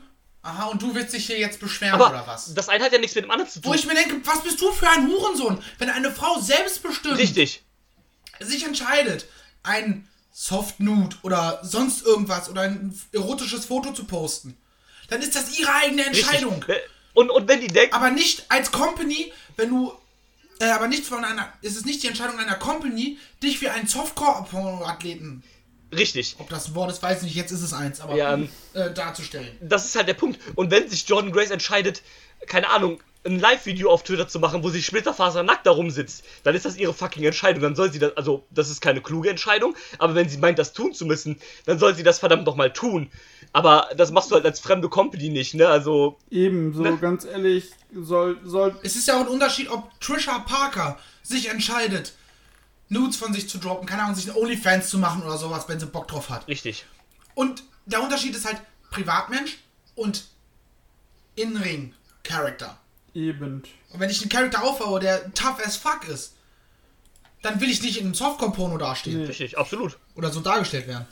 aha, 0.43 0.67
und 0.67 0.81
du 0.83 0.95
willst 0.95 1.15
dich 1.15 1.27
hier 1.27 1.39
jetzt 1.39 1.59
beschweren 1.61 1.95
Aber 1.95 2.11
oder 2.11 2.27
was? 2.27 2.55
das 2.55 2.69
eine 2.69 2.85
hat 2.85 2.93
ja 2.93 2.99
nichts 2.99 3.15
mit 3.15 3.25
dem 3.25 3.31
anderen 3.31 3.51
zu 3.51 3.61
tun. 3.61 3.71
Wo 3.71 3.75
ich 3.75 3.87
mir 3.87 3.95
denke, 3.95 4.21
was 4.25 4.43
bist 4.43 4.61
du 4.61 4.71
für 4.73 4.89
ein 4.89 5.07
Hurensohn, 5.09 5.59
wenn 5.79 5.91
eine 5.91 6.11
Frau 6.13 6.39
selbstbestimmt 6.41 7.19
Richtig. 7.19 7.65
sich 8.41 8.65
entscheidet, 8.65 9.27
ein 9.63 10.09
Soft 10.39 10.81
Nude 10.81 11.17
oder 11.23 11.61
sonst 11.63 12.05
irgendwas 12.05 12.51
oder 12.51 12.61
ein 12.61 12.95
erotisches 13.13 13.65
Foto 13.65 13.95
zu 13.95 14.05
posten, 14.05 14.55
dann 15.09 15.23
ist 15.23 15.35
das 15.35 15.59
ihre 15.59 15.73
eigene 15.73 16.05
Entscheidung. 16.05 16.63
Richtig. 16.63 16.77
Und, 17.15 17.31
und 17.31 17.49
wenn 17.49 17.63
die 17.63 17.69
denkt, 17.69 17.95
Aber 17.95 18.11
nicht 18.11 18.45
als 18.51 18.71
Company, 18.71 19.33
wenn 19.57 19.71
du. 19.71 19.95
Äh, 20.61 20.67
aber 20.67 20.89
nicht 20.89 21.05
von 21.07 21.25
einer. 21.25 21.51
Es 21.63 21.77
ist 21.77 21.87
nicht 21.87 22.03
die 22.03 22.09
Entscheidung 22.09 22.39
einer 22.39 22.57
Company, 22.57 23.17
dich 23.43 23.63
wie 23.63 23.71
einen 23.71 23.87
Softcore-Athleten, 23.89 25.43
richtig. 25.95 26.37
ob 26.39 26.51
das 26.51 26.69
ein 26.69 26.75
Wort 26.75 26.91
ist, 26.91 27.03
weiß 27.03 27.19
ich 27.19 27.25
nicht, 27.25 27.37
jetzt 27.37 27.53
ist 27.53 27.63
es 27.63 27.73
eins, 27.73 28.01
aber 28.01 28.15
Ja, 28.17 28.35
ähm, 28.35 28.51
äh, 28.75 28.93
darzustellen. 28.93 29.57
das 29.63 29.87
ist 29.87 29.97
halt 29.97 30.09
der 30.09 30.15
Punkt. 30.15 30.39
Und 30.55 30.71
wenn 30.71 30.87
sich 30.91 31.09
Jordan 31.09 31.33
Grace 31.33 31.51
entscheidet, 31.51 32.03
keine 32.47 32.69
Ahnung, 32.69 33.01
ein 33.27 33.39
Live-Video 33.41 33.91
auf 33.91 34.03
Twitter 34.05 34.29
zu 34.29 34.39
machen, 34.39 34.63
wo 34.63 34.71
sie 34.71 34.83
splitterfasernackt 34.83 35.67
da 35.67 35.73
rumsitzt, 35.73 36.25
dann 36.45 36.55
ist 36.55 36.65
das 36.65 36.77
ihre 36.77 36.95
fucking 36.95 37.25
Entscheidung. 37.25 37.63
Dann 37.63 37.75
soll 37.77 37.93
sie 37.93 37.99
das, 37.99 38.17
also, 38.17 38.47
das 38.51 38.71
ist 38.71 38.81
keine 38.81 39.01
kluge 39.03 39.29
Entscheidung, 39.29 39.75
aber 39.99 40.15
wenn 40.15 40.29
sie 40.29 40.39
meint, 40.39 40.59
das 40.59 40.73
tun 40.73 40.95
zu 40.95 41.05
müssen, 41.07 41.39
dann 41.67 41.79
soll 41.79 41.95
sie 41.95 42.03
das 42.03 42.19
verdammt 42.19 42.47
nochmal 42.47 42.73
tun. 42.73 43.11
Aber 43.53 43.89
das 43.97 44.11
machst 44.11 44.31
du 44.31 44.35
halt 44.37 44.45
als 44.47 44.61
fremde 44.61 44.89
Company 44.89 45.29
nicht, 45.29 45.55
ne? 45.55 45.69
Also, 45.69 46.19
Ebenso, 46.31 46.83
Ne? 46.83 46.97
ganz 46.99 47.25
ehrlich, 47.25 47.71
soll, 47.95 48.39
soll, 48.45 48.75
Es 48.83 48.97
ist 48.97 49.09
ja 49.09 49.17
auch 49.17 49.21
ein 49.23 49.29
Unterschied, 49.29 49.69
ob 49.71 49.99
Trisha 50.01 50.39
Parker 50.41 50.99
sich 51.23 51.49
entscheidet, 51.49 52.13
Nudes 52.89 53.17
von 53.17 53.33
sich 53.33 53.49
zu 53.49 53.59
droppen, 53.59 53.87
keine 53.87 54.03
Ahnung, 54.03 54.15
sich 54.15 54.31
ein 54.31 54.37
OnlyFans 54.37 54.89
zu 54.91 54.99
machen 54.99 55.23
oder 55.25 55.37
sowas, 55.39 55.69
wenn 55.69 55.81
sie 55.81 55.87
Bock 55.87 56.07
drauf 56.07 56.31
hat. 56.31 56.47
richtig. 56.47 56.85
Und 57.35 57.65
der 57.87 58.03
Unterschied 58.03 58.35
ist 58.37 58.47
halt 58.47 58.59
Privatmensch 58.91 59.59
und 59.95 60.25
In-Ring-Charakter. 61.35 62.79
Eben. 63.17 63.63
Und 63.93 64.01
wenn 64.01 64.11
ich 64.11 64.21
einen 64.21 64.31
Charakter 64.31 64.63
aufbaue, 64.63 65.01
der 65.01 65.33
tough 65.33 65.59
as 65.65 65.77
fuck 65.77 66.07
ist, 66.09 66.35
dann 67.43 67.61
will 67.61 67.71
ich 67.71 67.83
nicht 67.83 67.99
in 67.99 68.07
einem 68.07 68.15
Softcore-Porno 68.15 68.79
dastehen. 68.79 69.21
Nee. 69.21 69.27
Richtig, 69.27 69.59
absolut. 69.59 69.99
Oder 70.15 70.31
so 70.31 70.41
dargestellt 70.41 70.87
werden. 70.87 71.07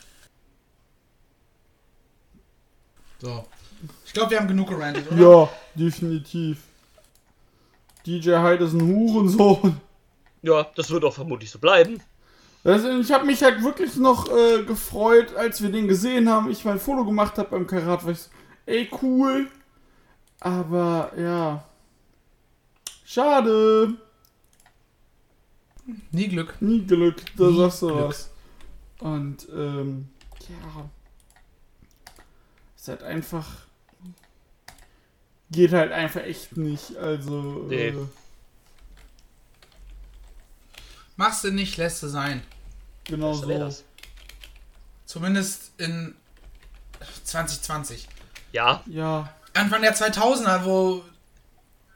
So. 3.21 3.45
Ich 4.05 4.13
glaube, 4.13 4.31
wir 4.31 4.39
haben 4.39 4.47
genug 4.47 4.69
gerantet, 4.69 5.11
oder? 5.11 5.21
Ja, 5.21 5.49
definitiv. 5.73 6.59
DJ 8.05 8.35
Hyde 8.35 8.65
ist 8.65 8.73
ein 8.73 8.81
Hurensohn. 8.81 9.81
Ja, 10.41 10.67
das 10.75 10.91
wird 10.91 11.03
auch 11.03 11.13
vermutlich 11.13 11.49
so 11.49 11.59
bleiben. 11.59 12.01
Also 12.63 12.99
ich 12.99 13.11
habe 13.11 13.25
mich 13.25 13.43
halt 13.43 13.63
wirklich 13.63 13.95
noch 13.95 14.27
äh, 14.29 14.63
gefreut, 14.63 15.35
als 15.35 15.61
wir 15.61 15.71
den 15.71 15.87
gesehen 15.87 16.29
haben. 16.29 16.49
Ich 16.49 16.65
mein 16.65 16.79
Foto 16.79 17.05
gemacht 17.05 17.37
habe 17.37 17.49
beim 17.49 17.67
Karat, 17.67 18.05
weil 18.05 18.13
ich 18.13 18.19
so, 18.19 18.29
ey 18.65 18.89
cool. 19.01 19.47
Aber 20.39 21.11
ja. 21.17 21.63
Schade. 23.05 23.93
Nie 26.11 26.27
Glück. 26.27 26.59
Nie 26.61 26.81
Glück, 26.85 27.21
da 27.37 27.43
Nie 27.45 27.57
sagst 27.57 27.81
du 27.83 27.87
Glück. 27.87 28.09
was. 28.09 28.29
Und 28.99 29.47
ähm, 29.53 30.09
ja. 30.49 30.89
Ist 32.75 32.87
halt 32.87 33.03
einfach. 33.03 33.47
Geht 35.51 35.73
halt 35.73 35.91
einfach 35.91 36.21
echt 36.21 36.57
nicht. 36.57 36.97
Also. 36.97 37.65
Nee. 37.69 37.89
Äh, 37.89 37.95
Machst 41.17 41.43
du 41.43 41.51
nicht, 41.51 41.77
lässt 41.77 42.03
du 42.03 42.07
sein. 42.07 42.41
genau 43.05 43.33
so. 43.33 43.47
das? 43.47 43.83
Zumindest 45.05 45.71
in 45.77 46.15
2020. 47.23 48.07
Ja, 48.51 48.83
Ja. 48.87 49.33
Anfang 49.53 49.81
der 49.81 49.95
2000er, 49.95 50.65
wo 50.65 51.03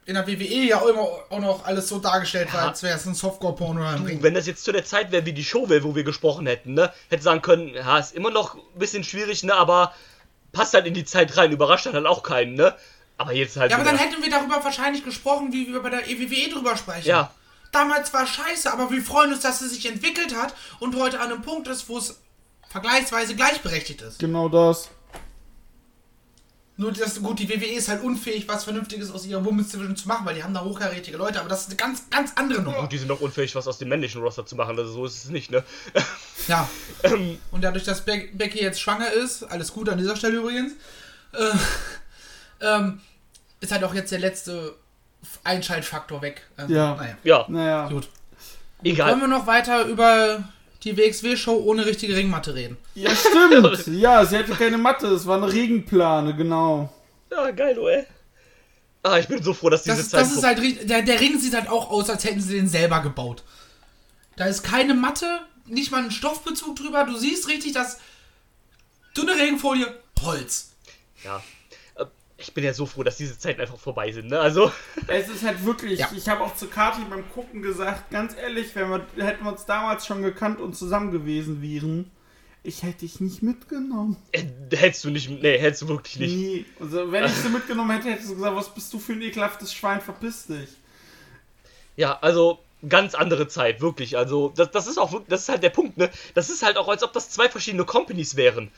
in 0.10 0.16
der 0.16 0.28
WWE 0.28 0.44
ja 0.66 0.80
immer 0.90 1.02
auch 1.30 1.40
noch 1.40 1.66
alles 1.66 1.88
so 1.88 2.00
dargestellt 2.00 2.52
war, 2.52 2.62
Ja. 2.64 2.68
als 2.70 2.82
wäre 2.84 2.98
es 2.98 3.06
ein 3.06 3.14
Softcore-Porno 3.14 3.80
oder 3.82 3.90
ein 3.92 3.98
Du, 4.02 4.06
Ring. 4.06 4.24
wenn 4.24 4.34
das 4.34 4.48
jetzt 4.48 4.64
zu 4.64 4.72
der 4.72 4.84
Zeit 4.84 5.12
wäre, 5.12 5.26
wie 5.26 5.34
die 5.34 5.44
Show 5.46 5.70
wäre, 5.70 5.84
wo 5.84 5.96
wir 5.96 6.04
gesprochen 6.04 6.48
hätten, 6.48 6.74
ne? 6.74 6.92
Hätte 7.10 7.22
sagen 7.24 7.42
können, 7.44 7.74
ja, 7.76 8.00
ist 8.00 8.14
immer 8.16 8.32
noch 8.32 8.56
ein 8.56 8.80
bisschen 8.80 9.04
schwierig, 9.04 9.44
ne? 9.44 9.54
Aber 9.54 9.94
passt 10.52 10.74
halt 10.74 10.88
in 10.88 10.96
die 10.96 11.06
Zeit 11.06 11.38
rein, 11.38 11.52
überrascht 11.52 11.86
dann 11.86 11.94
halt 11.94 12.08
auch 12.08 12.24
keinen, 12.24 12.56
ne? 12.56 12.76
Aber 13.18 13.34
jetzt 13.34 13.56
halt. 13.58 13.70
Ja, 13.70 13.78
aber 13.78 13.86
dann 13.86 13.98
hätten 13.98 14.24
wir 14.24 14.32
darüber 14.32 14.64
wahrscheinlich 14.64 15.04
gesprochen, 15.06 15.54
wie 15.54 15.68
wir 15.72 15.82
bei 15.84 15.90
der 15.92 16.08
EWWE 16.10 16.50
drüber 16.54 16.76
sprechen. 16.76 17.08
Ja. 17.08 17.32
Damals 17.72 18.12
war 18.14 18.26
scheiße, 18.26 18.72
aber 18.74 18.90
wir 18.90 19.04
freuen 19.04 19.32
uns, 19.34 19.42
dass 19.42 19.62
es 19.62 19.72
sich 19.74 19.86
entwickelt 19.86 20.36
hat 20.36 20.56
und 20.80 20.96
heute 20.96 21.20
an 21.20 21.32
einem 21.32 21.44
Punkt 21.44 21.68
ist, 21.68 21.88
wo 21.88 22.00
es 22.00 22.20
vergleichsweise 22.70 23.36
gleichberechtigt 23.36 24.02
ist. 24.02 24.18
Genau 24.20 24.50
das. 24.50 24.90
Nur 26.80 26.94
das, 26.94 27.22
gut, 27.22 27.40
die 27.40 27.50
WWE 27.50 27.74
ist 27.76 27.90
halt 27.90 28.02
unfähig, 28.04 28.48
was 28.48 28.64
Vernünftiges 28.64 29.12
aus 29.12 29.26
ihrer 29.26 29.44
Women's 29.44 29.68
Division 29.68 29.98
zu 29.98 30.08
machen, 30.08 30.26
weil 30.26 30.36
die 30.36 30.44
haben 30.46 30.54
da 30.54 30.64
hochkarätige 30.64 31.18
Leute, 31.18 31.42
aber 31.42 31.50
das 31.50 31.64
ist 31.64 31.68
eine 31.68 31.76
ganz, 31.76 32.10
ganz 32.10 32.32
andere 32.36 32.62
Nummer. 32.62 32.80
Gut, 32.80 32.94
die 32.94 32.98
sind 32.98 33.12
auch 33.12 33.20
unfähig, 33.20 33.54
was 33.54 33.68
aus 33.68 33.80
dem 33.80 33.90
männlichen 33.90 34.22
Roster 34.22 34.46
zu 34.46 34.56
machen, 34.56 34.80
also 34.80 34.90
so 34.90 35.06
ist 35.06 35.26
es 35.26 35.30
nicht, 35.30 35.52
ne? 35.52 35.62
Ja. 36.48 36.70
Und 37.52 37.62
dadurch, 37.62 37.84
dass 37.84 38.06
Be 38.06 38.30
Becky 38.32 38.62
jetzt 38.62 38.80
schwanger 38.80 39.12
ist, 39.12 39.44
alles 39.44 39.74
gut 39.74 39.90
an 39.90 39.98
dieser 39.98 40.16
Stelle 40.16 40.38
übrigens, 40.38 40.72
äh, 41.34 41.52
ähm, 42.66 43.02
ist 43.60 43.74
halt 43.74 43.84
auch 43.84 43.94
jetzt 43.94 44.14
der 44.14 44.20
letzte 44.20 44.74
Einschaltfaktor 45.44 46.22
weg. 46.22 46.44
Also, 46.56 46.74
Ja. 46.74 46.96
Naja. 46.96 47.18
Ja, 47.26 47.46
Naja. 47.50 47.90
Gut. 47.90 48.08
egal. 48.86 49.12
Wollen 49.12 49.20
wir 49.20 49.28
noch 49.28 49.48
weiter 49.48 49.84
über 49.84 50.46
die 50.84 50.98
WXW-Show 50.98 51.56
ohne 51.58 51.86
richtige 51.86 52.16
Ringmatte 52.16 52.56
reden? 52.56 52.78
Ja, 52.96 53.12
stimmt. 53.16 53.88
ja, 54.00 54.26
sie 54.26 54.38
hatte 54.38 54.54
keine 54.54 54.78
Matte, 54.78 55.08
es 55.08 55.26
war 55.26 55.38
eine 55.38 55.52
Regenplane, 55.52 56.36
genau. 56.36 56.92
Ja, 57.32 57.52
geil, 57.52 57.76
du, 57.76 57.88
ey. 57.88 58.06
Ah, 59.04 59.18
ich 59.18 59.28
bin 59.28 59.42
so 59.42 59.54
froh, 59.54 59.70
dass 59.70 59.84
diese 59.84 59.98
Das, 59.98 60.10
Zeit. 60.10 60.22
das 60.22 60.32
ist 60.34 60.44
halt 60.44 60.90
der, 60.90 61.02
der 61.02 61.20
Ring 61.20 61.40
sieht 61.40 61.54
halt 61.54 61.70
auch 61.70 61.90
aus, 61.90 62.10
als 62.10 62.24
hätten 62.26 62.42
sie 62.42 62.56
den 62.56 62.68
selber 62.68 63.02
gebaut. 63.02 63.44
Da 64.36 64.46
ist 64.46 64.64
keine 64.64 64.94
Matte, 64.94 65.40
nicht 65.66 65.92
mal 65.92 66.00
einen 66.02 66.12
Stoffbezug 66.12 66.76
drüber. 66.76 67.06
Du 67.06 67.16
siehst 67.18 67.48
richtig, 67.48 67.74
dass 67.74 68.00
dünne 69.16 69.36
Regenfolie, 69.36 69.88
Holz. 70.22 70.72
Ja. 71.24 71.42
Ich 72.42 72.54
bin 72.54 72.64
ja 72.64 72.74
so 72.74 72.86
froh, 72.86 73.04
dass 73.04 73.18
diese 73.18 73.38
Zeiten 73.38 73.60
einfach 73.62 73.78
vorbei 73.80 74.12
sind, 74.12 74.28
ne? 74.30 74.40
Also, 74.40 74.72
Es 75.08 75.28
ist 75.28 75.44
halt 75.44 75.64
wirklich, 75.66 76.00
Ja. 76.00 76.10
ich 76.16 76.28
habe 76.30 76.42
auch 76.44 76.56
zu 76.56 76.68
Kati 76.68 77.02
beim 77.10 77.30
Gucken 77.32 77.62
gesagt, 77.62 78.10
ganz 78.12 78.36
ehrlich, 78.36 78.74
wenn 78.76 78.90
wir, 78.90 79.06
hätten 79.18 79.44
wir 79.44 79.52
uns 79.52 79.66
damals 79.66 80.06
schon 80.06 80.22
gekannt 80.22 80.60
und 80.62 80.76
zusammen 80.76 81.12
gewesen 81.12 81.62
wären, 81.62 82.10
ich 82.64 82.84
hätte 82.84 83.00
dich 83.00 83.20
nicht 83.20 83.42
mitgenommen. 83.44 84.18
äh, 84.32 84.44
hättest 84.76 85.04
du 85.06 85.10
nicht, 85.10 85.30
nee, 85.30 85.58
hättest 85.58 85.82
du 85.84 85.88
wirklich 85.90 86.20
nicht. 86.20 86.36
Nie. 86.36 86.66
Also, 86.80 87.12
wenn 87.12 87.24
ich 87.26 87.32
sie 87.32 87.50
mitgenommen 87.50 87.92
hätte, 87.92 88.10
hättest 88.10 88.30
du 88.32 88.36
gesagt, 88.36 88.56
was 88.56 88.74
bist 88.74 88.94
du 88.94 89.00
für 89.00 89.14
ein 89.14 89.22
ekelhaftes 89.22 89.74
Schwein, 89.74 90.02
verpiss 90.02 90.48
dich. 90.48 90.70
Ja, 91.96 92.18
also 92.22 92.60
ganz 92.88 93.14
andere 93.16 93.48
Zeit, 93.48 93.82
wirklich. 93.82 94.18
Also, 94.18 94.54
das, 94.56 94.72
das 94.72 94.88
ist 94.88 94.98
auch 94.98 95.12
wirklich- 95.12 95.30
das 95.30 95.42
ist 95.44 95.50
halt 95.50 95.64
der 95.64 95.70
Punkt, 95.70 95.98
ne? 95.98 96.10
Das 96.34 96.50
ist 96.50 96.64
halt 96.64 96.78
auch, 96.78 96.88
als 96.88 97.04
ob 97.04 97.12
das 97.14 97.30
zwei 97.30 97.50
verschiedene 97.50 97.84
Companies 97.86 98.36
wären. 98.36 98.72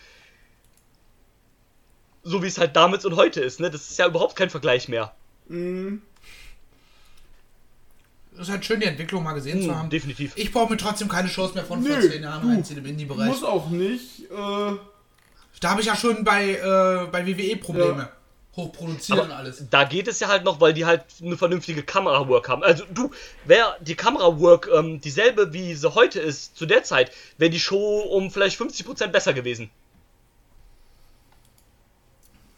So 2.23 2.43
wie 2.43 2.47
es 2.47 2.57
halt 2.57 2.75
damals 2.75 3.03
und 3.05 3.15
heute 3.15 3.41
ist, 3.41 3.59
ne? 3.59 3.69
Das 3.71 3.89
ist 3.89 3.97
ja 3.97 4.07
überhaupt 4.07 4.35
kein 4.35 4.49
Vergleich 4.49 4.87
mehr. 4.87 5.13
Mhm. 5.47 6.01
Es 8.33 8.41
ist 8.47 8.49
halt 8.49 8.63
schön, 8.65 8.79
die 8.79 8.85
Entwicklung 8.85 9.23
mal 9.23 9.33
gesehen 9.33 9.61
zu 9.61 9.67
Hm, 9.69 9.75
haben. 9.75 9.89
definitiv. 9.89 10.33
Ich 10.35 10.51
brauche 10.51 10.71
mir 10.71 10.77
trotzdem 10.77 11.09
keine 11.09 11.27
Shows 11.27 11.53
mehr 11.53 11.65
von 11.65 11.83
vor 11.83 11.97
Nö, 11.97 12.09
zehn 12.09 12.23
Jahren 12.23 12.41
du. 12.41 12.47
reinziehen 12.47 12.79
im 12.79 12.85
Indie-Bereich. 12.85 13.27
Muss 13.27 13.43
auch 13.43 13.69
nicht. 13.69 14.21
Äh, 14.31 14.75
Da 15.59 15.69
habe 15.71 15.81
ich 15.81 15.87
ja 15.87 15.95
schon 15.95 16.23
bei, 16.23 16.53
äh, 16.55 17.07
bei 17.11 17.27
WWE 17.27 17.57
Probleme. 17.57 17.97
Ja. 18.03 18.11
Hochproduziert 18.55 19.19
und 19.19 19.31
alles. 19.31 19.63
da 19.69 19.85
geht 19.85 20.09
es 20.09 20.19
ja 20.19 20.27
halt 20.27 20.43
noch, 20.43 20.59
weil 20.59 20.73
die 20.73 20.83
halt 20.85 21.05
eine 21.21 21.37
vernünftige 21.37 21.83
Kamerawork 21.83 22.49
haben. 22.49 22.63
Also 22.63 22.83
du, 22.93 23.09
wäre 23.45 23.77
die 23.79 23.95
Kamerawork 23.95 24.69
ähm, 24.73 24.99
dieselbe 24.99 25.53
wie 25.53 25.73
sie 25.73 25.93
heute 25.95 26.19
ist, 26.19 26.57
zu 26.57 26.65
der 26.65 26.83
Zeit, 26.83 27.11
wäre 27.37 27.49
die 27.49 27.61
Show 27.61 27.99
um 27.99 28.29
vielleicht 28.29 28.59
50% 28.59 29.07
besser 29.07 29.31
gewesen. 29.33 29.69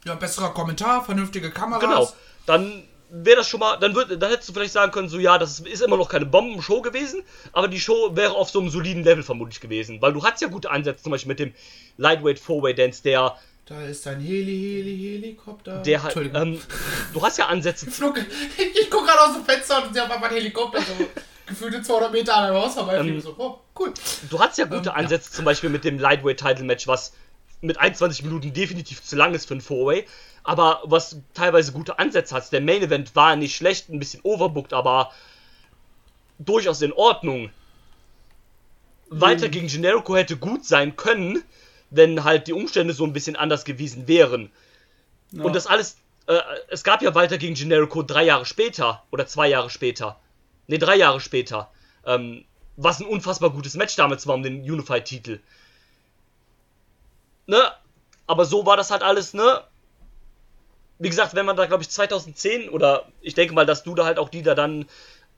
Ja, 0.06 0.16
besserer 0.16 0.54
Kommentar, 0.54 1.04
vernünftige 1.06 1.52
Kameras. 1.52 1.82
Genau. 1.82 2.14
Dann 2.46 2.84
wäre 3.10 3.38
das 3.38 3.48
schon 3.48 3.60
mal, 3.60 3.78
dann, 3.78 3.94
würd, 3.96 4.22
dann 4.22 4.30
hättest 4.32 4.50
du 4.50 4.54
vielleicht 4.54 4.74
sagen 4.74 4.92
können, 4.92 5.08
so 5.08 5.20
ja, 5.20 5.38
das 5.38 5.60
ist 5.60 5.82
immer 5.82 5.98
noch 5.98 6.10
keine 6.10 6.26
Bombenshow 6.26 6.82
gewesen, 6.82 7.24
aber 7.54 7.68
die 7.68 7.80
Show 7.80 8.16
wäre 8.16 8.34
auf 8.34 8.50
so 8.50 8.60
einem 8.60 8.70
soliden 8.70 9.04
Level 9.04 9.24
vermutlich 9.24 9.60
gewesen. 9.62 10.02
Weil 10.02 10.14
du 10.14 10.24
hast 10.24 10.42
ja 10.42 10.48
gute 10.48 10.72
Ansätze, 10.72 11.04
zum 11.04 11.12
Beispiel 11.12 11.30
mit 11.30 11.40
dem 11.40 11.54
Lightweight 11.98 12.40
Four-Way 12.40 12.74
Dance, 12.74 13.04
der, 13.04 13.38
Da 13.66 13.82
ist 13.84 14.06
ein 14.08 14.20
Heli, 14.20 14.60
Heli, 14.82 14.98
Helikopter. 15.22 15.78
der 15.84 16.04
Entschuldigung. 16.04 16.42
ähm, 16.42 16.62
du 17.14 17.22
hast 17.22 17.38
ja 17.38 17.46
Ansätze, 17.48 17.86
ich 18.58 18.90
gucke 18.90 19.06
gerade 19.06 19.22
aus 19.22 19.34
dem 19.36 19.46
Fenster 19.46 19.86
und 19.86 19.94
sehe 19.94 20.04
auf 20.04 20.12
einmal 20.12 20.30
ein 20.30 20.36
Helikopter 20.36 20.80
so 20.82 21.06
gefühlte 21.46 21.82
200 21.84 22.12
Meter 22.12 22.36
an 22.36 22.44
einem 22.46 22.56
Haus 22.58 22.74
vorbeifliegen. 22.74 23.18
Ähm, 23.18 23.22
so, 23.22 23.36
oh, 23.38 23.60
cool. 23.80 23.94
Du 24.30 24.40
hast 24.40 24.58
ja 24.58 24.66
gute 24.66 24.90
Ähm, 24.90 24.96
Ansätze, 24.96 25.32
zum 25.32 25.46
Beispiel 25.46 25.70
mit 25.70 25.84
dem 25.86 26.00
Lightweight 26.00 26.40
Title 26.40 26.66
Match, 26.66 26.88
was 26.88 27.14
mit 27.64 27.78
21 27.80 28.24
Minuten 28.24 28.54
definitiv 28.54 29.02
zu 29.02 29.16
lang 29.16 29.34
ist 29.34 29.48
für 29.48 29.56
ein 29.56 29.62
Four-Way, 29.62 30.06
aber 30.44 30.82
was 30.84 31.18
teilweise 31.34 31.72
gute 31.72 31.98
Ansätze 31.98 32.36
hat. 32.36 32.52
Der 32.52 32.62
Main 32.62 32.84
Event 32.84 33.16
war 33.16 33.36
nicht 33.36 33.56
schlecht, 33.56 33.90
ein 33.90 34.00
bisschen 34.00 34.20
overbooked, 34.24 34.74
aber 34.74 35.12
durchaus 36.40 36.82
in 36.82 36.92
Ordnung. 36.92 37.50
Walter 39.10 39.48
gegen 39.48 39.68
Generico 39.68 40.16
hätte 40.16 40.38
gut 40.38 40.66
sein 40.66 40.96
können, 40.96 41.44
wenn 41.90 42.24
halt 42.24 42.48
die 42.48 42.54
Umstände 42.54 42.94
so 42.94 43.06
ein 43.06 43.14
bisschen 43.14 43.36
anders 43.36 43.64
gewesen 43.64 44.08
wären. 44.08 44.52
ja. 45.32 45.44
Und 45.44 45.56
das 45.56 45.68
alles, 45.68 45.98
äh, 46.28 46.40
es 46.70 46.84
gab 46.84 47.02
ja 47.02 47.16
Walter 47.16 47.38
gegen 47.38 47.54
Generico 47.54 48.02
drei 48.02 48.26
Jahre 48.26 48.46
später 48.46 49.04
oder 49.12 49.28
zwei 49.28 49.48
Jahre 49.48 49.70
später. 49.70 50.20
Ne, 50.68 50.80
drei 50.80 50.98
Jahre 50.98 51.22
später. 51.22 51.72
Ähm, 52.06 52.46
was 52.76 53.00
ein 53.00 53.06
unfassbar 53.06 53.52
gutes 53.52 53.76
Match 53.76 53.96
damals 53.96 54.26
war 54.28 54.36
um 54.36 54.44
den 54.44 54.62
Unified-Titel. 54.62 55.40
Ne? 57.46 57.62
Aber 58.28 58.46
so 58.46 58.66
war 58.66 58.78
das 58.78 58.92
halt 58.92 59.04
alles, 59.04 59.34
ne? 59.34 59.62
Wie 61.00 61.10
gesagt, 61.10 61.36
wenn 61.36 61.46
man 61.46 61.58
da, 61.58 61.66
glaube 61.66 61.84
ich, 61.84 61.90
2010 61.90 62.70
oder 62.70 63.06
ich 63.22 63.34
denke 63.34 63.54
mal, 63.54 63.66
dass 63.66 63.84
du 63.84 63.96
da 63.96 64.06
halt 64.06 64.20
auch 64.20 64.30
die 64.30 64.44
da 64.44 64.56
dann 64.56 64.86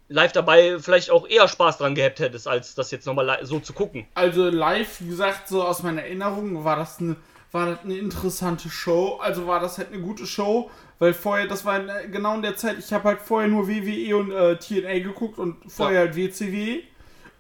live 0.08 0.32
dabei 0.32 0.78
vielleicht 0.80 1.10
auch 1.10 1.28
eher 1.28 1.48
Spaß 1.48 1.80
dran 1.80 1.96
gehabt 1.96 2.20
hättest, 2.20 2.48
als 2.48 2.76
das 2.76 2.92
jetzt 2.92 3.06
nochmal 3.06 3.40
so 3.44 3.60
zu 3.60 3.74
gucken. 3.74 4.06
Also 4.14 4.50
live, 4.50 5.02
wie 5.02 5.10
gesagt, 5.10 5.48
so 5.48 5.64
aus 5.64 5.82
meiner 5.84 6.04
Erinnerung 6.04 6.64
war 6.64 6.76
das 6.76 7.00
eine, 7.00 7.16
war 7.52 7.68
das 7.68 7.80
eine 7.84 7.98
interessante 7.98 8.70
Show. 8.70 9.20
Also 9.22 9.48
war 9.48 9.60
das 9.60 9.78
halt 9.78 9.92
eine 9.92 10.02
gute 10.02 10.28
Show, 10.28 10.70
weil 11.00 11.14
vorher, 11.14 11.48
das 11.48 11.66
war 11.66 11.80
in, 11.80 12.12
genau 12.12 12.36
in 12.36 12.42
der 12.44 12.56
Zeit, 12.56 12.78
ich 12.78 12.94
habe 12.94 13.06
halt 13.06 13.22
vorher 13.22 13.50
nur 13.50 13.68
WWE 13.68 14.18
und 14.18 14.32
äh, 14.32 14.58
TNA 14.58 15.00
geguckt 15.00 15.40
und 15.40 15.58
vorher 15.72 16.02
halt 16.02 16.16
WCW. 16.16 16.84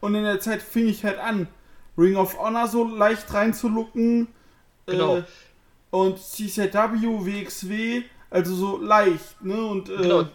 Und 0.01 0.15
in 0.15 0.23
der 0.23 0.39
Zeit 0.39 0.61
fing 0.61 0.87
ich 0.87 1.03
halt 1.03 1.19
an, 1.19 1.47
Ring 1.97 2.15
of 2.15 2.37
Honor 2.39 2.67
so 2.67 2.83
leicht 2.83 3.33
reinzulucken. 3.33 4.27
Genau. 4.85 5.17
Äh, 5.17 5.23
und 5.91 6.19
CZW, 6.19 7.25
WXW, 7.25 8.03
also 8.29 8.55
so 8.55 8.77
leicht, 8.77 9.41
ne? 9.41 9.55
Und 9.65 9.87
äh, 9.89 9.95
Genau, 9.97 10.25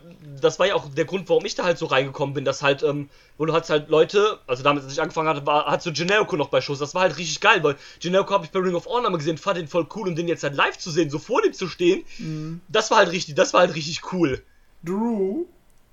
das 0.40 0.59
war 0.59 0.66
ja 0.66 0.74
auch 0.74 0.88
der 0.94 1.05
Grund, 1.05 1.28
warum 1.28 1.44
ich 1.44 1.55
da 1.55 1.64
halt 1.64 1.76
so 1.76 1.86
reingekommen 1.86 2.34
bin, 2.34 2.44
dass 2.46 2.62
halt, 2.62 2.82
ähm, 2.82 3.11
wo 3.36 3.44
du 3.44 3.53
hast 3.53 3.68
halt 3.68 3.90
Leute, 3.90 4.38
also 4.46 4.62
damit, 4.62 4.82
als 4.84 4.92
ich 4.92 5.03
angefangen 5.03 5.28
hatte, 5.28 5.44
war, 5.46 5.66
hat 5.66 5.82
so 5.82 5.92
Generico 5.92 6.36
noch 6.36 6.48
bei 6.48 6.61
Shows, 6.62 6.78
das 6.78 6.94
war 6.94 7.03
halt 7.03 7.18
richtig 7.18 7.40
geil, 7.40 7.62
weil 7.62 7.76
Generico 7.98 8.32
habe 8.32 8.44
ich 8.46 8.51
bei 8.51 8.61
Ring 8.61 8.74
of 8.74 8.86
Honor 8.86 9.11
mal 9.11 9.18
gesehen, 9.18 9.36
fand 9.36 9.59
den 9.59 9.68
voll 9.68 9.86
cool 9.94 10.09
und 10.09 10.16
den 10.16 10.28
jetzt 10.28 10.42
halt 10.44 10.55
live 10.55 10.78
zu 10.78 10.90
sehen, 10.90 11.11
so 11.11 11.18
vor 11.18 11.42
dem 11.42 11.53
zu 11.53 11.68
stehen, 11.68 12.05
Mhm. 12.18 12.61
das 12.68 12.90
war 12.90 12.98
halt 12.98 13.12
richtig, 13.12 13.34
das 13.34 13.53
war 13.53 13.61
halt 13.61 13.74
richtig 13.74 14.12
cool. 14.12 14.42
Drew, 14.82 15.44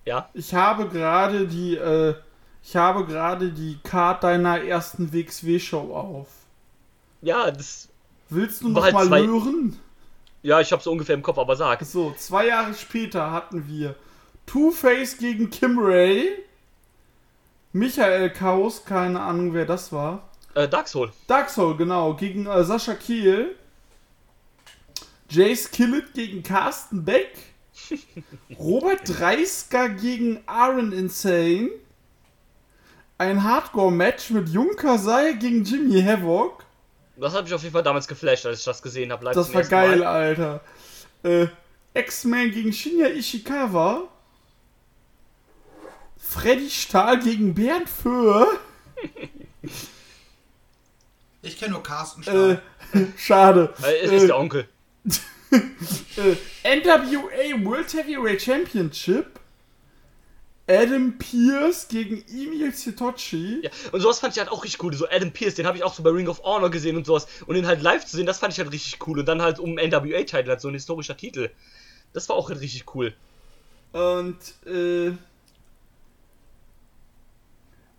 Ja, 0.05 0.29
Ich 0.33 0.53
habe 0.53 0.87
gerade 0.87 1.45
die, 1.47 1.75
äh, 1.75 2.15
ich 2.63 2.75
habe 2.75 3.05
gerade 3.05 3.51
die 3.51 3.77
Card 3.83 4.23
deiner 4.23 4.61
ersten 4.61 5.11
WXW-Show 5.11 5.93
auf. 5.93 6.27
ja, 7.21 7.51
das, 7.51 7.89
Willst 8.29 8.61
du 8.63 8.69
noch 8.69 8.83
halt 8.83 8.93
mal 8.93 9.07
zwei- 9.07 9.21
hören? 9.25 9.79
ja, 10.43 10.59
ich 10.61 10.71
habe 10.71 10.81
so 10.83 10.91
ungefähr 10.91 11.15
im 11.15 11.21
Kopf, 11.21 11.37
aber 11.37 11.55
sag. 11.55 11.83
So, 11.83 12.13
zwei 12.17 12.47
Jahre 12.47 12.73
später 12.73 13.31
hatten 13.31 13.67
wir 13.67 13.95
Two-Face 14.45 15.17
gegen 15.17 15.49
Kim 15.49 15.77
Ray, 15.79 16.29
Michael 17.73 18.29
Chaos, 18.31 18.83
keine 18.85 19.19
Ahnung 19.21 19.53
wer 19.53 19.65
das 19.65 19.91
war, 19.91 20.29
Äh, 20.55 20.67
Dark 20.67 20.87
Soul. 20.87 21.11
Dark 21.27 21.49
Soul, 21.49 21.77
genau, 21.77 22.13
gegen 22.15 22.45
äh, 22.47 22.63
Sascha 22.63 22.95
Kiel, 22.95 23.55
Jace 25.29 25.69
Killett 25.71 26.13
gegen 26.13 26.41
Carsten 26.43 27.03
Beck, 27.03 27.31
Robert 28.59 29.01
Dreisker 29.05 29.89
gegen 29.89 30.39
Aaron 30.45 30.91
Insane, 30.93 31.69
ein 33.17 33.43
Hardcore-Match 33.43 34.29
mit 34.31 34.49
Junker 34.49 34.97
Sai 34.97 35.33
gegen 35.33 35.63
Jimmy 35.63 36.01
Havoc. 36.01 36.63
Das 37.19 37.33
hat 37.33 37.45
mich 37.45 37.53
auf 37.53 37.63
jeden 37.63 37.73
Fall 37.73 37.83
damals 37.83 38.07
geflasht, 38.07 38.45
als 38.45 38.59
ich 38.59 38.65
das 38.65 38.81
gesehen 38.81 39.11
habe. 39.11 39.25
Das 39.33 39.53
war 39.53 39.63
geil, 39.63 40.03
Alter. 40.03 40.61
Äh, 41.23 41.47
X-Men 41.93 42.51
gegen 42.51 42.71
Shinya 42.71 43.07
Ishikawa. 43.07 44.03
Freddy 46.17 46.69
Stahl 46.69 47.19
gegen 47.19 47.53
Bernd 47.53 47.89
Föhr. 47.89 48.47
Ich 51.41 51.57
kenne 51.57 51.71
nur 51.71 51.83
Carsten 51.83 52.21
Stahl. 52.21 52.61
Äh, 52.93 52.99
schade. 53.17 53.73
Äh, 53.83 54.05
ist, 54.05 54.11
ist 54.11 54.27
der 54.27 54.37
Onkel. 54.37 54.67
Äh, 56.17 56.79
NWA 56.81 57.63
World 57.63 57.93
Heavyweight 57.93 58.41
Championship. 58.41 59.39
Adam 60.67 61.17
Pierce 61.17 61.87
gegen 61.87 62.23
Emil 62.29 62.73
Sitochi. 62.73 63.61
Ja, 63.63 63.69
und 63.91 64.01
sowas 64.01 64.19
fand 64.19 64.33
ich 64.33 64.39
halt 64.39 64.51
auch 64.51 64.63
richtig 64.63 64.83
cool. 64.83 64.93
So 64.93 65.07
Adam 65.09 65.31
Pierce, 65.31 65.55
den 65.55 65.65
habe 65.65 65.77
ich 65.77 65.83
auch 65.83 65.93
so 65.93 66.03
bei 66.03 66.09
Ring 66.09 66.27
of 66.27 66.43
Honor 66.43 66.69
gesehen 66.69 66.97
und 66.97 67.05
sowas. 67.05 67.27
Und 67.45 67.55
den 67.55 67.67
halt 67.67 67.81
live 67.81 68.05
zu 68.05 68.17
sehen, 68.17 68.25
das 68.25 68.39
fand 68.39 68.53
ich 68.53 68.59
halt 68.59 68.71
richtig 68.71 69.07
cool. 69.07 69.19
Und 69.19 69.25
dann 69.27 69.41
halt 69.41 69.59
um 69.59 69.75
NWA-Titel, 69.75 70.49
halt 70.49 70.61
so 70.61 70.67
ein 70.67 70.73
historischer 70.73 71.15
Titel. 71.15 71.49
Das 72.11 72.27
war 72.27 72.35
auch 72.35 72.49
halt 72.49 72.59
richtig 72.59 72.93
cool. 72.95 73.13
Und 73.93 74.37
äh, 74.65 75.13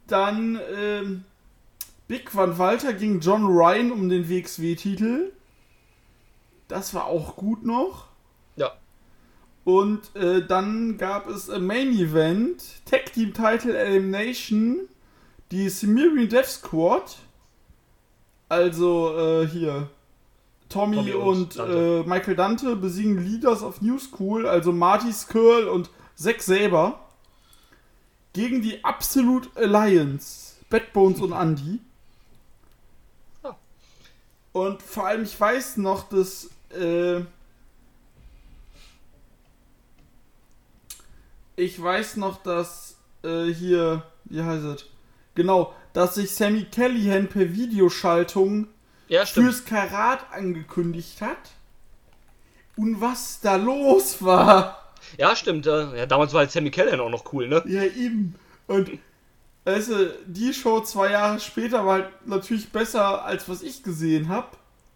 dann 0.06 0.60
ähm, 0.74 1.24
Big 2.06 2.34
Van 2.34 2.58
Walter 2.58 2.92
gegen 2.92 3.20
John 3.20 3.46
Ryan 3.46 3.92
um 3.92 4.08
den 4.08 4.28
WXW-Titel. 4.28 5.32
Das 6.68 6.92
war 6.92 7.06
auch 7.06 7.36
gut 7.36 7.64
noch. 7.64 8.07
Und 9.68 10.16
äh, 10.16 10.46
dann 10.46 10.96
gab 10.96 11.28
es 11.28 11.50
ein 11.50 11.66
Main 11.66 11.92
Event, 11.92 12.62
Tag 12.86 13.12
Team 13.12 13.34
Title 13.34 13.76
Elimination, 13.76 14.88
die 15.50 15.68
Sumerian 15.68 16.26
Death 16.26 16.46
Squad. 16.46 17.18
Also 18.48 19.14
äh, 19.18 19.46
hier 19.46 19.90
Tommy, 20.70 20.96
Tommy 20.96 21.12
und 21.12 21.26
und, 21.26 21.58
Dante. 21.58 22.02
äh, 22.06 22.08
Michael 22.08 22.34
Dante 22.34 22.76
besiegen 22.76 23.22
Leaders 23.22 23.62
of 23.62 23.82
New 23.82 23.98
School, 23.98 24.46
also 24.46 24.72
Marty 24.72 25.12
Skirl 25.12 25.68
und 25.68 25.90
Zack 26.14 26.40
Saber 26.40 27.00
gegen 28.32 28.62
die 28.62 28.82
Absolute 28.82 29.50
Alliance, 29.54 30.54
Bad 30.70 30.94
Bones 30.94 31.20
und 31.20 31.32
Andy. 31.32 31.80
Ah. 33.42 33.54
Und 34.52 34.80
vor 34.80 35.08
allem, 35.08 35.24
ich 35.24 35.38
weiß 35.38 35.76
noch, 35.76 36.08
dass 36.08 36.48
äh, 36.70 37.20
ich 41.58 41.82
weiß 41.82 42.16
noch, 42.16 42.42
dass 42.42 42.96
äh, 43.24 43.46
hier, 43.46 44.02
wie 44.24 44.42
heißt 44.42 44.64
es? 44.64 44.86
genau, 45.34 45.74
dass 45.92 46.16
sich 46.16 46.30
Sammy 46.30 46.64
Callahan 46.64 47.28
per 47.28 47.52
Videoschaltung 47.52 48.68
Ja, 49.08 49.24
fürs 49.24 49.64
Karat 49.64 50.20
angekündigt 50.32 51.20
hat. 51.20 51.38
Und 52.76 53.00
was 53.00 53.40
da 53.40 53.56
los 53.56 54.22
war. 54.22 54.92
Ja, 55.16 55.34
stimmt. 55.34 55.66
Ja, 55.66 56.06
damals 56.06 56.32
war 56.32 56.40
halt 56.40 56.50
Sammy 56.52 56.70
Callahan 56.70 57.00
auch 57.00 57.10
noch 57.10 57.32
cool, 57.32 57.48
ne? 57.48 57.62
Ja, 57.66 57.82
eben. 57.82 58.34
Und 58.66 58.90
weißt 59.64 59.90
du, 59.90 60.14
die 60.26 60.52
Show 60.52 60.80
zwei 60.80 61.10
Jahre 61.10 61.40
später 61.40 61.84
war 61.84 61.94
halt 61.94 62.26
natürlich 62.26 62.68
besser, 62.70 63.24
als 63.24 63.48
was 63.48 63.62
ich 63.62 63.82
gesehen 63.82 64.28
habe. 64.28 64.48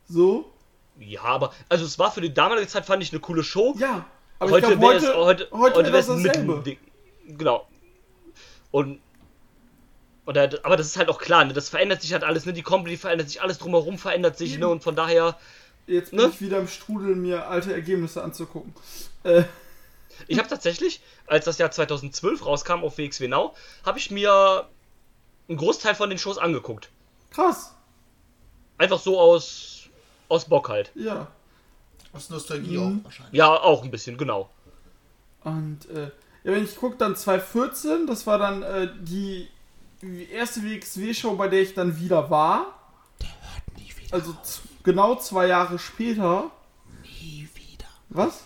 So. 0.09 0.53
Ja, 1.01 1.23
aber, 1.23 1.53
also 1.69 1.85
es 1.85 1.99
war 1.99 2.13
für 2.13 2.21
die 2.21 2.35
damalige 2.35 2.69
Zeit, 2.69 2.87
fand 2.87 3.03
ich 3.03 3.11
eine 3.13 3.21
coole 3.21 3.43
Show. 3.43 3.75
Ja. 3.79 4.05
Aber 4.43 4.51
heute 4.51 4.81
wäre 4.81 4.95
es 4.97 5.03
heute, 5.15 5.17
heute, 5.17 5.49
heute, 5.53 5.87
ein 5.87 5.93
dasselbe. 5.93 6.77
Genau. 7.29 7.69
Und 8.73 9.01
oder, 10.27 10.51
aber 10.63 10.77
das 10.77 10.87
ist 10.87 10.97
halt 10.97 11.09
auch 11.09 11.19
klar, 11.21 11.45
ne? 11.45 11.53
das 11.53 11.69
verändert 11.69 12.01
sich 12.03 12.13
halt 12.13 12.25
alles, 12.25 12.47
ne? 12.47 12.53
die 12.53 12.63
Comedy 12.63 12.97
verändert 12.97 13.29
sich, 13.29 13.43
alles 13.43 13.59
drumherum 13.59 13.99
verändert 13.99 14.39
sich, 14.39 14.59
ne? 14.59 14.69
und 14.69 14.83
von 14.83 14.95
daher, 14.95 15.37
Jetzt 15.87 16.11
bin 16.11 16.21
Ne? 16.21 16.31
ich 16.33 16.41
wieder 16.41 16.59
im 16.59 16.69
Strudel, 16.69 17.17
mir 17.17 17.49
alte 17.49 17.73
Ergebnisse 17.73 18.23
anzugucken. 18.23 18.73
Äh, 19.25 19.43
ich 20.29 20.39
habe 20.39 20.49
tatsächlich, 20.49 21.01
als 21.27 21.45
das 21.45 21.59
Jahr 21.59 21.71
2012 21.73 22.47
rauskam 22.47 22.85
auf 22.85 22.99
WXW 22.99 23.27
Now, 23.29 23.55
habe 23.85 23.99
ich 23.99 24.11
mir 24.13 24.69
einen 25.49 25.59
Großteil 25.59 25.95
von 25.97 26.09
den 26.09 26.19
Shows 26.19 26.39
angeguckt. 26.39 26.89
krass. 27.31 27.75
Einfach 28.79 29.01
so 29.01 29.21
aus, 29.21 29.89
aus 30.29 30.45
Bock 30.47 30.69
halt. 30.69 30.91
Ja. 30.95 31.29
Aus 32.13 32.31
Nostalgie 32.31 32.77
Mhm. 32.79 33.01
auch 33.01 33.05
wahrscheinlich. 33.05 33.35
Ja, 33.35 33.49
auch 33.49 33.83
ein 33.83 33.91
bisschen, 33.91 34.17
genau. 34.19 34.51
Und 35.45 35.89
äh, 35.91 36.05
ja, 36.45 36.53
wenn 36.53 36.65
ich 36.65 36.77
gucke, 36.77 36.97
dann 36.97 37.17
2014, 37.17 38.07
das 38.07 38.27
war 38.27 38.39
dann 38.39 38.63
äh, 38.63 38.89
die 39.01 39.49
erste 40.33 40.63
WXW-Show, 40.63 41.35
bei 41.37 41.49
der 41.49 41.63
ich 41.63 41.75
dann 41.75 41.99
wieder 41.99 42.29
war. 42.31 42.79
Nie 43.77 43.93
wieder. 43.97 44.15
Also 44.15 44.37
genau 44.83 45.17
zwei 45.17 45.47
Jahre 45.47 45.79
später. 45.79 46.51
Nie 47.05 47.49
wieder. 47.55 47.87
Was? 48.09 48.43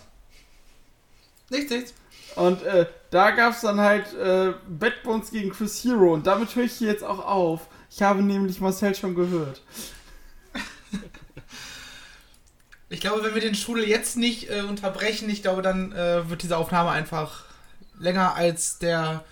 Nichts, 1.49 1.71
nichts. 1.71 1.93
Und 2.35 2.61
äh, 2.63 2.85
da 3.09 3.31
gab 3.31 3.53
es 3.53 3.61
dann 3.61 3.79
halt 3.79 4.13
äh, 4.13 4.53
Bad 4.67 5.01
Bones 5.03 5.31
gegen 5.31 5.49
Chris 5.49 5.83
Hero. 5.83 6.13
Und 6.13 6.27
damit 6.27 6.55
höre 6.55 6.65
ich 6.65 6.73
hier 6.73 6.89
jetzt 6.91 7.03
auch 7.03 7.25
auf. 7.25 7.67
Ich 7.89 8.01
habe 8.01 8.21
nämlich 8.21 8.59
Marcel 8.61 8.93
schon 8.93 9.15
gehört. 9.15 9.61
Ich 12.89 13.01
glaube, 13.01 13.23
wenn 13.23 13.33
wir 13.33 13.41
den 13.41 13.55
Strudel 13.55 13.87
jetzt 13.87 14.15
nicht 14.15 14.49
äh, 14.49 14.61
unterbrechen, 14.61 15.29
ich 15.29 15.41
glaube, 15.41 15.61
dann 15.61 15.91
äh, 15.91 16.29
wird 16.29 16.43
diese 16.43 16.57
Aufnahme 16.57 16.91
einfach 16.91 17.43
länger 17.99 18.35
als 18.35 18.79
der 18.79 19.25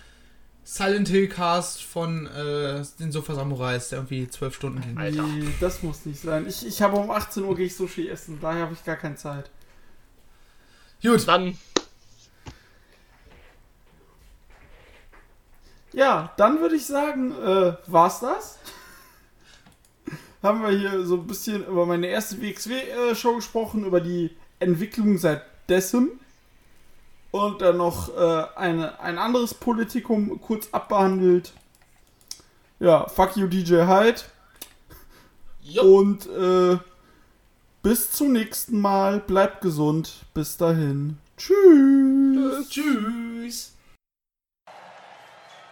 Silent 0.64 1.08
Hill 1.08 1.28
Cast 1.28 1.82
von 1.82 2.26
äh, 2.26 2.84
den 2.98 3.12
Sofa 3.12 3.34
Samurais, 3.34 3.88
der 3.88 3.98
irgendwie 3.98 4.28
zwölf 4.28 4.54
Stunden 4.54 4.80
ging. 4.82 4.98
Alter. 4.98 5.22
Nee, 5.22 5.48
das 5.60 5.82
muss 5.82 6.04
nicht 6.04 6.20
sein. 6.20 6.46
Ich, 6.46 6.66
ich 6.66 6.82
habe 6.82 6.96
um 6.96 7.10
18 7.10 7.44
Uhr 7.44 7.56
gehe 7.56 7.66
ich 7.66 7.76
Sushi 7.76 8.08
essen. 8.08 8.38
Daher 8.42 8.62
habe 8.62 8.74
ich 8.74 8.84
gar 8.84 8.96
keine 8.96 9.14
Zeit. 9.14 9.48
Gut. 11.02 11.26
Dann, 11.26 11.56
Ja, 15.96 16.34
dann 16.36 16.60
würde 16.60 16.76
ich 16.76 16.84
sagen, 16.84 17.32
äh, 17.32 17.72
war's 17.86 18.20
das? 18.20 18.58
Haben 20.46 20.62
wir 20.62 20.70
hier 20.70 21.04
so 21.04 21.16
ein 21.16 21.26
bisschen 21.26 21.66
über 21.66 21.86
meine 21.86 22.06
erste 22.06 22.40
WXW-Show 22.40 23.34
gesprochen, 23.34 23.84
über 23.84 24.00
die 24.00 24.30
Entwicklung 24.60 25.18
seit 25.18 25.42
dessen. 25.68 26.20
Und 27.32 27.62
dann 27.62 27.78
noch 27.78 28.16
äh, 28.16 28.44
eine, 28.54 29.00
ein 29.00 29.18
anderes 29.18 29.54
Politikum 29.54 30.40
kurz 30.40 30.68
abbehandelt. 30.70 31.52
Ja, 32.78 33.08
fuck 33.08 33.36
you 33.36 33.48
DJ 33.48 33.86
Hyde. 33.88 34.20
Jo. 35.62 35.98
Und 35.98 36.26
äh, 36.26 36.78
bis 37.82 38.12
zum 38.12 38.30
nächsten 38.30 38.80
Mal. 38.80 39.18
Bleibt 39.18 39.62
gesund. 39.62 40.26
Bis 40.32 40.56
dahin. 40.56 41.18
Tschüss. 41.36 42.68
Tschüss. 42.68 43.72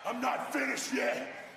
I'm 0.05 0.21
not 0.21 0.53
finished 0.53 0.93
yet. 0.93 1.44